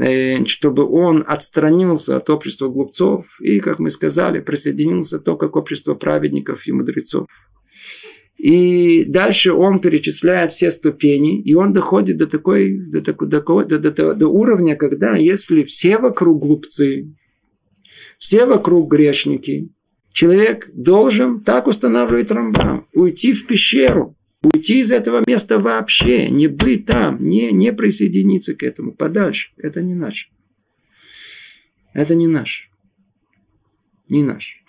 Э, 0.00 0.44
чтобы 0.44 0.84
он 0.84 1.24
отстранился 1.26 2.18
от 2.18 2.28
общества 2.28 2.68
глупцов 2.68 3.40
и, 3.40 3.58
как 3.58 3.78
мы 3.78 3.88
сказали, 3.88 4.40
присоединился 4.40 5.18
только 5.18 5.48
к 5.48 5.56
обществу 5.56 5.96
праведников 5.96 6.66
и 6.66 6.72
мудрецов. 6.72 7.26
И 8.36 9.04
дальше 9.06 9.52
он 9.52 9.80
перечисляет 9.80 10.52
все 10.52 10.70
ступени, 10.70 11.42
и 11.42 11.54
он 11.54 11.72
доходит 11.72 12.18
до, 12.18 12.26
такой, 12.26 12.78
до, 12.78 13.00
такой, 13.00 13.64
до, 13.66 13.78
до, 13.78 13.90
до, 13.90 14.14
до 14.14 14.28
уровня, 14.28 14.76
когда 14.76 15.16
если 15.16 15.64
все 15.64 15.98
вокруг 15.98 16.40
глупцы, 16.42 17.16
все 18.18 18.44
вокруг 18.44 18.90
грешники, 18.90 19.70
человек 20.12 20.70
должен, 20.74 21.42
так 21.42 21.66
устанавливает 21.66 22.30
Рамбам, 22.30 22.86
уйти 22.92 23.32
в 23.32 23.46
пещеру, 23.46 24.17
Уйти 24.42 24.80
из 24.80 24.92
этого 24.92 25.24
места 25.26 25.58
вообще, 25.58 26.30
не 26.30 26.46
быть 26.46 26.86
там, 26.86 27.24
не, 27.24 27.50
не 27.50 27.72
присоединиться 27.72 28.54
к 28.54 28.62
этому, 28.62 28.92
подальше. 28.92 29.50
Это 29.56 29.82
не 29.82 29.94
наш. 29.94 30.30
Это 31.92 32.14
не 32.14 32.28
наш. 32.28 32.70
Не 34.08 34.22
наш. 34.22 34.62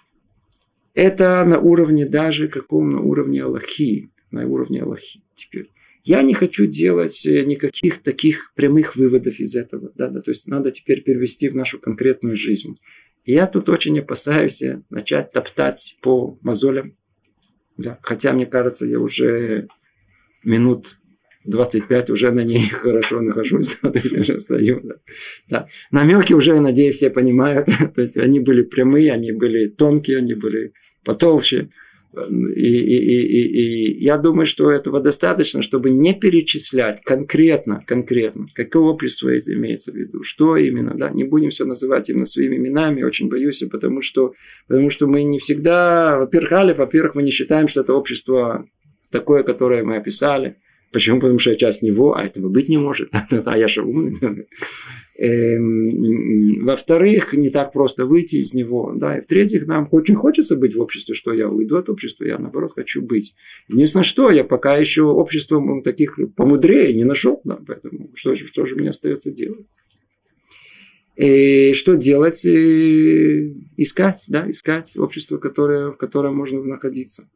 Это 0.96 1.46
на 1.46 1.60
уровне 1.60 2.08
даже 2.08 2.48
каком 2.48 2.90
на 2.90 3.00
уровне 3.00 3.44
Аллахи. 3.44 4.10
На 4.32 4.48
уровне 4.48 4.82
Аллахи. 4.82 5.22
Теперь. 5.36 5.70
Я 6.04 6.24
не 6.24 6.34
хочу 6.34 6.66
делать 6.66 7.26
э, 7.28 7.44
никаких 7.44 8.00
таких 8.00 8.54
прямых 8.56 8.96
выводов 8.96 9.40
из 9.40 9.56
этого. 9.56 9.92
Да, 9.96 10.08
да, 10.08 10.22
то 10.22 10.32
есть 10.32 10.48
надо 10.48 10.72
теперь 10.72 11.04
перевести 11.04 11.48
в 11.50 11.56
нашу 11.56 11.78
конкретную 11.78 12.36
жизнь. 12.36 12.76
я 13.26 13.46
тут 13.46 13.70
очень 13.70 14.00
опасаюсь 14.00 14.64
э, 14.64 14.82
начать 14.90 15.32
топтать 15.32 15.98
по 16.02 16.40
мозолям 16.42 16.96
да. 17.80 17.98
Хотя, 18.02 18.34
мне 18.34 18.46
кажется, 18.46 18.86
я 18.86 19.00
уже 19.00 19.68
минут 20.44 20.98
25 21.46 22.10
уже 22.10 22.32
на 22.32 22.44
ней 22.44 22.68
хорошо 22.72 23.22
нахожусь, 23.22 23.78
да, 23.84 23.92
то 23.92 24.00
есть 24.00 24.18
уже 24.18 24.38
стою. 24.38 24.82
Да. 24.84 24.96
Да. 25.50 25.68
Намеки 25.92 26.34
уже, 26.34 26.60
надеюсь, 26.60 26.96
все 26.96 27.10
понимают. 27.10 27.68
то 27.96 28.02
есть 28.02 28.18
они 28.18 28.40
были 28.40 28.64
прямые, 28.64 29.14
они 29.14 29.32
были 29.32 29.68
тонкие, 29.68 30.18
они 30.18 30.34
были 30.34 30.74
потолще. 31.06 31.70
И, 32.12 32.20
и, 32.20 32.98
и, 32.98 33.22
и, 33.22 34.00
и 34.00 34.04
я 34.04 34.18
думаю, 34.18 34.48
что 34.48 34.72
этого 34.72 35.00
достаточно, 35.00 35.62
чтобы 35.62 35.92
не 35.92 36.14
перечислять 36.14 37.02
конкретно, 37.04 37.82
конкретно, 37.86 38.48
какое 38.56 38.84
это 38.84 39.54
имеется 39.54 39.92
в 39.92 39.96
виду, 39.96 40.24
что 40.24 40.58
именно, 40.58 40.96
да, 40.98 41.12
не 41.12 41.24
будем 41.24 41.50
все 41.50 41.66
называть 41.66 42.10
именно 42.10 42.26
своими 42.26 42.56
именами, 42.56 43.04
очень 43.04 43.30
боюсь, 43.30 43.64
потому 43.72 44.02
что, 44.02 44.34
потому 44.68 44.90
что 44.90 45.06
мы 45.06 45.24
не 45.24 45.38
всегда, 45.38 46.18
во-первых, 46.18 46.52
алиф, 46.54 46.78
во-первых, 46.80 47.14
мы 47.14 47.22
не 47.22 47.32
считаем, 47.32 47.68
что 47.68 47.82
это 47.82 47.94
общество 47.94 48.66
такое, 49.12 49.44
которое 49.44 49.84
мы 49.84 49.98
описали. 49.98 50.58
Почему? 50.92 51.20
Потому 51.20 51.38
что 51.38 51.52
я 51.52 51.56
часть 51.56 51.84
него, 51.84 52.16
а 52.16 52.24
этого 52.24 52.50
быть 52.50 52.70
не 52.70 52.78
может. 52.78 53.12
а 53.46 53.58
я 53.58 53.68
же 53.68 53.84
умный. 53.84 54.48
Эм, 55.22 56.64
во-вторых, 56.64 57.34
не 57.34 57.50
так 57.50 57.74
просто 57.74 58.06
выйти 58.06 58.38
из 58.38 58.54
него. 58.54 58.94
Да? 58.96 59.18
И 59.18 59.22
в-третьих, 59.22 59.68
нам 59.68 59.86
очень 59.92 60.16
хочется 60.16 60.56
быть 60.56 60.76
в 60.76 60.82
обществе, 60.82 61.14
что 61.14 61.34
я 61.34 61.50
уйду 61.50 61.78
от 61.78 61.90
общества, 61.90 62.24
я 62.24 62.38
наоборот 62.38 62.72
хочу 62.74 63.02
быть. 63.02 63.36
Единственное, 63.68 64.06
что 64.06 64.30
я 64.30 64.46
пока 64.46 64.78
еще 64.78 65.04
общество 65.04 65.62
таких 65.84 66.18
помудрее 66.38 66.94
не 66.94 67.04
нашел. 67.04 67.42
Да? 67.44 67.60
Поэтому 67.68 68.12
что 68.16 68.34
же, 68.34 68.48
что 68.48 68.66
же 68.66 68.76
мне 68.76 68.90
остается 68.90 69.30
делать? 69.32 69.68
И 71.18 71.74
что 71.74 71.96
делать? 71.96 72.46
И 72.46 73.58
искать, 73.76 74.24
да, 74.30 74.50
искать 74.50 74.96
общество, 74.96 75.38
которое, 75.38 75.92
в 75.92 75.98
котором 75.98 76.38
можно 76.38 76.64
находиться. 76.64 77.28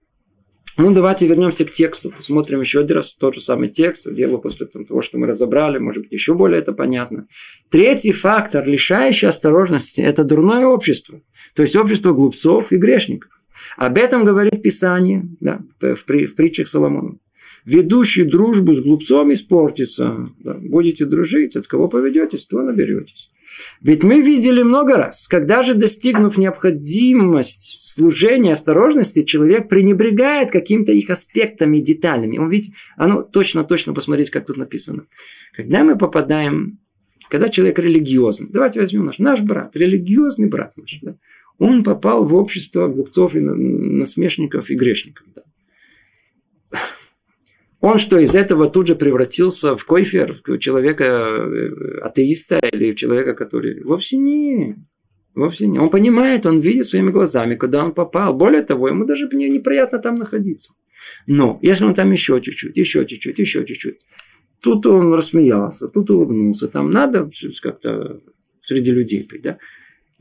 Ну, 0.77 0.91
давайте 0.91 1.27
вернемся 1.27 1.65
к 1.65 1.71
тексту, 1.71 2.09
посмотрим 2.09 2.59
еще 2.59 2.79
один 2.79 2.97
раз 2.97 3.15
тот 3.15 3.35
же 3.35 3.41
самый 3.41 3.69
текст, 3.69 4.11
дело 4.11 4.37
после 4.37 4.65
того, 4.65 5.01
что 5.03 5.19
мы 5.19 5.27
разобрали, 5.27 5.77
может 5.77 6.03
быть, 6.03 6.11
еще 6.11 6.33
более 6.33 6.59
это 6.59 6.73
понятно. 6.73 7.27
Третий 7.69 8.11
фактор, 8.11 8.67
лишающий 8.67 9.27
осторожности, 9.27 10.01
это 10.01 10.23
дурное 10.23 10.65
общество, 10.65 11.21
то 11.53 11.61
есть 11.61 11.75
общество 11.75 12.13
глупцов 12.13 12.71
и 12.71 12.77
грешников. 12.77 13.29
Об 13.77 13.97
этом 13.97 14.25
говорит 14.25 14.63
Писание 14.63 15.27
да, 15.39 15.61
в, 15.79 15.95
в 15.95 16.35
притчах 16.35 16.67
Соломона 16.67 17.17
ведущий 17.65 18.23
дружбу 18.23 18.73
с 18.73 18.81
глупцом 18.81 19.31
испортится. 19.33 20.25
Да, 20.39 20.53
будете 20.53 21.05
дружить, 21.05 21.55
от 21.55 21.67
кого 21.67 21.87
поведетесь, 21.87 22.45
то 22.45 22.61
наберетесь. 22.61 23.29
Ведь 23.81 24.03
мы 24.03 24.21
видели 24.21 24.63
много 24.63 24.97
раз, 24.97 25.27
когда 25.27 25.63
же, 25.63 25.75
достигнув 25.75 26.37
необходимость 26.37 27.93
служения 27.93 28.53
осторожности, 28.53 29.23
человек 29.23 29.69
пренебрегает 29.69 30.49
каким-то 30.51 30.91
их 30.91 31.09
аспектами 31.09 31.77
деталями. 31.77 32.37
Он 32.37 32.49
видит, 32.49 32.73
а 32.97 33.07
ну 33.07 33.21
точно-точно 33.21 33.93
посмотрите, 33.93 34.31
как 34.31 34.45
тут 34.45 34.57
написано. 34.57 35.05
Когда 35.55 35.83
мы 35.83 35.97
попадаем, 35.97 36.79
когда 37.29 37.49
человек 37.49 37.77
религиозный, 37.79 38.49
давайте 38.49 38.79
возьмем 38.79 39.05
наш, 39.05 39.19
наш 39.19 39.41
брат, 39.41 39.75
религиозный 39.75 40.47
брат 40.47 40.75
наш, 40.75 40.99
да, 41.01 41.15
он 41.59 41.83
попал 41.83 42.23
в 42.25 42.33
общество 42.35 42.87
глупцов 42.87 43.35
и 43.35 43.39
насмешников 43.39 44.69
и 44.69 44.75
грешников. 44.75 45.27
Да. 45.35 45.43
Он 47.83 47.97
что, 47.97 48.17
из 48.17 48.33
этого 48.33 48.69
тут 48.69 48.87
же 48.87 48.95
превратился 48.95 49.75
в 49.75 49.83
койфер, 49.83 50.39
в 50.47 50.57
человека 50.57 51.03
э, 51.03 51.99
атеиста 52.01 52.57
или 52.59 52.93
в 52.93 52.95
человека, 52.95 53.33
который... 53.33 53.83
Вовсе 53.83 54.15
не. 54.15 54.77
Вовсе 55.35 55.67
не. 55.67 55.79
Он 55.79 55.89
понимает, 55.89 56.45
он 56.45 56.61
видит 56.61 56.85
своими 56.85 57.11
глазами, 57.11 57.55
куда 57.55 57.83
он 57.83 57.91
попал. 57.91 58.33
Более 58.33 58.61
того, 58.61 58.87
ему 58.87 59.03
даже 59.03 59.25
неприятно 59.25 59.99
там 59.99 60.15
находиться. 60.15 60.75
Но 61.27 61.59
если 61.61 61.83
он 61.83 61.93
там 61.93 62.09
еще 62.13 62.39
чуть-чуть, 62.39 62.77
еще 62.77 63.05
чуть-чуть, 63.05 63.37
еще 63.37 63.65
чуть-чуть, 63.65 63.99
тут 64.61 64.85
он 64.85 65.13
рассмеялся, 65.13 65.89
тут 65.89 66.09
улыбнулся, 66.09 66.69
там 66.69 66.89
надо 66.89 67.29
как-то 67.61 68.21
среди 68.61 68.91
людей 68.91 69.27
быть, 69.29 69.41
да? 69.41 69.57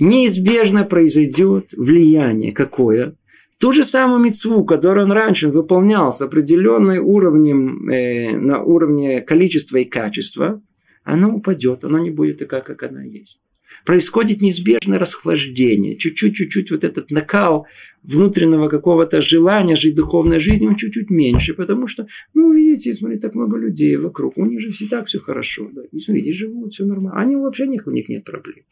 Неизбежно 0.00 0.82
произойдет 0.82 1.74
влияние 1.76 2.50
какое? 2.50 3.14
Ту 3.62 3.70
же 3.70 3.84
самую 3.84 4.18
мецву, 4.18 4.64
которую 4.64 5.06
он 5.06 5.12
раньше 5.12 5.46
выполнял 5.46 6.10
с 6.10 6.20
определенным 6.20 7.06
уровнем, 7.06 7.88
э, 7.88 8.36
на 8.36 8.60
уровне 8.60 9.20
количества 9.20 9.76
и 9.76 9.84
качества, 9.84 10.60
оно 11.04 11.32
упадет, 11.32 11.84
оно 11.84 12.00
не 12.00 12.10
будет 12.10 12.38
такая, 12.38 12.62
как 12.62 12.82
она 12.82 13.04
есть. 13.04 13.44
Происходит 13.84 14.42
неизбежное 14.42 14.98
расхлаждение. 14.98 15.96
Чуть-чуть, 15.96 16.34
чуть-чуть 16.34 16.72
вот 16.72 16.82
этот 16.82 17.12
накал 17.12 17.68
внутреннего 18.02 18.68
какого-то 18.68 19.20
желания 19.20 19.76
жить 19.76 19.94
духовной 19.94 20.40
жизнью, 20.40 20.70
он 20.70 20.76
чуть-чуть 20.76 21.10
меньше, 21.10 21.54
потому 21.54 21.86
что, 21.86 22.08
ну, 22.34 22.52
видите, 22.52 22.92
смотрите, 22.94 23.28
так 23.28 23.36
много 23.36 23.58
людей 23.58 23.96
вокруг, 23.96 24.38
у 24.38 24.44
них 24.44 24.60
же 24.60 24.72
все 24.72 24.88
так 24.88 25.06
все 25.06 25.20
хорошо, 25.20 25.68
да, 25.72 25.82
и 25.92 25.98
смотрите, 26.00 26.32
живут, 26.32 26.72
все 26.72 26.84
нормально, 26.84 27.20
они 27.20 27.36
вообще 27.36 27.66
у 27.66 27.92
них 27.92 28.08
нет 28.08 28.24
проблем. 28.24 28.64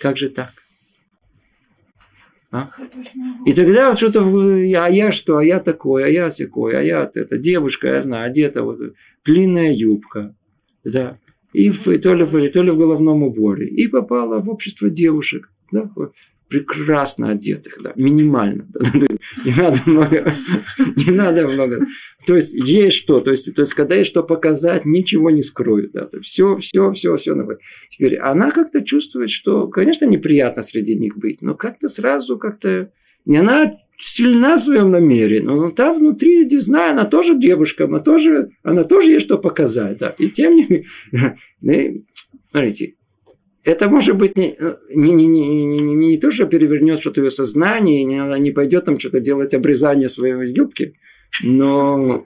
Как 0.00 0.16
же 0.16 0.28
так? 0.28 0.52
А? 2.52 2.68
И 3.46 3.52
тогда 3.52 3.90
вот 3.90 3.98
что-то, 3.98 4.22
а 4.22 4.88
я 4.88 5.12
что, 5.12 5.38
а 5.38 5.44
я 5.44 5.60
такой, 5.60 6.04
а 6.04 6.08
я 6.08 6.30
секой, 6.30 6.76
а 6.76 6.82
я 6.82 7.08
это, 7.14 7.38
девушка, 7.38 7.88
я 7.88 8.02
знаю, 8.02 8.26
одета 8.26 8.64
вот 8.64 8.80
длинная 9.24 9.72
юбка, 9.72 10.34
да, 10.84 11.18
и 11.52 11.70
в, 11.70 11.84
то, 12.00 12.14
ли, 12.14 12.48
то 12.48 12.62
ли 12.62 12.70
в 12.72 12.78
головном 12.78 13.22
уборе, 13.22 13.68
и 13.68 13.86
попала 13.86 14.40
в 14.40 14.50
общество 14.50 14.90
девушек, 14.90 15.52
да, 15.70 15.88
прекрасно 16.50 17.30
одетых, 17.30 17.78
да, 17.82 17.92
минимально. 17.94 18.66
Да, 18.68 18.80
не 19.44 19.54
надо 19.56 19.78
много, 19.86 20.34
не 20.96 21.12
надо 21.12 21.48
много. 21.48 21.86
То 22.26 22.34
есть 22.34 22.54
есть 22.54 22.96
что, 22.96 23.20
то 23.20 23.30
есть, 23.30 23.54
то 23.54 23.62
есть 23.62 23.72
когда 23.74 23.94
есть 23.94 24.10
что 24.10 24.24
показать, 24.24 24.84
ничего 24.84 25.30
не 25.30 25.42
скроют. 25.42 25.92
Да, 25.92 26.08
все, 26.20 26.56
все, 26.56 26.90
все, 26.90 27.16
все. 27.16 27.34
Теперь 27.88 28.16
она 28.16 28.50
как-то 28.50 28.82
чувствует, 28.82 29.30
что, 29.30 29.68
конечно, 29.68 30.04
неприятно 30.06 30.62
среди 30.62 30.96
них 30.96 31.16
быть, 31.16 31.40
но 31.40 31.54
как-то 31.54 31.88
сразу 31.88 32.36
как-то 32.36 32.90
не 33.24 33.36
она 33.36 33.76
сильна 33.96 34.56
в 34.56 34.60
своем 34.60 34.88
намерении, 34.88 35.44
но 35.44 35.70
там 35.70 35.98
внутри, 35.98 36.46
не 36.46 36.58
знаю, 36.58 36.92
она 36.92 37.04
тоже 37.04 37.38
девушка, 37.38 37.84
она 37.84 38.00
тоже, 38.00 38.50
она 38.62 38.82
тоже 38.84 39.12
есть 39.12 39.26
что 39.26 39.38
показать. 39.38 39.98
Да. 39.98 40.14
И 40.18 40.28
тем 40.28 40.56
не 40.56 40.84
менее, 41.62 41.98
смотрите, 42.50 42.94
это 43.64 43.88
может 43.88 44.16
быть 44.16 44.36
не, 44.36 44.56
не, 44.94 45.12
не, 45.12 45.26
не, 45.26 45.66
не, 45.80 45.94
не 45.94 46.16
то, 46.18 46.30
что 46.30 46.46
перевернет 46.46 47.00
что-то 47.00 47.20
в 47.20 47.24
ее 47.24 47.30
сознание, 47.30 48.04
не, 48.04 48.18
она 48.22 48.38
не 48.38 48.50
пойдет 48.50 48.84
там 48.86 48.98
что-то 48.98 49.20
делать 49.20 49.54
обрезание 49.54 50.08
своей 50.08 50.34
юбки, 50.52 50.94
но 51.44 52.24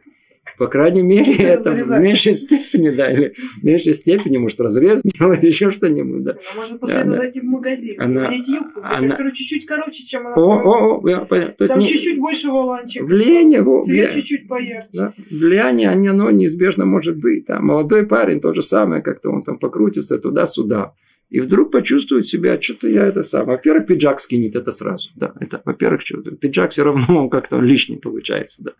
По 0.57 0.69
крайней 0.69 1.03
мере, 1.03 1.33
это 1.39 1.71
в 1.71 1.73
Разрезать. 1.73 2.01
меньшей 2.03 2.35
степени, 2.35 2.91
да, 2.91 3.11
или 3.11 3.35
в 3.61 3.65
меньшей 3.65 3.93
степени, 3.93 4.37
может, 4.37 4.61
разрез 4.61 5.03
делать, 5.19 5.43
еще 5.43 5.73
что-нибудь, 5.73 6.23
да. 6.23 6.37
А 6.53 6.57
можно 6.61 6.79
после 6.79 6.95
Да, 6.97 7.01
этого 7.01 7.17
да. 7.17 7.23
зайти 7.23 7.41
в 7.41 7.45
магазин, 7.45 8.01
Она- 8.01 8.23
надеть 8.29 8.49
юбку, 8.49 8.81
она- 8.85 9.09
которая 9.11 9.33
чуть-чуть 9.33 9.67
короче, 9.67 10.05
чем 10.07 10.27
она. 10.29 10.37
О, 10.37 10.41
о, 10.41 11.01
о, 11.03 11.09
я 11.09 11.19
понял. 11.21 11.49
То 11.59 11.65
есть 11.65 11.75
Там 11.75 11.83
не- 11.83 11.89
чуть-чуть 11.89 12.19
больше 12.21 12.49
воланчик. 12.51 13.03
влияние, 13.03 13.63
во- 13.63 13.81
Цвет 13.81 14.11
вля- 14.11 14.15
чуть-чуть 14.15 14.47
поярче. 14.47 14.89
да, 14.93 15.13
влияние, 15.33 15.89
оно 15.91 16.31
неизбежно 16.31 16.85
может 16.87 17.17
быть. 17.17 17.47
Да. 17.47 17.59
Молодой 17.61 18.07
парень 18.07 18.41
то 18.41 18.55
же 18.55 18.63
самое, 18.63 19.03
как-то 19.03 19.31
он 19.31 19.43
там 19.43 19.59
покрутится 19.59 20.19
туда-сюда. 20.19 20.95
И 21.31 21.41
вдруг 21.41 21.73
почувствует 21.73 22.27
себя, 22.27 22.61
что-то 22.61 22.89
я 22.89 23.07
это 23.07 23.23
сам. 23.23 23.47
Во-первых, 23.47 23.87
пиджак 23.87 24.21
скинет 24.21 24.55
это 24.55 24.71
сразу. 24.71 25.11
Да, 25.17 25.33
это, 25.41 25.63
во-первых, 25.65 26.03
что 26.03 26.19
пиджак 26.19 26.71
все 26.71 26.85
равно 26.85 27.29
как-то 27.29 27.61
лишний 27.61 27.97
получается. 27.97 28.63
Да. 28.63 28.73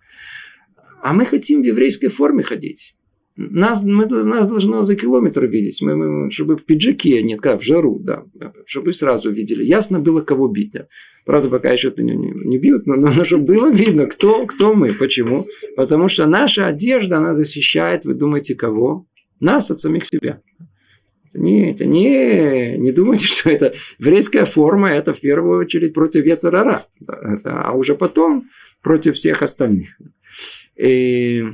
А 1.03 1.13
мы 1.13 1.25
хотим 1.25 1.63
в 1.63 1.67
еврейской 1.67 2.09
форме 2.09 2.43
ходить. 2.43 2.97
Нас, 3.37 3.83
мы, 3.83 4.07
нас 4.07 4.47
должно 4.47 4.83
за 4.83 4.95
километр 4.95 5.47
видеть, 5.47 5.83
мы, 5.83 5.97
мы- 5.97 6.31
чтобы 6.31 6.57
в 6.57 6.65
пиджаке, 6.65 7.21
нет, 7.21 7.41
как 7.41 7.61
в 7.61 7.65
жару, 7.65 7.99
да, 7.99 8.23
чтобы 8.65 8.93
сразу 8.93 9.29
видели. 9.33 9.65
Ясно 9.65 9.99
было, 9.99 10.21
кого 10.21 10.47
бить. 10.47 10.71
Да. 10.73 10.87
Правда, 11.25 11.49
пока 11.49 11.73
еще 11.73 11.93
не, 11.97 12.15
не, 12.15 12.31
не 12.47 12.59
бьют, 12.59 12.87
но, 12.87 12.95
но 12.95 13.09
чтобы 13.25 13.45
было 13.45 13.73
видно, 13.73 14.07
кто, 14.07 14.47
кто 14.47 14.73
мы, 14.75 14.93
почему. 14.93 15.37
Потому 15.75 16.07
что 16.07 16.27
наша 16.27 16.67
одежда, 16.67 17.19
она 17.19 17.33
защищает, 17.33 18.05
вы 18.05 18.15
думаете, 18.15 18.55
кого? 18.55 19.09
Нас 19.41 19.69
от 19.73 19.81
самих 19.81 20.05
себя. 20.05 20.41
Это 21.35 21.87
не, 21.87 22.77
не, 22.77 22.93
думайте, 22.93 23.27
что 23.27 23.51
это 23.51 23.75
еврейская 23.99 24.45
форма, 24.45 24.91
это 24.91 25.13
в 25.13 25.21
первую 25.21 25.61
очередь 25.61 25.95
против 25.95 26.25
Яцерара, 26.27 26.83
а 27.07 27.73
уже 27.73 27.95
потом 27.95 28.49
против 28.83 29.17
всех 29.17 29.43
остальных. 29.43 29.99
И, 30.77 31.45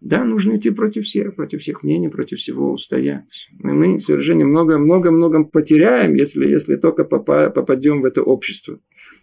да, 0.00 0.24
нужно 0.24 0.56
идти 0.56 0.70
против 0.70 1.04
всех, 1.04 1.36
против 1.36 1.60
всех 1.60 1.82
мнений, 1.82 2.08
против 2.08 2.38
всего 2.38 2.70
устоять. 2.70 3.48
Мы, 3.58 3.74
мы 3.74 3.98
совершенно 3.98 4.44
много-много-много 4.44 5.44
потеряем, 5.44 6.14
если, 6.14 6.46
если 6.46 6.76
только 6.76 7.04
попа- 7.04 7.50
попадем 7.50 8.00
в 8.00 8.04
это 8.06 8.22
общество. 8.22 8.78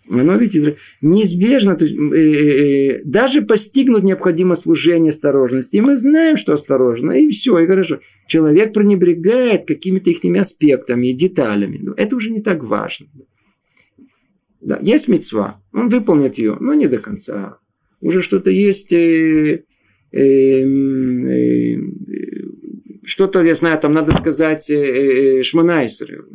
Оно, 0.10 0.36
видите, 0.38 0.78
неизбежно, 1.02 1.76
то 1.76 1.86
есть, 1.86 1.98
э, 1.98 2.98
э, 2.98 3.02
даже 3.04 3.42
постигнуть 3.42 4.04
необходимо 4.04 4.56
служение 4.56 5.10
осторожности. 5.10 5.78
И 5.78 5.82
мы 5.82 5.96
знаем, 5.96 6.38
что 6.38 6.54
осторожно, 6.54 7.12
и 7.12 7.30
все, 7.30 7.60
и 7.60 7.68
хорошо. 7.68 8.00
Человек 8.28 8.74
пренебрегает 8.74 9.66
какими-то 9.66 10.10
их 10.10 10.24
аспектами 10.40 11.08
и 11.08 11.14
деталями. 11.14 11.80
Ну, 11.84 11.94
Это 11.94 12.16
уже 12.16 12.32
не 12.32 12.42
так 12.42 12.64
важно. 12.64 13.08
Да, 14.62 14.80
есть 14.82 15.08
мецва, 15.08 15.62
он 15.72 15.90
выполнит 15.90 16.38
ее, 16.38 16.58
но 16.60 16.74
не 16.74 16.88
до 16.88 16.98
конца. 16.98 17.60
Уже 18.02 18.22
что-то 18.22 18.50
есть, 18.50 18.94
э, 18.94 19.64
э, 20.12 20.22
э, 20.22 20.64
э, 20.64 21.78
что-то, 23.08 23.42
я 23.42 23.54
знаю, 23.54 23.80
там 23.80 23.94
надо 23.94 24.12
сказать 24.12 24.70
э, 24.70 24.76
э, 25.40 25.44
шманайсер, 25.44 26.26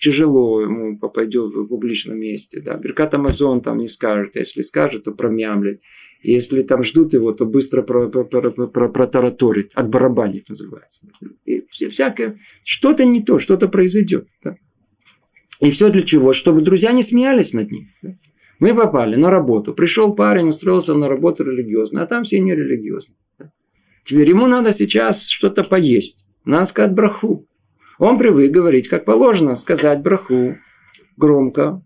тяжело 0.00 0.62
ему 0.62 0.98
попадет 0.98 1.46
в 1.54 1.66
публичном 1.66 2.18
месте. 2.18 2.60
Да. 2.60 2.78
Беркат 2.78 3.12
Амазон 3.14 3.60
там 3.60 3.78
не 3.78 3.88
скажет, 3.88 4.36
если 4.36 4.62
скажет, 4.62 5.04
то 5.04 5.12
промямлет. 5.12 5.82
Если 6.22 6.62
там 6.62 6.82
ждут 6.84 7.12
его, 7.12 7.32
то 7.32 7.44
быстро 7.44 7.82
про, 7.82 8.08
про, 8.08 8.24
про, 8.24 8.50
про- 8.50 8.66
про- 8.68 8.88
протараторит, 8.88 9.72
отбарабанит 9.74 10.48
называется. 10.48 11.06
И 11.44 11.64
вся- 11.68 11.90
всякое, 11.90 12.38
что-то 12.64 13.04
не 13.04 13.22
то, 13.22 13.38
что-то 13.38 13.68
произойдет. 13.68 14.26
да. 14.42 14.56
И 15.60 15.70
все 15.70 15.90
для 15.90 16.02
чего? 16.02 16.32
Чтобы 16.32 16.62
друзья 16.62 16.92
не 16.92 17.02
смеялись 17.02 17.52
над 17.54 17.70
ним. 17.70 17.88
да. 18.02 18.14
Мы 18.58 18.74
попали 18.74 19.16
на 19.16 19.28
работу. 19.30 19.74
Пришел 19.74 20.14
парень, 20.14 20.48
устроился 20.48 20.94
на 20.94 21.08
работу 21.08 21.44
религиозную, 21.44 22.04
а 22.04 22.06
там 22.06 22.22
все 22.22 22.38
нерелигиозные. 22.38 23.16
Теперь 24.04 24.28
ему 24.28 24.46
надо 24.46 24.72
сейчас 24.72 25.28
что-то 25.28 25.64
поесть. 25.64 26.26
Надо 26.44 26.66
сказать 26.66 26.92
браху. 26.92 27.46
Он 27.98 28.18
привык 28.18 28.50
говорить, 28.50 28.88
как 28.88 29.04
положено, 29.04 29.54
сказать 29.54 30.00
браху 30.02 30.56
громко, 31.16 31.82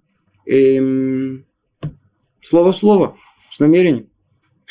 эм, 0.47 1.45
слово 2.41 2.73
в 2.73 2.77
слово, 2.77 3.17
с 3.51 3.61
намерением. 3.61 4.09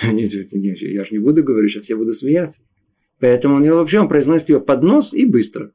Нет, 0.11 0.33
это 0.33 0.57
не- 0.57 0.75
я 0.93 1.03
же 1.03 1.11
не 1.11 1.19
буду 1.19 1.43
говорить, 1.43 1.71
что 1.71 1.81
все 1.81 1.95
будут 1.95 2.15
смеяться. 2.15 2.63
Поэтому 3.19 3.55
он 3.55 3.63
ее 3.63 3.75
вообще 3.75 3.99
он 3.99 4.09
произносит 4.09 4.49
ее 4.49 4.59
под 4.59 4.81
нос 4.83 5.13
и 5.13 5.25
быстро. 5.25 5.71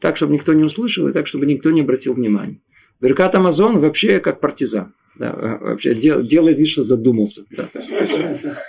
Так, 0.00 0.16
чтобы 0.16 0.34
никто 0.34 0.52
не 0.52 0.64
услышал, 0.64 1.08
и 1.08 1.12
так, 1.12 1.26
чтобы 1.26 1.46
никто 1.46 1.70
не 1.70 1.80
обратил 1.80 2.14
внимания. 2.14 2.60
Беркат 3.00 3.34
Амазон 3.34 3.78
вообще 3.78 4.20
как 4.20 4.40
партизан. 4.40 4.94
Да, 5.18 5.34
э, 5.34 5.64
вообще 5.64 5.94
дел- 5.94 6.22
делает 6.22 6.58
вид, 6.58 6.68
что 6.68 6.82
задумался. 6.82 7.44
Да, 7.50 7.64
то 7.64 7.78
есть, 7.78 7.92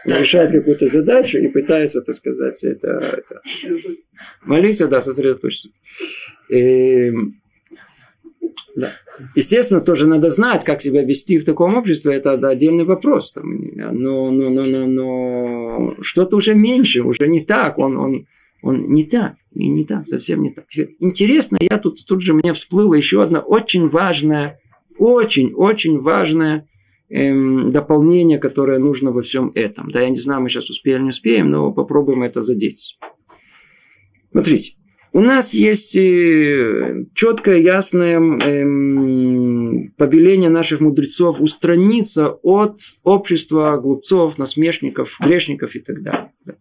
решает 0.05 0.51
какую-то 0.51 0.87
задачу 0.87 1.37
и 1.37 1.49
пытается, 1.49 2.01
так 2.01 2.15
сказать, 2.15 2.63
это, 2.63 2.87
это 2.87 3.41
молиться, 4.43 4.87
да, 4.87 5.01
сосредоточиться. 5.01 5.69
И, 6.49 7.11
да. 8.75 8.91
Естественно, 9.35 9.81
тоже 9.81 10.07
надо 10.07 10.29
знать, 10.29 10.63
как 10.63 10.81
себя 10.81 11.03
вести 11.03 11.37
в 11.37 11.45
таком 11.45 11.75
обществе, 11.75 12.13
это 12.13 12.37
да, 12.37 12.49
отдельный 12.49 12.85
вопрос. 12.85 13.33
Там, 13.33 13.59
но, 13.75 14.31
но, 14.31 14.49
но, 14.49 14.63
но, 14.63 14.85
но 14.85 15.93
что-то 16.01 16.37
уже 16.37 16.55
меньше, 16.55 17.01
уже 17.01 17.27
не 17.27 17.41
так, 17.41 17.77
он, 17.77 17.97
он, 17.97 18.27
он 18.61 18.81
не 18.81 19.03
так, 19.03 19.33
и 19.53 19.67
не 19.67 19.83
так, 19.83 20.07
совсем 20.07 20.43
не 20.43 20.51
так. 20.53 20.67
Теперь, 20.67 20.95
интересно, 20.99 21.57
я 21.59 21.77
тут, 21.77 21.97
тут 22.07 22.21
же 22.21 22.33
мне 22.33 22.53
всплыла 22.53 22.95
еще 22.95 23.21
одна 23.21 23.39
очень 23.39 23.89
важная, 23.89 24.59
очень-очень 24.97 25.99
важная 25.99 26.67
эм, 27.09 27.67
дополнение, 27.67 28.37
которое 28.37 28.79
нужно 28.79 29.11
во 29.11 29.21
всем 29.21 29.51
этом. 29.55 29.89
Да, 29.89 30.01
я 30.01 30.09
не 30.09 30.17
знаю, 30.17 30.41
мы 30.41 30.49
сейчас 30.49 30.69
успеем, 30.69 31.03
не 31.03 31.09
успеем, 31.09 31.49
но 31.49 31.71
попробуем 31.71 32.23
это 32.23 32.41
задеть. 32.41 32.97
Смотрите, 34.31 34.73
у 35.13 35.21
нас 35.21 35.53
есть 35.53 35.95
э, 35.95 37.05
четкое, 37.15 37.57
ясное 37.57 38.19
эм, 38.19 39.93
повеление 39.97 40.49
наших 40.49 40.79
мудрецов 40.79 41.41
устраниться 41.41 42.29
от 42.43 42.79
общества 43.03 43.77
глупцов, 43.77 44.37
насмешников, 44.37 45.17
грешников 45.19 45.75
и 45.75 45.79
так 45.79 46.03
далее. 46.03 46.31
Да. 46.45 46.53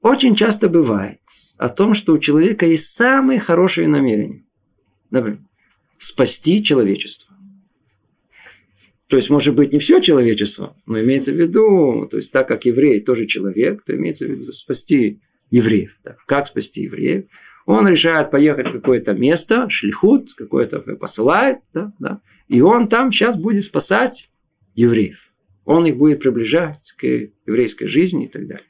Очень 0.00 0.34
часто 0.34 0.68
бывает 0.68 1.20
о 1.58 1.68
том, 1.68 1.94
что 1.94 2.12
у 2.12 2.18
человека 2.18 2.66
есть 2.66 2.94
самые 2.94 3.38
хорошие 3.38 3.88
намерения. 3.88 4.44
Например, 5.10 5.40
спасти 6.02 6.62
человечество. 6.62 7.34
То 9.06 9.16
есть, 9.16 9.30
может 9.30 9.54
быть, 9.54 9.72
не 9.72 9.78
все 9.78 10.00
человечество, 10.00 10.76
но 10.86 11.00
имеется 11.00 11.32
в 11.32 11.36
виду, 11.36 12.08
то 12.10 12.16
есть, 12.16 12.32
так 12.32 12.48
как 12.48 12.64
еврей 12.64 13.00
тоже 13.00 13.26
человек, 13.26 13.84
то 13.84 13.94
имеется 13.94 14.26
в 14.26 14.30
виду 14.30 14.42
спасти 14.44 15.20
евреев. 15.50 15.98
Да. 16.02 16.16
Как 16.26 16.46
спасти 16.46 16.82
евреев? 16.82 17.26
Он 17.66 17.86
решает 17.86 18.30
поехать 18.30 18.68
в 18.68 18.72
какое-то 18.72 19.12
место, 19.12 19.68
шлихут, 19.68 20.32
какое-то 20.34 20.80
посылает, 20.80 21.58
да, 21.72 21.92
да, 22.00 22.20
и 22.48 22.60
он 22.62 22.88
там 22.88 23.12
сейчас 23.12 23.36
будет 23.36 23.62
спасать 23.62 24.30
евреев. 24.74 25.30
Он 25.64 25.86
их 25.86 25.96
будет 25.96 26.20
приближать 26.20 26.94
к 26.98 27.04
еврейской 27.04 27.86
жизни 27.86 28.24
и 28.24 28.28
так 28.28 28.48
далее. 28.48 28.66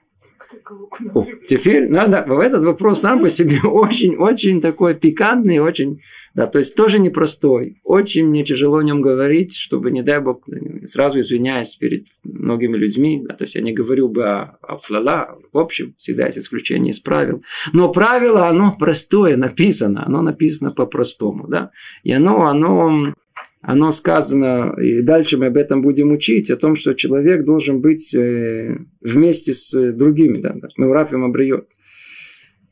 Теперь 1.46 1.88
надо, 1.88 2.24
в 2.26 2.38
этот 2.38 2.64
вопрос 2.64 3.00
сам 3.00 3.20
по 3.20 3.28
себе 3.28 3.60
очень-очень 3.64 4.60
такой 4.60 4.94
пикантный, 4.94 5.58
очень, 5.58 6.00
да, 6.34 6.46
то 6.46 6.58
есть 6.58 6.74
тоже 6.74 6.98
непростой. 6.98 7.80
Очень 7.84 8.26
мне 8.26 8.44
тяжело 8.44 8.78
о 8.78 8.84
нем 8.84 9.02
говорить, 9.02 9.56
чтобы, 9.56 9.90
не 9.90 10.02
дай 10.02 10.20
бог, 10.20 10.46
сразу 10.84 11.20
извиняюсь 11.20 11.76
перед 11.76 12.06
многими 12.24 12.76
людьми, 12.76 13.22
да, 13.26 13.34
то 13.34 13.44
есть 13.44 13.54
я 13.54 13.60
не 13.60 13.72
говорю 13.72 14.08
бы 14.08 14.24
о, 14.24 14.58
о 14.62 14.78
флала, 14.78 15.38
в 15.52 15.58
общем, 15.58 15.94
всегда 15.98 16.26
есть 16.26 16.38
исключение 16.38 16.90
из 16.90 17.00
правил. 17.00 17.42
Но 17.72 17.90
правило, 17.92 18.48
оно 18.48 18.76
простое, 18.78 19.36
написано, 19.36 20.04
оно 20.06 20.22
написано 20.22 20.70
по-простому, 20.70 21.46
да, 21.48 21.70
и 22.02 22.12
оно, 22.12 22.46
оно, 22.46 23.14
оно 23.62 23.92
сказано, 23.92 24.74
и 24.80 25.02
дальше 25.02 25.38
мы 25.38 25.46
об 25.46 25.56
этом 25.56 25.82
будем 25.82 26.10
учить, 26.10 26.50
о 26.50 26.56
том, 26.56 26.74
что 26.74 26.94
человек 26.94 27.44
должен 27.44 27.80
быть 27.80 28.12
э, 28.14 28.76
вместе 29.00 29.52
с 29.52 29.92
другими. 29.92 30.38
Да, 30.38 30.56
мы 30.76 30.92
Рафим 30.92 31.24
обриет. 31.24 31.68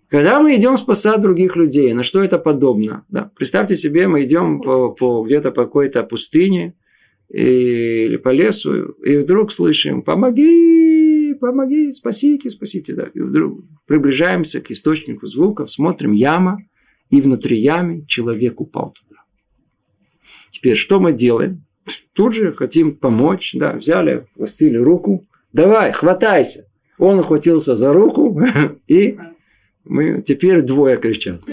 Когда 0.08 0.40
мы 0.40 0.56
идем 0.56 0.76
спасать 0.76 1.20
других 1.20 1.54
людей, 1.54 1.92
на 1.94 2.02
что 2.02 2.20
это 2.20 2.38
подобно? 2.40 3.04
Да? 3.08 3.30
Представьте 3.36 3.76
себе, 3.76 4.08
мы 4.08 4.24
идем 4.24 4.60
по, 4.60 4.90
по, 4.90 5.24
где-то 5.24 5.52
по 5.52 5.62
какой-то 5.62 6.02
пустыне 6.02 6.74
и- 7.32 8.06
или 8.06 8.16
по 8.16 8.30
лесу, 8.30 8.86
и 9.04 9.18
вдруг 9.18 9.52
слышим 9.52 10.02
«помоги, 10.02 11.34
помоги, 11.40 11.92
спасите, 11.92 12.50
спасите». 12.50 12.94
Да? 12.94 13.06
И 13.14 13.20
вдруг 13.20 13.60
приближаемся 13.86 14.60
к 14.60 14.72
источнику 14.72 15.28
звуков, 15.28 15.70
смотрим 15.70 16.10
яма, 16.10 16.58
и 17.10 17.20
внутри 17.20 17.58
ямы 17.58 18.04
человек 18.08 18.60
упал 18.60 18.92
туда. 18.92 19.09
Теперь 20.50 20.76
что 20.76 21.00
мы 21.00 21.12
делаем? 21.12 21.64
Тут 22.14 22.34
же 22.34 22.52
хотим 22.52 22.94
помочь, 22.96 23.52
да, 23.54 23.72
взяли, 23.72 24.26
хватили 24.34 24.76
руку, 24.76 25.26
давай, 25.52 25.92
хватайся. 25.92 26.66
Он 26.98 27.18
ухватился 27.20 27.76
за 27.76 27.92
руку 27.92 28.40
и 28.88 29.16
Мы 29.84 30.22
теперь 30.22 30.62
двое 30.62 30.98
кричат. 30.98 31.40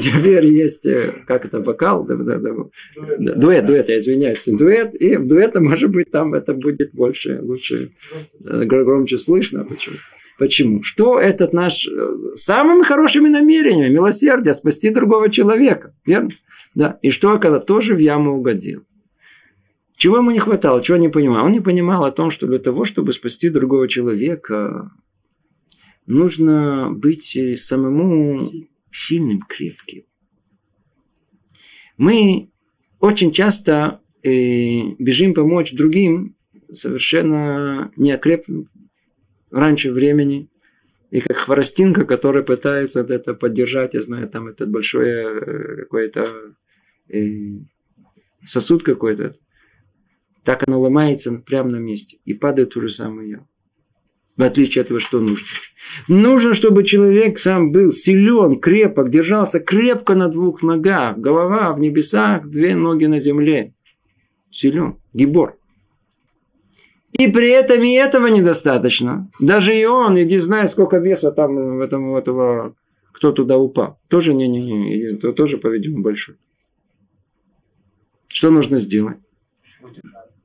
Теперь 0.00 0.46
есть, 0.46 0.86
э, 0.86 1.14
как 1.26 1.44
это, 1.44 1.60
вокал, 1.60 2.04
дуэт, 2.04 3.66
дуэт, 3.66 3.88
я 3.88 3.98
извиняюсь, 3.98 4.46
дуэт, 4.46 4.94
и 4.94 5.16
в 5.16 5.26
дуэте, 5.26 5.60
может 5.60 5.90
быть, 5.90 6.10
там 6.10 6.34
это 6.34 6.54
будет 6.54 6.92
больше, 6.92 7.38
лучше, 7.42 7.92
э, 8.46 8.64
громче 8.64 9.18
слышно. 9.18 9.64
Почему? 9.64 9.96
Почему? 10.40 10.82
Что 10.82 11.18
этот 11.18 11.52
наш 11.52 11.86
э, 11.86 12.18
самыми 12.32 12.82
хорошими 12.82 13.28
намерениями, 13.28 13.92
милосердие, 13.92 14.54
спасти 14.54 14.88
другого 14.88 15.28
человека. 15.30 15.94
Верно? 16.06 16.30
Да. 16.74 16.98
И 17.02 17.10
что, 17.10 17.38
когда 17.38 17.60
тоже 17.60 17.94
в 17.94 17.98
яму 17.98 18.38
угодил? 18.38 18.86
Чего 19.98 20.16
ему 20.16 20.30
не 20.30 20.38
хватало, 20.38 20.82
чего 20.82 20.96
не 20.96 21.10
понимал? 21.10 21.44
Он 21.44 21.52
не 21.52 21.60
понимал 21.60 22.06
о 22.06 22.10
том, 22.10 22.30
что 22.30 22.46
для 22.46 22.56
того, 22.56 22.86
чтобы 22.86 23.12
спасти 23.12 23.50
другого 23.50 23.86
человека, 23.86 24.90
нужно 26.06 26.88
быть 26.90 27.38
самому 27.56 28.40
сильным, 28.90 29.40
крепким. 29.46 30.04
Мы 31.98 32.48
очень 32.98 33.30
часто 33.30 34.00
э, 34.22 34.30
бежим 34.98 35.34
помочь 35.34 35.72
другим, 35.72 36.34
совершенно 36.72 37.92
не 37.96 38.12
окрепнув 38.12 38.68
раньше 39.50 39.92
времени. 39.92 40.48
И 41.10 41.20
как 41.20 41.36
хворостинка, 41.36 42.04
которая 42.04 42.42
пытается 42.42 43.00
это 43.00 43.34
поддержать, 43.34 43.94
я 43.94 44.02
знаю, 44.02 44.28
там 44.28 44.46
этот 44.46 44.70
большой 44.70 45.08
э, 45.08 45.76
какой-то 45.82 46.26
э, 47.08 47.58
сосуд 48.44 48.82
какой-то. 48.82 49.32
Так 50.44 50.66
оно 50.66 50.80
ломается 50.80 51.32
прямо 51.32 51.70
на 51.70 51.76
месте 51.76 52.18
и 52.24 52.34
падает 52.34 52.70
ту 52.70 52.80
же 52.80 52.88
самую. 52.88 53.46
В 54.36 54.42
отличие 54.42 54.82
от 54.82 54.86
этого, 54.86 55.00
что 55.00 55.20
нужно? 55.20 55.46
Нужно, 56.08 56.54
чтобы 56.54 56.84
человек 56.84 57.38
сам 57.38 57.72
был 57.72 57.90
силен, 57.90 58.60
крепок, 58.60 59.10
держался 59.10 59.60
крепко 59.60 60.14
на 60.14 60.28
двух 60.28 60.62
ногах. 60.62 61.18
Голова 61.18 61.72
в 61.72 61.80
небесах, 61.80 62.46
две 62.46 62.76
ноги 62.76 63.06
на 63.06 63.18
земле. 63.18 63.74
Силен. 64.50 64.98
Гибор. 65.12 65.59
И 67.20 67.30
при 67.30 67.50
этом 67.50 67.82
и 67.82 67.92
этого 67.92 68.28
недостаточно. 68.28 69.28
Даже 69.40 69.76
и 69.76 69.84
он, 69.84 70.18
иди 70.18 70.38
знай, 70.38 70.66
сколько 70.66 70.96
веса 70.96 71.32
там 71.32 71.54
в 71.76 71.80
этом, 71.82 72.16
этого, 72.16 72.74
кто 73.12 73.30
туда 73.30 73.58
упал. 73.58 73.98
Тоже 74.08 74.32
не, 74.32 74.48
не, 74.48 74.60
не, 74.62 75.32
тоже, 75.32 75.58
по-видимому, 75.58 76.02
большой. 76.02 76.36
Что 78.28 78.48
нужно 78.48 78.78
сделать? 78.78 79.18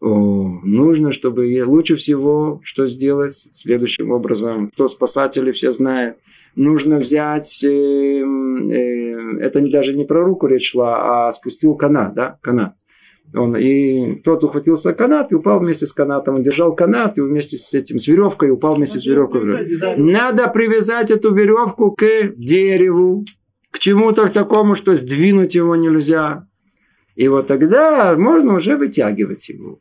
О, 0.02 0.60
нужно, 0.64 1.14
чтобы 1.14 1.64
лучше 1.66 1.96
всего, 1.96 2.60
что 2.62 2.88
сделать 2.88 3.48
следующим 3.54 4.12
образом. 4.12 4.70
Кто 4.72 4.88
спасатели, 4.88 5.52
все 5.52 5.72
знают. 5.72 6.18
Нужно 6.58 6.98
взять, 6.98 7.64
э, 7.64 7.68
э, 7.70 9.38
это 9.40 9.62
даже 9.72 9.94
не 9.94 10.04
про 10.04 10.26
руку 10.26 10.48
речь 10.48 10.72
шла, 10.72 11.28
а 11.28 11.32
спустил 11.32 11.76
канат, 11.76 12.14
да, 12.16 12.38
канат. 12.42 12.76
Он, 13.34 13.56
и 13.56 14.16
тот 14.22 14.44
ухватился 14.44 14.94
канат 14.94 15.32
и 15.32 15.36
упал 15.36 15.60
вместе 15.60 15.86
с 15.86 15.94
канатом. 15.94 16.36
Он 16.36 16.44
держал 16.44 16.76
канат 16.76 17.18
и 17.18 17.22
вместе 17.22 17.58
с 17.58 17.74
этим, 17.74 18.00
с 18.00 18.08
веревкой 18.08 18.52
упал 18.52 18.76
вместе 18.76 19.00
с 19.00 19.06
веревкой. 19.06 19.68
Надо 19.98 20.48
привязать 20.48 21.12
эту 21.12 21.34
веревку 21.34 21.92
к 21.92 22.06
дереву, 22.38 23.26
к 23.72 23.80
чему-то 23.80 24.28
такому, 24.32 24.76
что 24.76 24.96
сдвинуть 24.96 25.56
его 25.56 25.76
нельзя. 25.76 26.48
И 27.16 27.28
вот 27.28 27.48
тогда 27.48 28.16
можно 28.18 28.56
уже 28.56 28.78
вытягивать 28.78 29.50
его. 29.50 29.80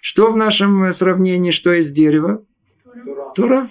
Что 0.00 0.30
в 0.30 0.36
нашем 0.36 0.92
сравнении, 0.92 1.50
что 1.50 1.72
из 1.72 1.90
дерева? 1.90 2.44
Тура. 3.34 3.68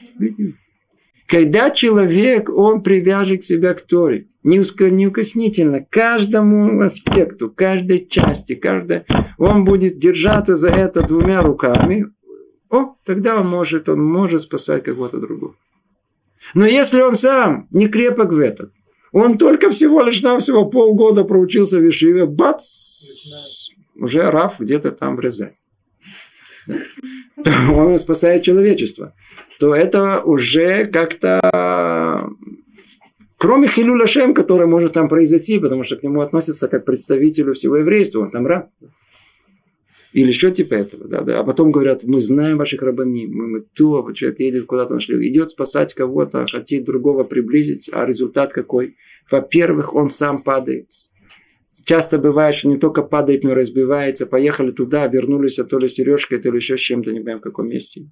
Когда 1.33 1.71
человек, 1.71 2.47
он 2.47 2.83
привяжет 2.83 3.41
себя 3.41 3.73
к 3.73 3.81
Торе, 3.81 4.27
неукоснительно, 4.43 5.83
каждому 5.83 6.79
аспекту, 6.83 7.49
каждой 7.49 8.05
части, 8.05 8.53
каждой, 8.53 9.01
он 9.39 9.63
будет 9.63 9.97
держаться 9.97 10.55
за 10.55 10.69
это 10.69 11.01
двумя 11.01 11.41
руками, 11.41 12.05
о, 12.69 12.93
тогда 13.03 13.39
он 13.41 13.47
может, 13.47 13.89
он 13.89 14.05
может 14.05 14.41
спасать 14.41 14.83
кого-то 14.83 15.17
другого. 15.17 15.55
Но 16.53 16.67
если 16.67 17.01
он 17.01 17.15
сам 17.15 17.67
не 17.71 17.87
крепок 17.87 18.31
в 18.31 18.39
этом, 18.39 18.71
он 19.11 19.39
только 19.39 19.71
всего 19.71 20.03
лишь 20.03 20.21
навсего 20.21 20.67
полгода 20.67 21.23
проучился 21.23 21.79
в 21.79 21.89
Ишиве, 21.89 22.27
бац, 22.27 23.69
уже 23.95 24.29
Раф 24.29 24.59
где-то 24.59 24.91
там 24.91 25.15
Он 27.75 27.97
спасает 27.97 28.43
человечество. 28.43 29.13
То 29.59 29.73
это 29.73 30.21
уже 30.21 30.85
как-то 30.85 32.29
кроме 33.37 33.67
Хилюля 33.67 34.05
Шем, 34.05 34.33
который 34.33 34.67
может 34.67 34.93
там 34.93 35.09
произойти, 35.09 35.59
потому 35.59 35.83
что 35.83 35.97
к 35.97 36.03
нему 36.03 36.21
относятся 36.21 36.69
как 36.69 36.83
к 36.83 36.85
представителю 36.85 37.53
всего 37.53 37.77
еврейства, 37.77 38.21
он 38.21 38.31
там 38.31 38.47
раб. 38.47 38.69
Или 40.13 40.29
еще 40.29 40.51
типа 40.51 40.75
этого. 40.75 41.07
Да, 41.07 41.21
да. 41.21 41.39
А 41.39 41.43
потом 41.43 41.71
говорят, 41.71 42.03
мы 42.03 42.19
знаем 42.19 42.57
ваших 42.57 42.81
рабани, 42.83 43.27
мы, 43.27 43.47
мы 43.47 43.61
то, 43.75 44.11
человек 44.13 44.39
едет 44.39 44.65
куда-то 44.65 44.93
нашли, 44.93 45.27
идет 45.27 45.49
спасать 45.49 45.93
кого-то, 45.93 46.45
хотит 46.49 46.85
другого 46.85 47.23
приблизить, 47.23 47.89
а 47.91 48.05
результат 48.05 48.53
какой? 48.53 48.95
Во-первых, 49.29 49.93
он 49.95 50.09
сам 50.09 50.41
падает. 50.41 50.87
Часто 51.85 52.19
бывает, 52.19 52.55
что 52.55 52.69
не 52.69 52.77
только 52.77 53.01
падает, 53.01 53.43
но 53.43 53.51
и 53.51 53.55
разбивается. 53.55 54.27
Поехали 54.27 54.71
туда, 54.71 55.07
вернулись, 55.07 55.57
а 55.59 55.63
то 55.63 55.79
ли 55.79 55.87
сережкой, 55.87 56.39
то 56.39 56.51
ли 56.51 56.57
еще 56.57 56.77
чем-то, 56.77 57.11
не 57.11 57.19
понимаю, 57.19 57.39
в 57.39 57.41
каком 57.41 57.67
месте. 57.67 58.09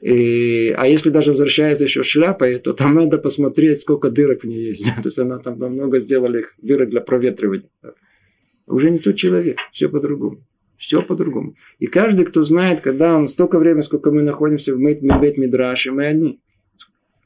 И, 0.00 0.74
а 0.76 0.86
если 0.86 1.10
даже 1.10 1.32
возвращается 1.32 1.84
еще 1.84 2.02
шляпой, 2.02 2.58
то 2.58 2.74
там 2.74 2.94
надо 2.94 3.18
посмотреть, 3.18 3.80
сколько 3.80 4.10
дырок 4.10 4.42
в 4.42 4.46
ней 4.46 4.68
есть. 4.68 4.86
То 4.96 5.06
есть 5.06 5.18
она 5.18 5.38
там 5.38 5.56
много 5.56 5.98
сделали 5.98 6.40
их 6.40 6.54
дырок 6.62 6.90
для 6.90 7.00
проветривания. 7.00 7.70
Уже 8.66 8.90
не 8.90 8.98
тот 8.98 9.16
человек, 9.16 9.58
все 9.72 9.88
по-другому. 9.88 10.46
Все 10.76 11.02
по-другому. 11.02 11.54
И 11.78 11.86
каждый, 11.86 12.26
кто 12.26 12.42
знает, 12.42 12.80
когда 12.80 13.16
он 13.16 13.28
столько 13.28 13.58
времени, 13.58 13.80
сколько 13.80 14.10
мы 14.10 14.22
находимся 14.22 14.74
в 14.74 14.78
Бейт 14.78 15.38
Мидраше, 15.38 15.92
мы 15.92 16.06
одни. 16.06 16.40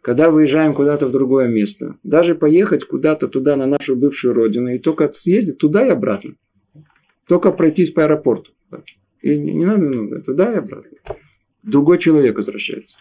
Когда 0.03 0.31
выезжаем 0.31 0.75
куда-то 0.75 1.07
в 1.07 1.11
другое 1.11 1.49
место, 1.49 1.97
даже 2.03 2.35
поехать 2.35 2.85
куда-то 2.85 3.29
туда, 3.29 3.57
на 3.57 3.67
нашу 3.67 3.97
бывшую 3.97 4.35
родину, 4.35 4.73
и 4.73 4.79
только 4.79 5.11
съездить 5.13 5.59
туда 5.59 5.87
и 5.87 5.91
обратно. 5.91 6.35
Только 7.27 7.53
пройтись 7.53 7.91
по 7.91 8.05
аэропорту. 8.05 8.53
И 9.21 9.37
не, 9.37 9.65
надо 9.65 9.83
много, 9.83 10.23
туда 10.23 10.53
и 10.53 10.57
обратно. 10.57 10.97
Другой 11.63 11.99
человек 11.99 12.37
возвращается. 12.37 12.99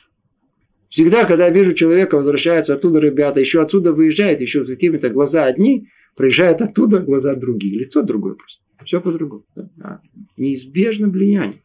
Всегда, 0.89 1.25
когда 1.25 1.45
я 1.45 1.51
вижу 1.51 1.73
человека, 1.73 2.15
возвращается 2.15 2.73
оттуда 2.73 2.99
ребята, 2.99 3.39
еще 3.39 3.61
отсюда 3.61 3.93
выезжает, 3.93 4.41
еще 4.41 4.63
с 4.63 4.67
какими-то 4.67 5.09
глаза 5.09 5.45
одни, 5.45 5.89
приезжает 6.15 6.61
оттуда 6.61 6.99
глаза 6.99 7.35
другие, 7.35 7.79
лицо 7.79 8.01
другое 8.01 8.33
просто. 8.33 8.63
Все 8.83 9.01
по-другому. 9.01 9.45
Да? 9.55 10.01
Неизбежно 10.37 11.09
влияние. 11.09 11.61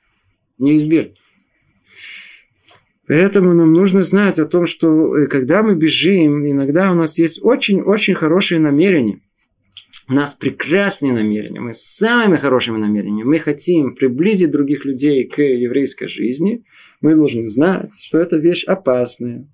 Неизбежно. 0.59 1.15
Поэтому 3.13 3.53
нам 3.53 3.75
нужно 3.75 4.01
знать 4.01 4.39
о 4.39 4.47
том, 4.47 4.65
что 4.65 5.15
э, 5.15 5.27
когда 5.27 5.63
мы 5.63 5.75
бежим, 5.75 6.51
иногда 6.51 6.91
у 6.91 6.95
нас 6.95 7.19
есть 7.19 7.41
очень-очень 7.43 8.15
хорошие 8.15 8.59
намерения. 8.59 9.21
У 10.09 10.15
нас 10.15 10.35
прекрасные 10.35 11.13
намерения. 11.13 11.61
Мы 11.61 11.75
с 11.75 11.83
самыми 11.83 12.39
хорошими 12.39 12.79
намерениями. 12.79 13.29
Мы 13.29 13.37
хотим 13.37 13.95
приблизить 13.95 14.51
других 14.51 14.87
людей 14.87 15.29
к 15.29 15.43
еврейской 15.43 16.07
жизни. 16.07 16.65
Мы 17.03 17.15
должны 17.15 17.47
знать, 17.49 17.93
что 17.95 18.19
это 18.19 18.39
вещь 18.39 18.65
опасная, 18.65 19.47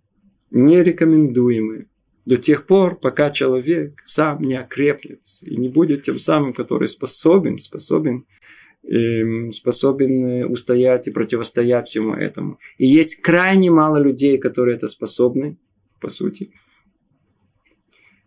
нерекомендуемая 0.52 1.86
до 2.26 2.36
тех 2.36 2.64
пор, 2.64 3.00
пока 3.00 3.32
человек 3.32 4.00
сам 4.04 4.40
не 4.40 4.54
окрепнет 4.54 5.22
и 5.42 5.56
не 5.56 5.68
будет 5.68 6.02
тем 6.02 6.20
самым, 6.20 6.52
который 6.52 6.86
способен, 6.86 7.58
способен, 7.58 8.24
способен 9.52 10.50
устоять 10.50 11.08
и 11.08 11.10
противостоять 11.10 11.88
всему 11.88 12.14
этому. 12.14 12.58
И 12.78 12.86
есть 12.86 13.20
крайне 13.20 13.70
мало 13.70 13.98
людей, 13.98 14.38
которые 14.38 14.76
это 14.76 14.88
способны, 14.88 15.58
по 16.00 16.08
сути. 16.08 16.52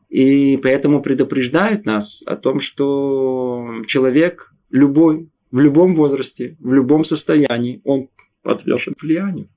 И 0.10 0.60
поэтому 0.62 1.02
предупреждают 1.02 1.86
нас 1.86 2.22
о 2.26 2.36
том, 2.36 2.60
что 2.60 3.82
человек 3.88 4.54
любой, 4.70 5.30
в 5.52 5.60
любом 5.60 5.96
возрасте, 5.96 6.58
в 6.60 6.74
любом 6.74 7.04
состоянии, 7.06 7.82
он 7.86 8.10
подвержен 8.44 8.94
влиянию. 9.02 9.50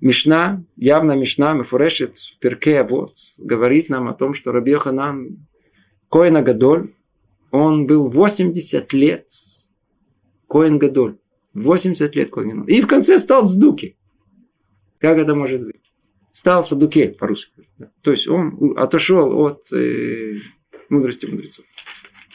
Мишна, 0.00 0.62
явно 0.76 1.12
Мишна, 1.12 1.54
Мефурешет 1.54 2.18
в 2.18 2.38
Перке, 2.38 2.82
вот, 2.82 3.14
говорит 3.38 3.88
нам 3.88 4.08
о 4.08 4.12
том, 4.12 4.34
что 4.34 4.52
Раби 4.52 4.74
Ханан 4.74 5.46
Коина 6.10 6.42
Гадоль, 6.42 6.92
он 7.50 7.86
был 7.86 8.10
80 8.10 8.92
лет 8.92 9.26
Коин 10.48 10.78
Гадоль. 10.78 11.18
80 11.54 12.14
лет 12.16 12.30
Коин 12.30 12.62
И 12.62 12.80
в 12.80 12.86
конце 12.86 13.18
стал 13.18 13.46
Сдуки. 13.46 13.96
Как 15.04 15.18
это 15.18 15.34
может 15.34 15.62
быть? 15.62 15.92
Стал 16.32 16.62
Садуке 16.62 17.10
по-русски. 17.10 17.68
То 18.00 18.10
есть 18.10 18.26
он 18.26 18.72
отошел 18.76 19.38
от 19.38 19.70
э, 19.72 20.36
мудрости 20.88 21.26
мудрецов. 21.26 21.66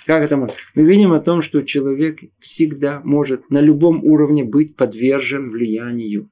Как 0.05 0.23
это 0.23 0.37
может? 0.37 0.55
Мы 0.75 0.83
видим 0.83 1.11
о 1.11 1.19
том, 1.19 1.41
что 1.41 1.63
человек 1.63 2.19
всегда 2.39 3.01
может 3.03 3.49
на 3.49 3.59
любом 3.59 4.03
уровне 4.03 4.43
быть 4.43 4.75
подвержен 4.75 5.49
влиянию 5.49 6.29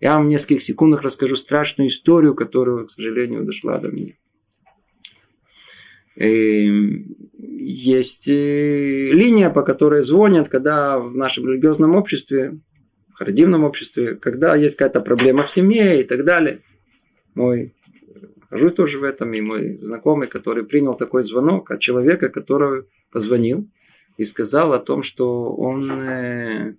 Я 0.00 0.14
вам 0.14 0.26
в 0.26 0.30
нескольких 0.30 0.62
секундах 0.62 1.02
расскажу 1.02 1.36
страшную 1.36 1.88
историю, 1.88 2.36
которая, 2.36 2.84
к 2.84 2.90
сожалению, 2.90 3.44
дошла 3.44 3.78
до 3.78 3.90
меня. 3.90 4.12
И 6.16 7.04
есть 7.56 8.28
э, 8.28 9.10
линия, 9.12 9.50
по 9.50 9.62
которой 9.62 10.02
звонят, 10.02 10.48
когда 10.48 10.98
в 10.98 11.14
нашем 11.14 11.46
религиозном 11.48 11.94
обществе, 11.94 12.58
в 13.08 13.18
харадимном 13.18 13.64
обществе, 13.64 14.14
когда 14.16 14.56
есть 14.56 14.76
какая-то 14.76 15.00
проблема 15.00 15.42
в 15.44 15.50
семье 15.50 16.00
и 16.00 16.04
так 16.04 16.24
далее. 16.24 16.60
Мой 17.34 17.74
нахожусь 18.40 18.74
тоже 18.74 18.98
в 18.98 19.04
этом, 19.04 19.32
и 19.34 19.40
мой 19.40 19.78
знакомый, 19.82 20.28
который 20.28 20.64
принял 20.64 20.94
такой 20.94 21.22
звонок 21.22 21.70
от 21.70 21.80
человека, 21.80 22.28
который 22.28 22.84
позвонил 23.10 23.68
и 24.16 24.24
сказал 24.24 24.72
о 24.72 24.78
том, 24.78 25.02
что 25.02 25.54
он, 25.54 25.90
э, 25.90 26.76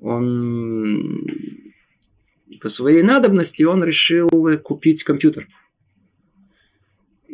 он 0.00 1.18
по 2.60 2.68
своей 2.68 3.02
надобности 3.02 3.62
он 3.64 3.84
решил 3.84 4.30
купить 4.62 5.02
компьютер. 5.02 5.46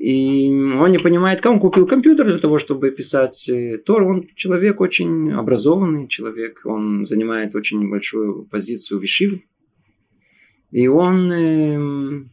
И 0.00 0.48
он 0.48 0.90
не 0.92 0.98
понимает, 0.98 1.42
как 1.42 1.52
он 1.52 1.60
купил 1.60 1.86
компьютер 1.86 2.24
для 2.24 2.38
того, 2.38 2.58
чтобы 2.58 2.90
писать 2.90 3.50
Тор. 3.84 4.02
Он 4.04 4.26
человек 4.34 4.80
очень 4.80 5.30
образованный 5.32 6.08
человек. 6.08 6.62
Он 6.64 7.04
занимает 7.04 7.54
очень 7.54 7.90
большую 7.90 8.44
позицию 8.44 8.98
в 8.98 9.04
Ишиве. 9.04 9.42
И 10.70 10.88
он 10.88 11.30
э, 11.30 12.24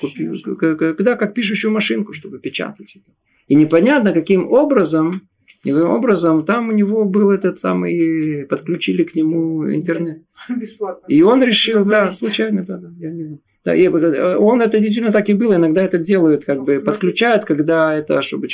купил, 0.00 0.34
когда 0.56 1.14
как 1.14 1.34
пишущую 1.34 1.72
машинку, 1.72 2.14
чтобы 2.14 2.40
печатать 2.40 2.96
это. 2.96 3.14
И 3.46 3.54
непонятно, 3.54 4.12
каким 4.12 4.50
образом, 4.50 5.12
каким 5.46 5.88
образом 5.88 6.44
там 6.44 6.70
у 6.70 6.72
него 6.72 7.04
был 7.04 7.30
этот 7.30 7.58
самый, 7.58 8.44
подключили 8.46 9.04
к 9.04 9.14
нему 9.14 9.72
интернет. 9.72 10.24
Бесплатно. 10.48 11.06
И 11.06 11.22
он 11.22 11.44
решил, 11.44 11.84
да, 11.84 12.10
случайно, 12.10 12.64
да, 12.64 12.76
да, 12.76 12.90
я 12.98 13.12
не 13.12 13.22
знаю. 13.22 13.40
Да, 13.64 13.74
и 13.74 13.88
он 13.88 14.60
это 14.60 14.78
действительно 14.78 15.10
так 15.10 15.30
и 15.30 15.34
было. 15.34 15.54
Иногда 15.54 15.82
это 15.82 15.96
делают, 15.96 16.44
как 16.44 16.64
бы 16.64 16.80
подключают, 16.80 17.46
когда 17.46 17.94
это 17.94 18.20
чтобы 18.20 18.46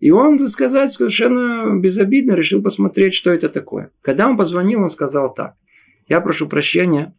И 0.00 0.10
он, 0.10 0.36
так 0.36 0.48
сказать, 0.48 0.90
совершенно 0.90 1.78
безобидно 1.78 2.32
решил 2.32 2.60
посмотреть, 2.60 3.14
что 3.14 3.30
это 3.30 3.48
такое. 3.48 3.92
Когда 4.02 4.28
он 4.28 4.36
позвонил, 4.36 4.82
он 4.82 4.88
сказал 4.88 5.32
так. 5.32 5.54
Я 6.08 6.20
прошу 6.20 6.48
прощения, 6.48 7.14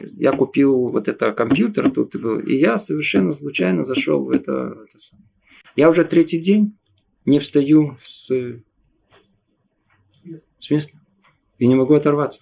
я 0.00 0.32
купил 0.32 0.88
вот 0.88 1.08
это 1.08 1.32
компьютер 1.32 1.90
тут 1.90 2.16
был, 2.16 2.38
и 2.38 2.54
я 2.56 2.78
совершенно 2.78 3.32
случайно 3.32 3.84
зашел 3.84 4.24
в 4.24 4.30
это, 4.30 4.74
это 4.86 4.98
самое. 4.98 5.28
Я 5.76 5.90
уже 5.90 6.04
третий 6.04 6.38
день 6.38 6.78
не 7.26 7.38
встаю 7.38 7.96
с, 8.00 8.32
с 10.58 10.70
места 10.70 10.98
и 11.58 11.66
не 11.66 11.74
могу 11.74 11.94
оторваться. 11.94 12.40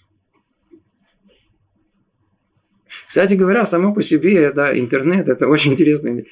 Кстати 3.06 3.34
говоря, 3.34 3.64
само 3.64 3.94
по 3.94 4.02
себе, 4.02 4.52
да, 4.52 4.76
интернет, 4.76 5.28
это 5.28 5.48
очень 5.48 5.72
интересный 5.72 6.26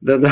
да, 0.00 0.18
да. 0.18 0.30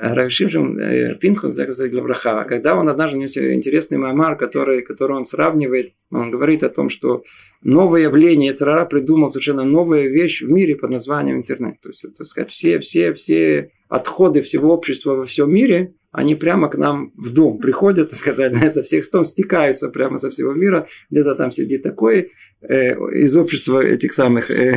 Равшимшин 0.00 1.18
Пинхус, 1.18 1.58
Главраха, 1.90 2.44
когда 2.48 2.76
он 2.76 2.88
однажды 2.88 3.18
нес 3.18 3.36
интересный 3.36 3.98
маймар, 3.98 4.36
который, 4.36 4.82
который 4.82 5.16
он 5.16 5.24
сравнивает, 5.24 5.92
он 6.10 6.30
говорит 6.30 6.62
о 6.62 6.70
том, 6.70 6.88
что 6.88 7.22
новое 7.62 8.02
явление, 8.02 8.52
Царара 8.52 8.86
придумал 8.86 9.28
совершенно 9.28 9.64
новую 9.64 10.10
вещь 10.10 10.42
в 10.42 10.50
мире 10.50 10.74
под 10.76 10.90
названием 10.90 11.38
интернет. 11.38 11.80
То 11.80 11.90
есть, 11.90 12.06
так 12.16 12.26
сказать, 12.26 12.50
все, 12.50 12.78
все, 12.78 13.12
все 13.12 13.70
отходы 13.88 14.40
всего 14.40 14.72
общества 14.72 15.14
во 15.14 15.24
всем 15.24 15.52
мире, 15.52 15.94
они 16.10 16.34
прямо 16.34 16.68
к 16.68 16.76
нам 16.76 17.12
в 17.16 17.34
дом 17.34 17.58
приходят, 17.58 18.10
так 18.10 18.18
сказать, 18.18 18.56
со 18.72 18.82
всех 18.82 19.04
сторон 19.04 19.24
стекаются 19.24 19.88
прямо 19.88 20.16
со 20.16 20.30
всего 20.30 20.52
мира. 20.52 20.86
Где-то 21.10 21.34
там 21.34 21.50
сидит 21.50 21.82
такой, 21.82 22.30
Э, 22.60 22.90
из 23.12 23.36
общества 23.36 23.80
этих 23.80 24.12
самых 24.12 24.50
э, 24.50 24.74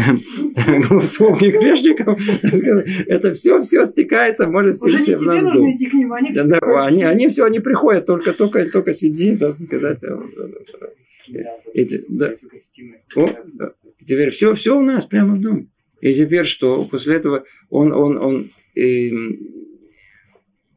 голословных 0.89 1.51
грешников, 1.51 2.19
это 3.07 3.33
все, 3.33 3.59
все 3.59 3.85
стекается, 3.85 4.47
может 4.47 4.79
Уже 4.83 4.99
не 4.99 5.05
тебе 5.05 5.41
нужно 5.41 5.71
идти 5.71 5.89
к 5.89 5.93
ним, 5.93 6.13
они 6.13 6.31
да, 6.31 6.43
да, 6.43 6.59
они, 6.85 7.01
они 7.03 7.27
все, 7.27 7.43
они 7.43 7.59
приходят, 7.59 8.05
только, 8.05 8.33
только, 8.33 8.69
только 8.69 8.93
сиди, 8.93 9.35
да, 9.35 9.51
сказать. 9.51 10.03
Э, 10.03 10.19
эти, 11.73 11.99
да. 12.09 12.31
О. 13.15 13.29
Теперь 14.05 14.29
все, 14.29 14.53
все 14.53 14.77
у 14.77 14.81
нас 14.81 15.05
прямо 15.05 15.33
в 15.33 15.41
доме. 15.41 15.67
И 16.01 16.13
теперь 16.13 16.45
что? 16.45 16.83
После 16.83 17.15
этого 17.15 17.45
он, 17.71 17.93
он, 17.93 18.17
он, 18.17 18.49
э, 18.75 19.09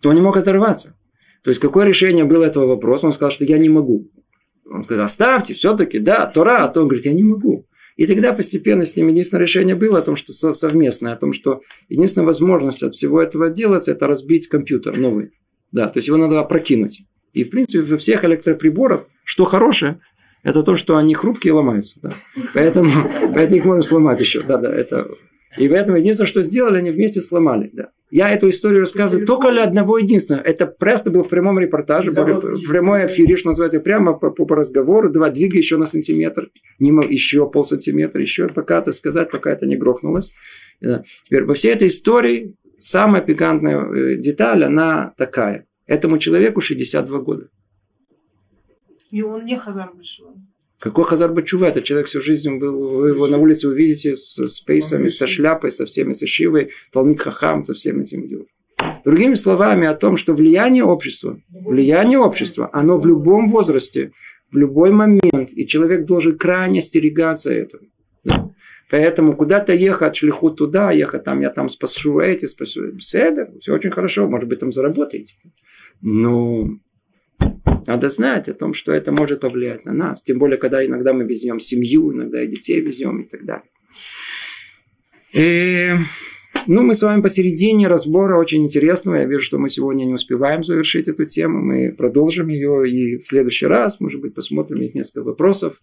он 0.04 0.14
не 0.14 0.22
мог 0.22 0.38
оторваться. 0.38 0.96
То 1.42 1.50
есть, 1.50 1.60
какое 1.60 1.84
решение 1.84 2.24
было 2.24 2.44
этого 2.44 2.66
вопроса? 2.66 3.04
Он 3.04 3.12
сказал, 3.12 3.30
что 3.30 3.44
я 3.44 3.58
не 3.58 3.68
могу. 3.68 4.10
Он 4.70 4.84
сказал, 4.84 5.04
оставьте, 5.04 5.54
все-таки, 5.54 5.98
да, 5.98 6.26
Тора. 6.26 6.64
А 6.64 6.68
то 6.68 6.80
он 6.80 6.88
говорит, 6.88 7.06
я 7.06 7.12
не 7.12 7.22
могу. 7.22 7.66
И 7.96 8.06
тогда 8.06 8.32
постепенно 8.32 8.84
с 8.84 8.96
ним 8.96 9.08
единственное 9.08 9.42
решение 9.42 9.76
было 9.76 9.98
о 9.98 10.02
том, 10.02 10.16
что 10.16 10.32
совместное, 10.32 11.12
о 11.12 11.16
том, 11.16 11.32
что 11.32 11.60
единственная 11.88 12.26
возможность 12.26 12.82
от 12.82 12.94
всего 12.94 13.22
этого 13.22 13.50
делать, 13.50 13.88
это 13.88 14.06
разбить 14.06 14.48
компьютер 14.48 14.98
новый. 14.98 15.30
Да, 15.70 15.88
то 15.88 15.98
есть 15.98 16.08
его 16.08 16.16
надо 16.16 16.40
опрокинуть. 16.40 17.02
И, 17.32 17.44
в 17.44 17.50
принципе, 17.50 17.82
во 17.82 17.96
всех 17.96 18.24
электроприборах, 18.24 19.06
что 19.24 19.44
хорошее, 19.44 20.00
это 20.42 20.62
то, 20.62 20.76
что 20.76 20.96
они 20.96 21.14
хрупкие 21.14 21.50
и 21.50 21.54
ломаются. 21.54 22.00
Да. 22.02 22.12
Поэтому, 22.52 22.90
поэтому 23.34 23.56
их 23.56 23.64
можно 23.64 23.82
сломать 23.82 24.20
еще. 24.20 24.42
Да, 24.42 24.58
да, 24.58 24.72
это 24.72 25.06
и 25.56 25.68
поэтому 25.68 25.98
единственное, 25.98 26.28
что 26.28 26.42
сделали, 26.42 26.78
они 26.78 26.90
вместе 26.90 27.20
сломали. 27.20 27.70
Да. 27.72 27.90
Я 28.10 28.30
эту 28.30 28.48
историю 28.48 28.80
рассказываю 28.80 29.26
только 29.26 29.50
для 29.50 29.64
одного 29.64 29.98
единственного. 29.98 30.42
Это 30.42 30.66
просто 30.66 31.10
был 31.10 31.22
в 31.22 31.28
прямом 31.28 31.58
репортаже, 31.58 32.10
в 32.10 32.68
прямой 32.68 33.06
эфире, 33.06 33.36
что 33.36 33.48
называется, 33.48 33.80
прямо 33.80 34.14
по, 34.14 34.30
по, 34.30 34.46
по 34.46 34.56
разговору. 34.56 35.10
Два 35.10 35.30
двига 35.30 35.56
еще 35.56 35.76
на 35.76 35.86
сантиметр, 35.86 36.50
не 36.78 36.90
еще 37.08 37.48
пол 37.50 37.64
сантиметра, 37.64 38.20
еще 38.20 38.48
пока 38.48 38.78
это 38.78 38.92
сказать, 38.92 39.30
пока 39.30 39.52
это 39.52 39.66
не 39.66 39.76
грохнулось. 39.76 40.34
Да. 40.80 41.02
Теперь 41.24 41.44
во 41.44 41.54
всей 41.54 41.72
этой 41.72 41.88
истории 41.88 42.56
самая 42.78 43.22
пикантная 43.22 43.84
э, 43.84 44.16
деталь, 44.16 44.64
она 44.64 45.14
такая. 45.16 45.66
Этому 45.86 46.18
человеку 46.18 46.60
62 46.60 47.18
года. 47.20 47.48
И 49.10 49.22
он 49.22 49.44
не 49.44 49.56
Хазар 49.58 49.92
Большой. 49.94 50.34
Какой 50.84 51.04
Хазар 51.04 51.32
Бачува? 51.32 51.64
Этот 51.64 51.84
человек 51.84 52.08
всю 52.08 52.20
жизнь 52.20 52.58
был, 52.58 52.98
вы 52.98 53.08
его 53.08 53.26
на 53.26 53.38
улице 53.38 53.68
увидите 53.68 54.14
с, 54.14 54.36
с 54.36 54.60
пейсами, 54.60 55.08
со 55.08 55.26
шляпой, 55.26 55.70
со 55.70 55.86
всеми, 55.86 56.12
со 56.12 56.26
шивой, 56.26 56.72
Талмит 56.92 57.20
Хахам, 57.22 57.64
со 57.64 57.72
всем 57.72 58.02
этим 58.02 58.28
делом. 58.28 58.46
Другими 59.02 59.32
словами, 59.32 59.86
о 59.86 59.94
том, 59.94 60.18
что 60.18 60.34
влияние 60.34 60.84
общества, 60.84 61.40
влияние 61.48 62.18
общества, 62.18 62.68
оно 62.70 62.98
в 62.98 63.06
любом 63.06 63.48
возрасте, 63.48 64.12
в 64.52 64.58
любой 64.58 64.90
момент, 64.90 65.54
и 65.54 65.66
человек 65.66 66.04
должен 66.04 66.36
крайне 66.36 66.80
остерегаться 66.80 67.50
этого. 67.50 67.84
Да. 68.22 68.50
Поэтому 68.90 69.34
куда-то 69.34 69.72
ехать, 69.72 70.16
шлиху 70.16 70.50
туда, 70.50 70.90
ехать 70.90 71.24
там, 71.24 71.40
я 71.40 71.48
там 71.48 71.70
спасу 71.70 72.18
эти, 72.20 72.44
спасу. 72.44 72.94
Все, 72.98 73.34
все 73.58 73.72
очень 73.72 73.90
хорошо, 73.90 74.28
может 74.28 74.50
быть, 74.50 74.58
там 74.58 74.70
заработаете. 74.70 75.36
Но 76.02 76.68
надо 77.86 78.08
знать 78.08 78.48
о 78.48 78.54
том, 78.54 78.74
что 78.74 78.92
это 78.92 79.12
может 79.12 79.40
повлиять 79.40 79.84
на 79.84 79.92
нас. 79.92 80.22
Тем 80.22 80.38
более, 80.38 80.58
когда 80.58 80.84
иногда 80.84 81.12
мы 81.12 81.24
везем 81.24 81.58
семью, 81.58 82.12
иногда 82.12 82.42
и 82.42 82.46
детей 82.46 82.80
везем 82.80 83.20
и 83.20 83.28
так 83.28 83.44
далее. 83.44 83.68
И, 85.32 85.92
ну, 86.66 86.82
мы 86.82 86.94
с 86.94 87.02
вами 87.02 87.20
посередине 87.20 87.88
разбора 87.88 88.38
очень 88.38 88.62
интересного. 88.62 89.16
Я 89.16 89.24
вижу, 89.24 89.44
что 89.44 89.58
мы 89.58 89.68
сегодня 89.68 90.04
не 90.04 90.14
успеваем 90.14 90.62
завершить 90.62 91.08
эту 91.08 91.24
тему. 91.24 91.60
Мы 91.60 91.92
продолжим 91.92 92.48
ее 92.48 92.88
и 92.88 93.16
в 93.18 93.24
следующий 93.24 93.66
раз, 93.66 94.00
может 94.00 94.20
быть, 94.20 94.34
посмотрим, 94.34 94.80
есть 94.80 94.94
несколько 94.94 95.24
вопросов. 95.24 95.82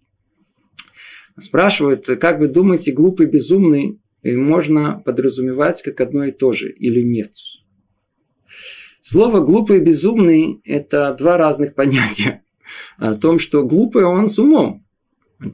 Спрашивают, 1.37 2.05
как 2.19 2.39
вы 2.39 2.47
думаете, 2.47 2.91
глупый, 2.91 3.25
безумный 3.25 3.99
можно 4.23 5.01
подразумевать 5.03 5.81
как 5.81 5.99
одно 6.01 6.25
и 6.25 6.31
то 6.31 6.53
же 6.53 6.69
или 6.71 7.01
нет? 7.01 7.31
Слово 9.01 9.39
«глупый» 9.39 9.77
и 9.77 9.81
«безумный»– 9.81 10.61
это 10.63 11.15
два 11.17 11.37
разных 11.37 11.73
понятия. 11.73 12.43
О 12.97 13.15
том, 13.15 13.39
что 13.39 13.63
глупый 13.63 14.03
он 14.03 14.29
с 14.29 14.37
умом. 14.37 14.85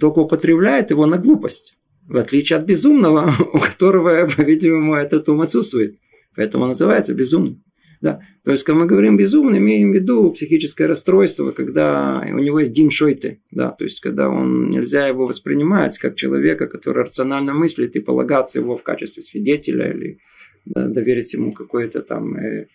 Только 0.02 0.20
употребляет 0.20 0.92
его 0.92 1.06
на 1.06 1.18
глупость. 1.18 1.78
В 2.08 2.18
отличие 2.18 2.60
от 2.60 2.66
безумного, 2.66 3.32
у 3.54 3.60
которого, 3.60 4.28
по-видимому, 4.36 4.96
этот 4.96 5.30
ум 5.30 5.42
отсутствует. 5.42 5.98
Поэтому 6.36 6.64
он 6.64 6.70
называется 6.70 7.14
безумным. 7.14 7.64
Да. 8.02 8.20
То 8.44 8.52
есть, 8.52 8.64
когда 8.64 8.82
мы 8.82 8.86
говорим 8.86 9.16
безумный, 9.16 9.60
имеем 9.60 9.92
в 9.92 9.96
виду 9.96 10.30
психическое 10.32 10.86
расстройство, 10.86 11.52
когда 11.52 12.22
у 12.30 12.40
него 12.40 12.60
есть 12.60 12.74
дин 12.74 12.92
шойты. 12.92 13.42
Да. 13.52 13.72
То 13.72 13.86
есть, 13.86 14.02
когда 14.02 14.30
он, 14.30 14.70
нельзя 14.70 15.08
его 15.08 15.26
воспринимать 15.26 15.98
как 16.00 16.16
человека, 16.16 16.68
который 16.68 17.04
рационально 17.04 17.54
мыслит, 17.54 17.96
и 17.96 18.02
полагаться 18.02 18.60
его 18.60 18.76
в 18.76 18.84
качестве 18.84 19.24
свидетеля 19.24 19.94
или 19.94 20.20
да, 20.66 20.88
доверить 20.88 21.34
ему 21.34 21.54
какое-то 21.54 22.02
там 22.02 22.36
Э, 22.36 22.68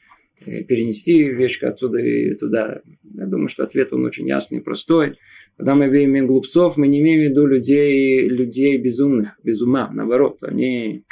перенести 0.45 1.29
вещь 1.29 1.63
отсюда 1.63 1.99
и 1.99 2.35
туда. 2.35 2.81
Я 3.15 3.27
думаю, 3.27 3.49
что 3.49 3.65
ответ 3.65 3.93
он 3.93 4.05
очень 4.05 4.27
ясный 4.27 4.59
и 4.59 4.63
простой. 4.63 5.19
Когда 5.57 5.75
мы 5.75 5.87
имеем 5.87 6.27
глупцов, 6.27 6.77
мы 6.77 6.89
не 6.89 7.01
имеем 7.01 7.21
в 7.21 7.31
виду 7.31 7.47
людей, 7.47 8.29
людей 8.29 8.79
безумных, 8.79 9.39
без 9.43 9.61
ума. 9.63 9.91
Наоборот, 9.93 10.43
они 10.43 11.05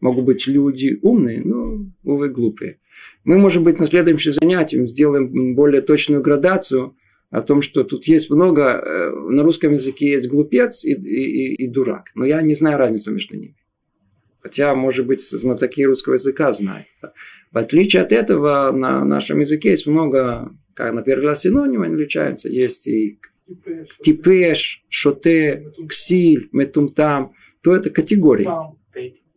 могут 0.00 0.24
быть 0.24 0.46
люди 0.46 0.98
умные, 1.02 1.42
но, 1.44 1.86
увы, 2.02 2.28
глупые. 2.28 2.78
Мы, 3.24 3.38
может 3.38 3.62
быть, 3.62 3.80
на 3.80 3.86
следующем 3.86 4.32
занятии 4.32 4.84
сделаем 4.86 5.54
более 5.54 5.80
точную 5.80 6.22
градацию 6.22 6.94
о 7.30 7.40
том, 7.40 7.62
что 7.62 7.84
тут 7.84 8.04
есть 8.04 8.30
много, 8.30 8.62
э, 8.62 9.10
на 9.10 9.42
русском 9.42 9.72
языке 9.72 10.10
есть 10.10 10.28
глупец 10.28 10.84
и, 10.84 10.92
и, 10.92 11.54
и 11.54 11.66
дурак. 11.66 12.10
Но 12.14 12.24
я 12.24 12.42
не 12.42 12.54
знаю 12.54 12.78
разницу 12.78 13.12
между 13.12 13.36
ними. 13.36 13.56
Хотя, 14.44 14.74
может 14.74 15.06
быть, 15.06 15.22
знатоки 15.22 15.86
русского 15.86 16.14
языка 16.14 16.52
знают. 16.52 16.86
В 17.50 17.56
отличие 17.56 18.02
от 18.02 18.12
этого, 18.12 18.72
на 18.72 19.02
нашем 19.02 19.40
языке 19.40 19.70
есть 19.70 19.86
много, 19.86 20.50
как, 20.74 20.92
например, 20.92 21.34
синонимы 21.34 21.86
отличаются. 21.86 22.50
Есть 22.50 22.86
и 22.86 23.18
типеш, 24.02 24.84
шоте, 24.90 25.72
ксиль, 25.88 26.50
метумтам. 26.52 27.32
То 27.62 27.74
это 27.74 27.88
категории. 27.88 28.46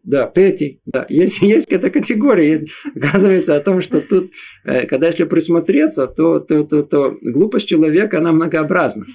Да, 0.03 0.27
пети, 0.27 0.81
да. 0.85 1.05
Есть, 1.07 1.41
есть 1.41 1.71
эта 1.71 1.89
категория. 1.89 2.49
Есть, 2.49 2.67
оказывается 2.93 3.55
о 3.55 3.61
том, 3.61 3.79
что 3.79 4.01
тут, 4.01 4.29
э, 4.65 4.85
когда 4.87 5.07
если 5.07 5.23
присмотреться, 5.23 6.07
то, 6.07 6.39
то, 6.39 6.63
то, 6.65 6.83
то 6.83 7.17
глупость 7.21 7.67
человека, 7.67 8.17
она 8.17 8.33
многообразна. 8.33 9.05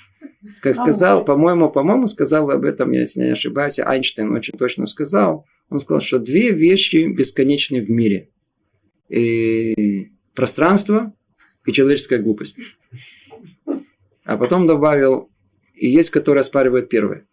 Как 0.61 0.75
сказал, 0.75 1.23
по-моему, 1.25 1.71
по-моему, 1.71 2.07
сказал 2.07 2.51
об 2.51 2.65
этом, 2.65 2.93
если 2.93 3.21
не 3.21 3.33
ошибаюсь, 3.33 3.79
Айнштейн 3.79 4.33
очень 4.33 4.57
точно 4.59 4.87
сказал. 4.87 5.47
Он 5.73 5.79
сказал, 5.79 6.03
что 6.03 6.19
две 6.19 6.51
вещи 6.51 7.11
бесконечны 7.11 7.81
в 7.81 7.91
мире. 7.91 8.29
И 9.09 10.13
пространство 10.35 11.15
и 11.65 11.73
человеческая 11.73 12.19
глупость. 12.19 12.59
А 14.25 14.37
потом 14.37 14.67
добавил, 14.67 15.31
и 15.75 15.89
есть, 15.89 16.11
которые 16.11 16.41
оспаривают 16.41 16.91
первое. 16.91 17.27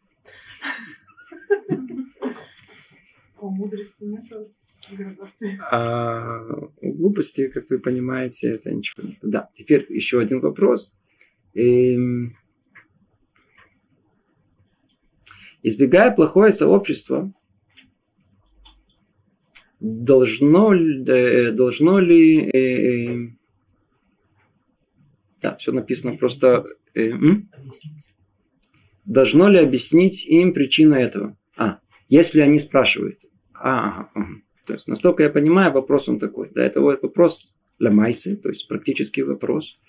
По 3.36 3.50
мудрости 3.50 4.06
нет 4.06 4.24
градации. 4.98 5.60
А 5.70 6.40
глупости, 6.82 7.50
как 7.50 7.70
вы 7.70 7.80
понимаете, 7.80 8.52
это 8.54 8.72
ничего 8.74 9.06
нет. 9.06 9.18
Да, 9.22 9.50
теперь 9.54 9.86
еще 9.90 10.22
один 10.22 10.40
вопрос. 10.40 10.96
Эм... 11.56 12.38
Избегая 15.62 16.12
плохое 16.12 16.54
сообщество, 16.54 17.34
должно, 19.80 20.74
э, 20.74 21.52
должно 21.52 22.00
ли... 22.00 22.50
Э, 22.52 22.58
э, 22.58 23.30
да, 25.42 25.56
все 25.56 25.72
написано 25.72 26.18
просто... 26.18 26.64
Э, 26.96 27.12
должно 29.06 29.50
ли 29.50 29.60
объяснить 29.60 30.26
им 30.28 30.54
причину 30.54 30.96
этого? 30.96 31.38
А, 31.58 31.80
если 32.10 32.42
они 32.42 32.60
спрашивают. 32.60 33.22
А, 33.54 34.10
ага, 34.14 34.42
То 34.68 34.74
есть, 34.74 34.88
настолько 34.88 35.24
я 35.24 35.30
понимаю, 35.30 35.72
вопрос 35.72 36.10
он 36.10 36.20
такой. 36.20 36.50
Да, 36.54 36.64
это 36.64 36.82
вот 36.82 37.02
вопрос 37.02 37.58
Ламайсы, 37.80 38.36
то 38.36 38.50
есть 38.50 38.68
практический 38.68 39.24
вопрос. 39.24 39.80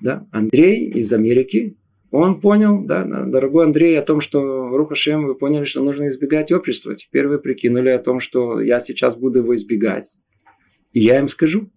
Да, 0.00 0.26
Андрей 0.32 0.90
из 0.90 1.12
Америки, 1.12 1.76
он 2.16 2.40
понял, 2.40 2.82
да, 2.84 3.04
дорогой 3.04 3.66
Андрей, 3.66 3.98
о 3.98 4.02
том, 4.02 4.20
что 4.20 4.68
Рухашем, 4.68 5.26
вы 5.26 5.34
поняли, 5.34 5.64
что 5.64 5.82
нужно 5.82 6.08
избегать 6.08 6.52
общества. 6.52 6.94
Теперь 6.94 7.26
вы 7.26 7.38
прикинули 7.38 7.90
о 7.90 7.98
том, 7.98 8.20
что 8.20 8.60
я 8.60 8.78
сейчас 8.78 9.16
буду 9.16 9.40
его 9.40 9.54
избегать. 9.54 10.18
И 10.92 11.00
я 11.00 11.18
им 11.18 11.28
скажу. 11.28 11.70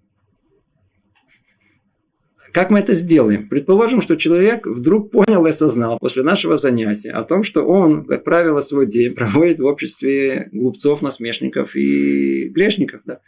Как 2.52 2.72
мы 2.72 2.80
это 2.80 2.94
сделаем? 2.94 3.48
Предположим, 3.48 4.02
что 4.02 4.16
человек 4.16 4.66
вдруг 4.66 5.12
понял 5.12 5.46
и 5.46 5.50
осознал 5.50 6.00
после 6.00 6.24
нашего 6.24 6.58
занятия 6.58 7.12
о 7.12 7.24
том, 7.24 7.44
что 7.44 7.64
он, 7.64 8.06
как 8.06 8.24
правило, 8.24 8.60
свой 8.62 8.88
день 8.88 9.14
проводит 9.14 9.60
в 9.60 9.66
обществе 9.66 10.50
глупцов, 10.52 11.02
насмешников 11.02 11.76
и 11.76 12.50
грешников. 12.50 13.02
Да? 13.06 13.20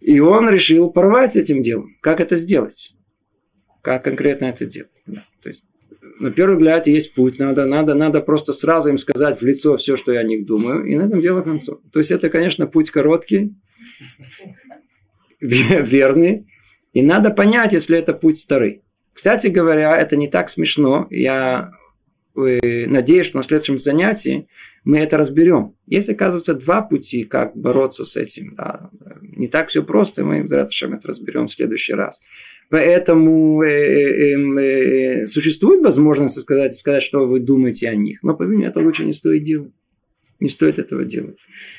И 0.00 0.20
он 0.20 0.48
решил 0.48 0.90
порвать 0.90 1.36
этим 1.36 1.62
делом. 1.62 1.96
Как 2.00 2.20
это 2.20 2.36
сделать? 2.36 2.94
Как 3.82 4.04
конкретно 4.04 4.46
это 4.46 4.66
делать? 4.66 5.02
Да. 5.06 5.24
То 5.42 5.48
есть, 5.48 5.64
на 6.20 6.30
первый 6.30 6.56
взгляд 6.56 6.86
есть 6.86 7.14
путь. 7.14 7.38
Надо, 7.38 7.66
надо, 7.66 7.94
надо 7.94 8.20
просто 8.20 8.52
сразу 8.52 8.88
им 8.88 8.98
сказать 8.98 9.40
в 9.40 9.44
лицо 9.44 9.76
все, 9.76 9.96
что 9.96 10.12
я 10.12 10.20
о 10.20 10.24
них 10.24 10.46
думаю, 10.46 10.84
и 10.84 10.96
на 10.96 11.02
этом 11.02 11.20
дело 11.20 11.42
концов. 11.42 11.80
То 11.92 11.98
есть, 11.98 12.10
это, 12.10 12.28
конечно, 12.28 12.66
путь 12.66 12.90
короткий, 12.90 13.54
верный, 15.40 16.46
и 16.92 17.02
надо 17.02 17.30
понять, 17.30 17.72
если 17.72 17.98
это 17.98 18.12
путь 18.14 18.38
старый. 18.38 18.82
Кстати 19.12 19.48
говоря, 19.48 19.96
это 19.96 20.16
не 20.16 20.28
так 20.28 20.48
смешно. 20.48 21.06
Я 21.10 21.72
э, 22.36 22.86
надеюсь, 22.86 23.26
что 23.26 23.38
на 23.38 23.42
следующем 23.42 23.78
занятии 23.78 24.48
мы 24.84 24.98
это 24.98 25.16
разберем. 25.16 25.74
Есть, 25.86 26.08
оказывается, 26.08 26.54
два 26.54 26.82
пути, 26.82 27.24
как 27.24 27.56
бороться 27.56 28.04
с 28.04 28.16
этим. 28.16 28.54
Да. 28.54 28.90
Не 29.20 29.48
так 29.48 29.68
все 29.68 29.82
просто, 29.82 30.24
мы 30.24 30.46
Раташем 30.48 30.94
это 30.94 31.08
разберем 31.08 31.46
в 31.46 31.52
следующий 31.52 31.94
раз. 31.94 32.22
Поэтому 32.70 33.62
э, 33.62 33.68
э, 33.68 34.32
эм, 34.34 34.58
э, 34.58 35.26
существует 35.26 35.82
возможность 35.82 36.40
сказать, 36.40 36.74
сказать, 36.74 37.02
что 37.02 37.26
вы 37.26 37.40
думаете 37.40 37.88
о 37.88 37.94
них. 37.94 38.22
Но, 38.22 38.34
по 38.34 38.44
мне, 38.44 38.66
это 38.66 38.80
лучше 38.80 39.06
не 39.06 39.14
стоит 39.14 39.42
делать. 39.42 39.72
Не 40.38 40.48
стоит 40.48 40.78
этого 40.78 41.04
делать. 41.04 41.36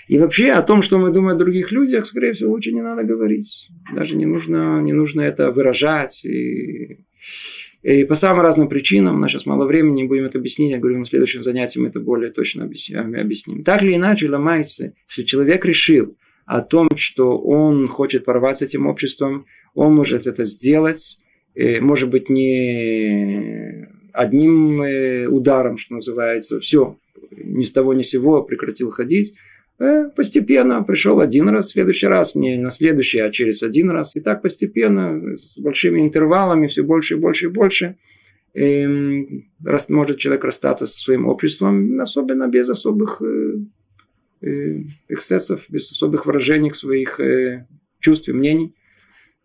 И 0.08 0.18
вообще 0.18 0.52
о 0.52 0.62
том, 0.64 0.82
что 0.82 0.98
мы 0.98 1.14
думаем 1.14 1.36
о 1.36 1.40
других 1.40 1.72
людях, 1.72 2.06
скорее 2.06 2.34
всего, 2.34 2.52
лучше 2.52 2.72
не 2.72 2.82
надо 2.82 3.04
говорить. 3.04 3.70
Даже 3.96 4.18
не 4.18 4.26
нужно, 4.26 4.82
не 4.82 4.92
нужно 4.92 5.22
это 5.22 5.52
выражать. 5.52 6.26
И, 6.26 7.06
и 7.84 8.04
по 8.04 8.16
самым 8.16 8.42
разным 8.42 8.68
причинам, 8.68 9.16
у 9.16 9.20
нас 9.20 9.32
сейчас 9.32 9.46
мало 9.46 9.66
времени, 9.66 10.08
будем 10.08 10.26
это 10.26 10.40
объяснить. 10.40 10.72
Я 10.72 10.80
говорю, 10.80 10.98
на 10.98 11.06
следующем 11.06 11.42
занятии 11.42 11.80
мы 11.80 11.88
это 11.88 12.02
более 12.02 12.32
точно 12.32 12.66
объясним. 12.66 13.64
Так 13.64 13.84
или 13.84 13.96
иначе, 13.96 14.28
ломается, 14.28 14.94
если 15.08 15.24
человек 15.24 15.64
решил 15.64 16.18
о 16.50 16.62
том, 16.62 16.90
что 16.96 17.38
он 17.38 17.88
хочет 17.88 18.26
порвать 18.26 18.58
с 18.58 18.62
этим 18.64 18.88
обществом, 18.88 19.46
он 19.76 19.94
может 19.94 20.26
это 20.26 20.44
сделать, 20.46 21.20
может 21.56 22.10
быть, 22.10 22.28
не 22.28 23.88
одним 24.14 24.82
э, 24.82 25.28
ударом, 25.28 25.78
что 25.78 25.94
называется, 25.94 26.60
все, 26.60 26.98
ни 27.32 27.62
с 27.62 27.72
того 27.72 27.94
ни 27.94 28.02
с 28.02 28.10
сего 28.10 28.42
прекратил 28.42 28.90
ходить, 28.90 29.36
э, 29.80 30.10
постепенно 30.16 30.82
пришел 30.82 31.20
один 31.20 31.50
раз, 31.50 31.68
в 31.68 31.72
следующий 31.74 32.08
раз, 32.08 32.34
не 32.34 32.58
на 32.58 32.72
следующий, 32.72 33.20
а 33.20 33.30
через 33.30 33.62
один 33.62 33.92
раз. 33.92 34.16
И 34.16 34.20
так 34.20 34.42
постепенно, 34.42 35.36
с 35.36 35.60
большими 35.60 36.02
интервалами, 36.02 36.66
все 36.66 36.84
больше 36.84 37.14
и 37.14 37.18
больше 37.18 37.46
и 37.46 37.50
больше, 37.50 37.96
эм, 38.56 39.46
может 39.90 40.18
человек 40.18 40.44
расстаться 40.44 40.88
со 40.88 41.00
своим 41.00 41.28
обществом, 41.28 42.00
особенно 42.02 42.48
без 42.48 42.70
особых 42.70 43.22
э, 43.22 43.49
эксцессов, 44.42 45.66
без 45.70 45.92
особых 45.92 46.26
выражений 46.26 46.74
своих 46.74 47.20
чувств 48.00 48.30
и 48.30 48.34
мнений. 48.34 48.74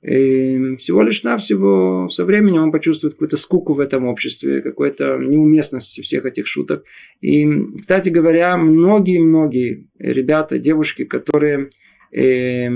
И 0.04 0.76
всего 0.76 1.02
лишь 1.02 1.22
навсего 1.22 2.08
со 2.10 2.26
временем 2.26 2.64
он 2.64 2.72
почувствует 2.72 3.14
какую-то 3.14 3.38
скуку 3.38 3.72
в 3.72 3.80
этом 3.80 4.04
обществе, 4.04 4.60
какую-то 4.60 5.16
неуместность 5.16 5.98
всех 6.02 6.26
этих 6.26 6.46
шуток. 6.46 6.84
И, 7.22 7.48
кстати 7.78 8.10
говоря, 8.10 8.58
многие-многие 8.58 9.88
ребята, 9.98 10.58
девушки, 10.58 11.06
которые 11.06 11.70
э, 12.12 12.68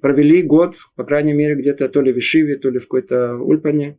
провели 0.00 0.42
год, 0.42 0.74
по 0.94 1.02
крайней 1.02 1.32
мере, 1.32 1.56
где-то 1.56 1.88
то 1.88 2.02
ли 2.02 2.12
в 2.12 2.18
Ишиве, 2.18 2.56
то 2.56 2.70
ли 2.70 2.78
в 2.78 2.82
какой-то 2.82 3.34
Ульпане, 3.34 3.98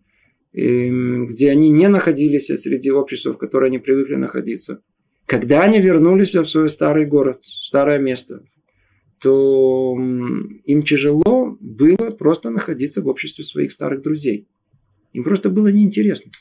э, 0.53 0.88
где 1.26 1.51
они 1.51 1.72
не 1.72 1.89
находились 1.89 2.45
среди 2.45 2.89
общества, 2.89 3.34
в 3.34 3.38
котором 3.38 3.66
они 3.66 3.80
привыкли 3.80 4.16
находиться. 4.16 4.82
Когда 5.32 5.61
они 5.61 5.79
вернулись 5.79 6.36
в 6.36 6.43
свой 6.43 6.67
старый 6.67 7.05
город, 7.05 7.45
старое 7.45 7.99
место, 7.99 8.43
то 9.21 9.95
им 9.97 10.84
тяжело 10.84 11.55
было 11.61 12.09
просто 12.09 12.49
находиться 12.49 13.01
в 13.01 13.07
обществе 13.07 13.45
своих 13.45 13.71
старых 13.71 14.01
друзей. 14.01 14.49
Им 15.13 15.23
просто 15.23 15.49
было 15.49 15.69
неинтересно. 15.69 16.34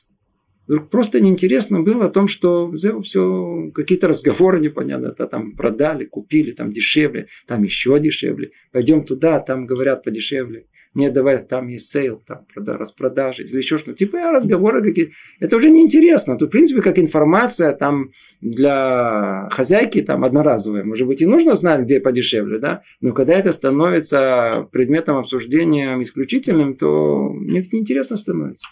Просто 0.90 1.20
неинтересно 1.20 1.80
было 1.80 2.06
о 2.06 2.10
том, 2.10 2.28
что 2.28 2.72
все 2.72 3.70
какие-то 3.74 4.08
разговоры 4.08 4.60
непонятно, 4.60 5.14
да, 5.16 5.26
там 5.26 5.56
продали, 5.56 6.04
купили, 6.04 6.52
там 6.52 6.70
дешевле, 6.70 7.26
там 7.46 7.62
еще 7.64 7.98
дешевле. 7.98 8.52
Пойдем 8.72 9.02
туда, 9.02 9.40
там 9.40 9.66
говорят 9.66 10.04
подешевле. 10.04 10.66
Нет, 10.92 11.12
давай, 11.12 11.44
там 11.44 11.68
есть 11.68 11.86
sale, 11.86 12.20
там 12.26 12.46
распродажи 12.56 13.44
или 13.44 13.56
еще 13.56 13.78
что-то. 13.78 13.96
Типа 13.96 14.32
разговоры 14.32 14.82
какие 14.82 15.12
Это 15.38 15.56
уже 15.56 15.70
неинтересно. 15.70 16.36
Тут, 16.36 16.48
в 16.48 16.52
принципе, 16.52 16.82
как 16.82 16.98
информация 16.98 17.72
там 17.72 18.10
для 18.40 19.48
хозяйки 19.52 20.02
там 20.02 20.24
одноразовая. 20.24 20.82
Может 20.82 21.06
быть, 21.06 21.22
и 21.22 21.26
нужно 21.26 21.54
знать, 21.54 21.82
где 21.82 22.00
подешевле, 22.00 22.58
да? 22.58 22.82
Но 23.00 23.12
когда 23.12 23.34
это 23.34 23.52
становится 23.52 24.68
предметом 24.72 25.16
обсуждения 25.16 26.00
исключительным, 26.02 26.76
то 26.76 27.34
неинтересно 27.38 28.16
становится. 28.16 28.66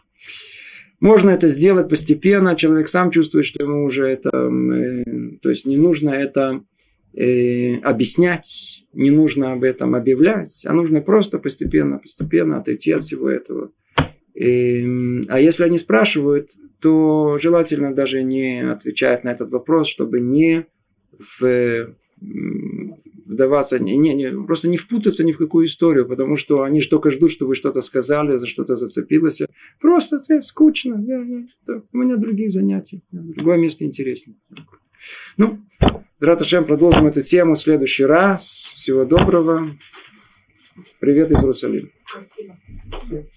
Можно 1.01 1.30
это 1.30 1.49
сделать 1.49 1.88
постепенно, 1.88 2.57
человек 2.57 2.88
сам 2.88 3.11
чувствует, 3.11 3.46
что 3.46 3.64
ему 3.64 3.84
уже 3.84 4.09
это, 4.09 4.30
э, 4.30 5.36
то 5.40 5.49
есть 5.49 5.64
не 5.64 5.76
нужно 5.76 6.11
это 6.11 6.64
э, 7.14 7.76
объяснять, 7.78 8.84
не 8.92 9.11
нужно 9.11 9.53
об 9.53 9.62
этом 9.62 9.94
объявлять, 9.94 10.66
а 10.66 10.72
нужно 10.72 11.01
просто 11.01 11.38
постепенно, 11.38 11.99
постепенно 11.99 12.59
отойти 12.59 12.92
от 12.92 13.05
всего 13.05 13.30
этого. 13.30 13.70
И, 14.34 14.84
а 15.28 15.40
если 15.40 15.64
они 15.64 15.78
спрашивают, 15.78 16.51
то 16.80 17.38
желательно 17.40 17.94
даже 17.94 18.22
не 18.22 18.68
отвечать 18.68 19.24
на 19.24 19.30
этот 19.30 19.51
вопрос, 19.51 19.88
чтобы 19.88 20.20
не 20.20 20.66
в, 21.18 21.94
вдаваться, 23.29 23.79
не, 23.79 23.97
не, 23.97 24.29
просто 24.31 24.68
не 24.68 24.76
впутаться 24.76 25.24
ни 25.24 25.33
в 25.33 25.39
какую 25.39 25.66
историю, 25.66 26.09
потому 26.09 26.37
что 26.37 26.62
они 26.62 26.81
же 26.81 26.89
только 26.89 27.11
ждут, 27.11 27.31
что 27.31 27.47
вы 27.47 27.55
что-то 27.55 27.81
сказали, 27.83 28.35
за 28.37 28.47
что-то 28.47 28.76
зацепилось. 28.76 29.43
Просто 29.81 30.16
это 30.16 30.41
скучно. 30.41 31.03
Я, 31.07 31.22
я, 31.22 31.47
так, 31.64 31.85
у 31.93 31.99
меня 31.99 32.16
другие 32.16 32.51
занятия. 32.51 33.01
Другое 33.12 33.59
место 33.59 33.85
интереснее. 33.85 34.37
Ну, 35.37 35.59
Драташем, 36.20 36.64
продолжим 36.64 37.07
эту 37.07 37.22
тему 37.22 37.55
в 37.55 37.59
следующий 37.61 38.05
раз. 38.05 38.43
Всего 38.74 39.05
доброго. 39.05 39.70
Привет 40.99 41.31
из 41.31 41.39
Иерусалима. 41.39 41.89
Спасибо. 42.05 43.29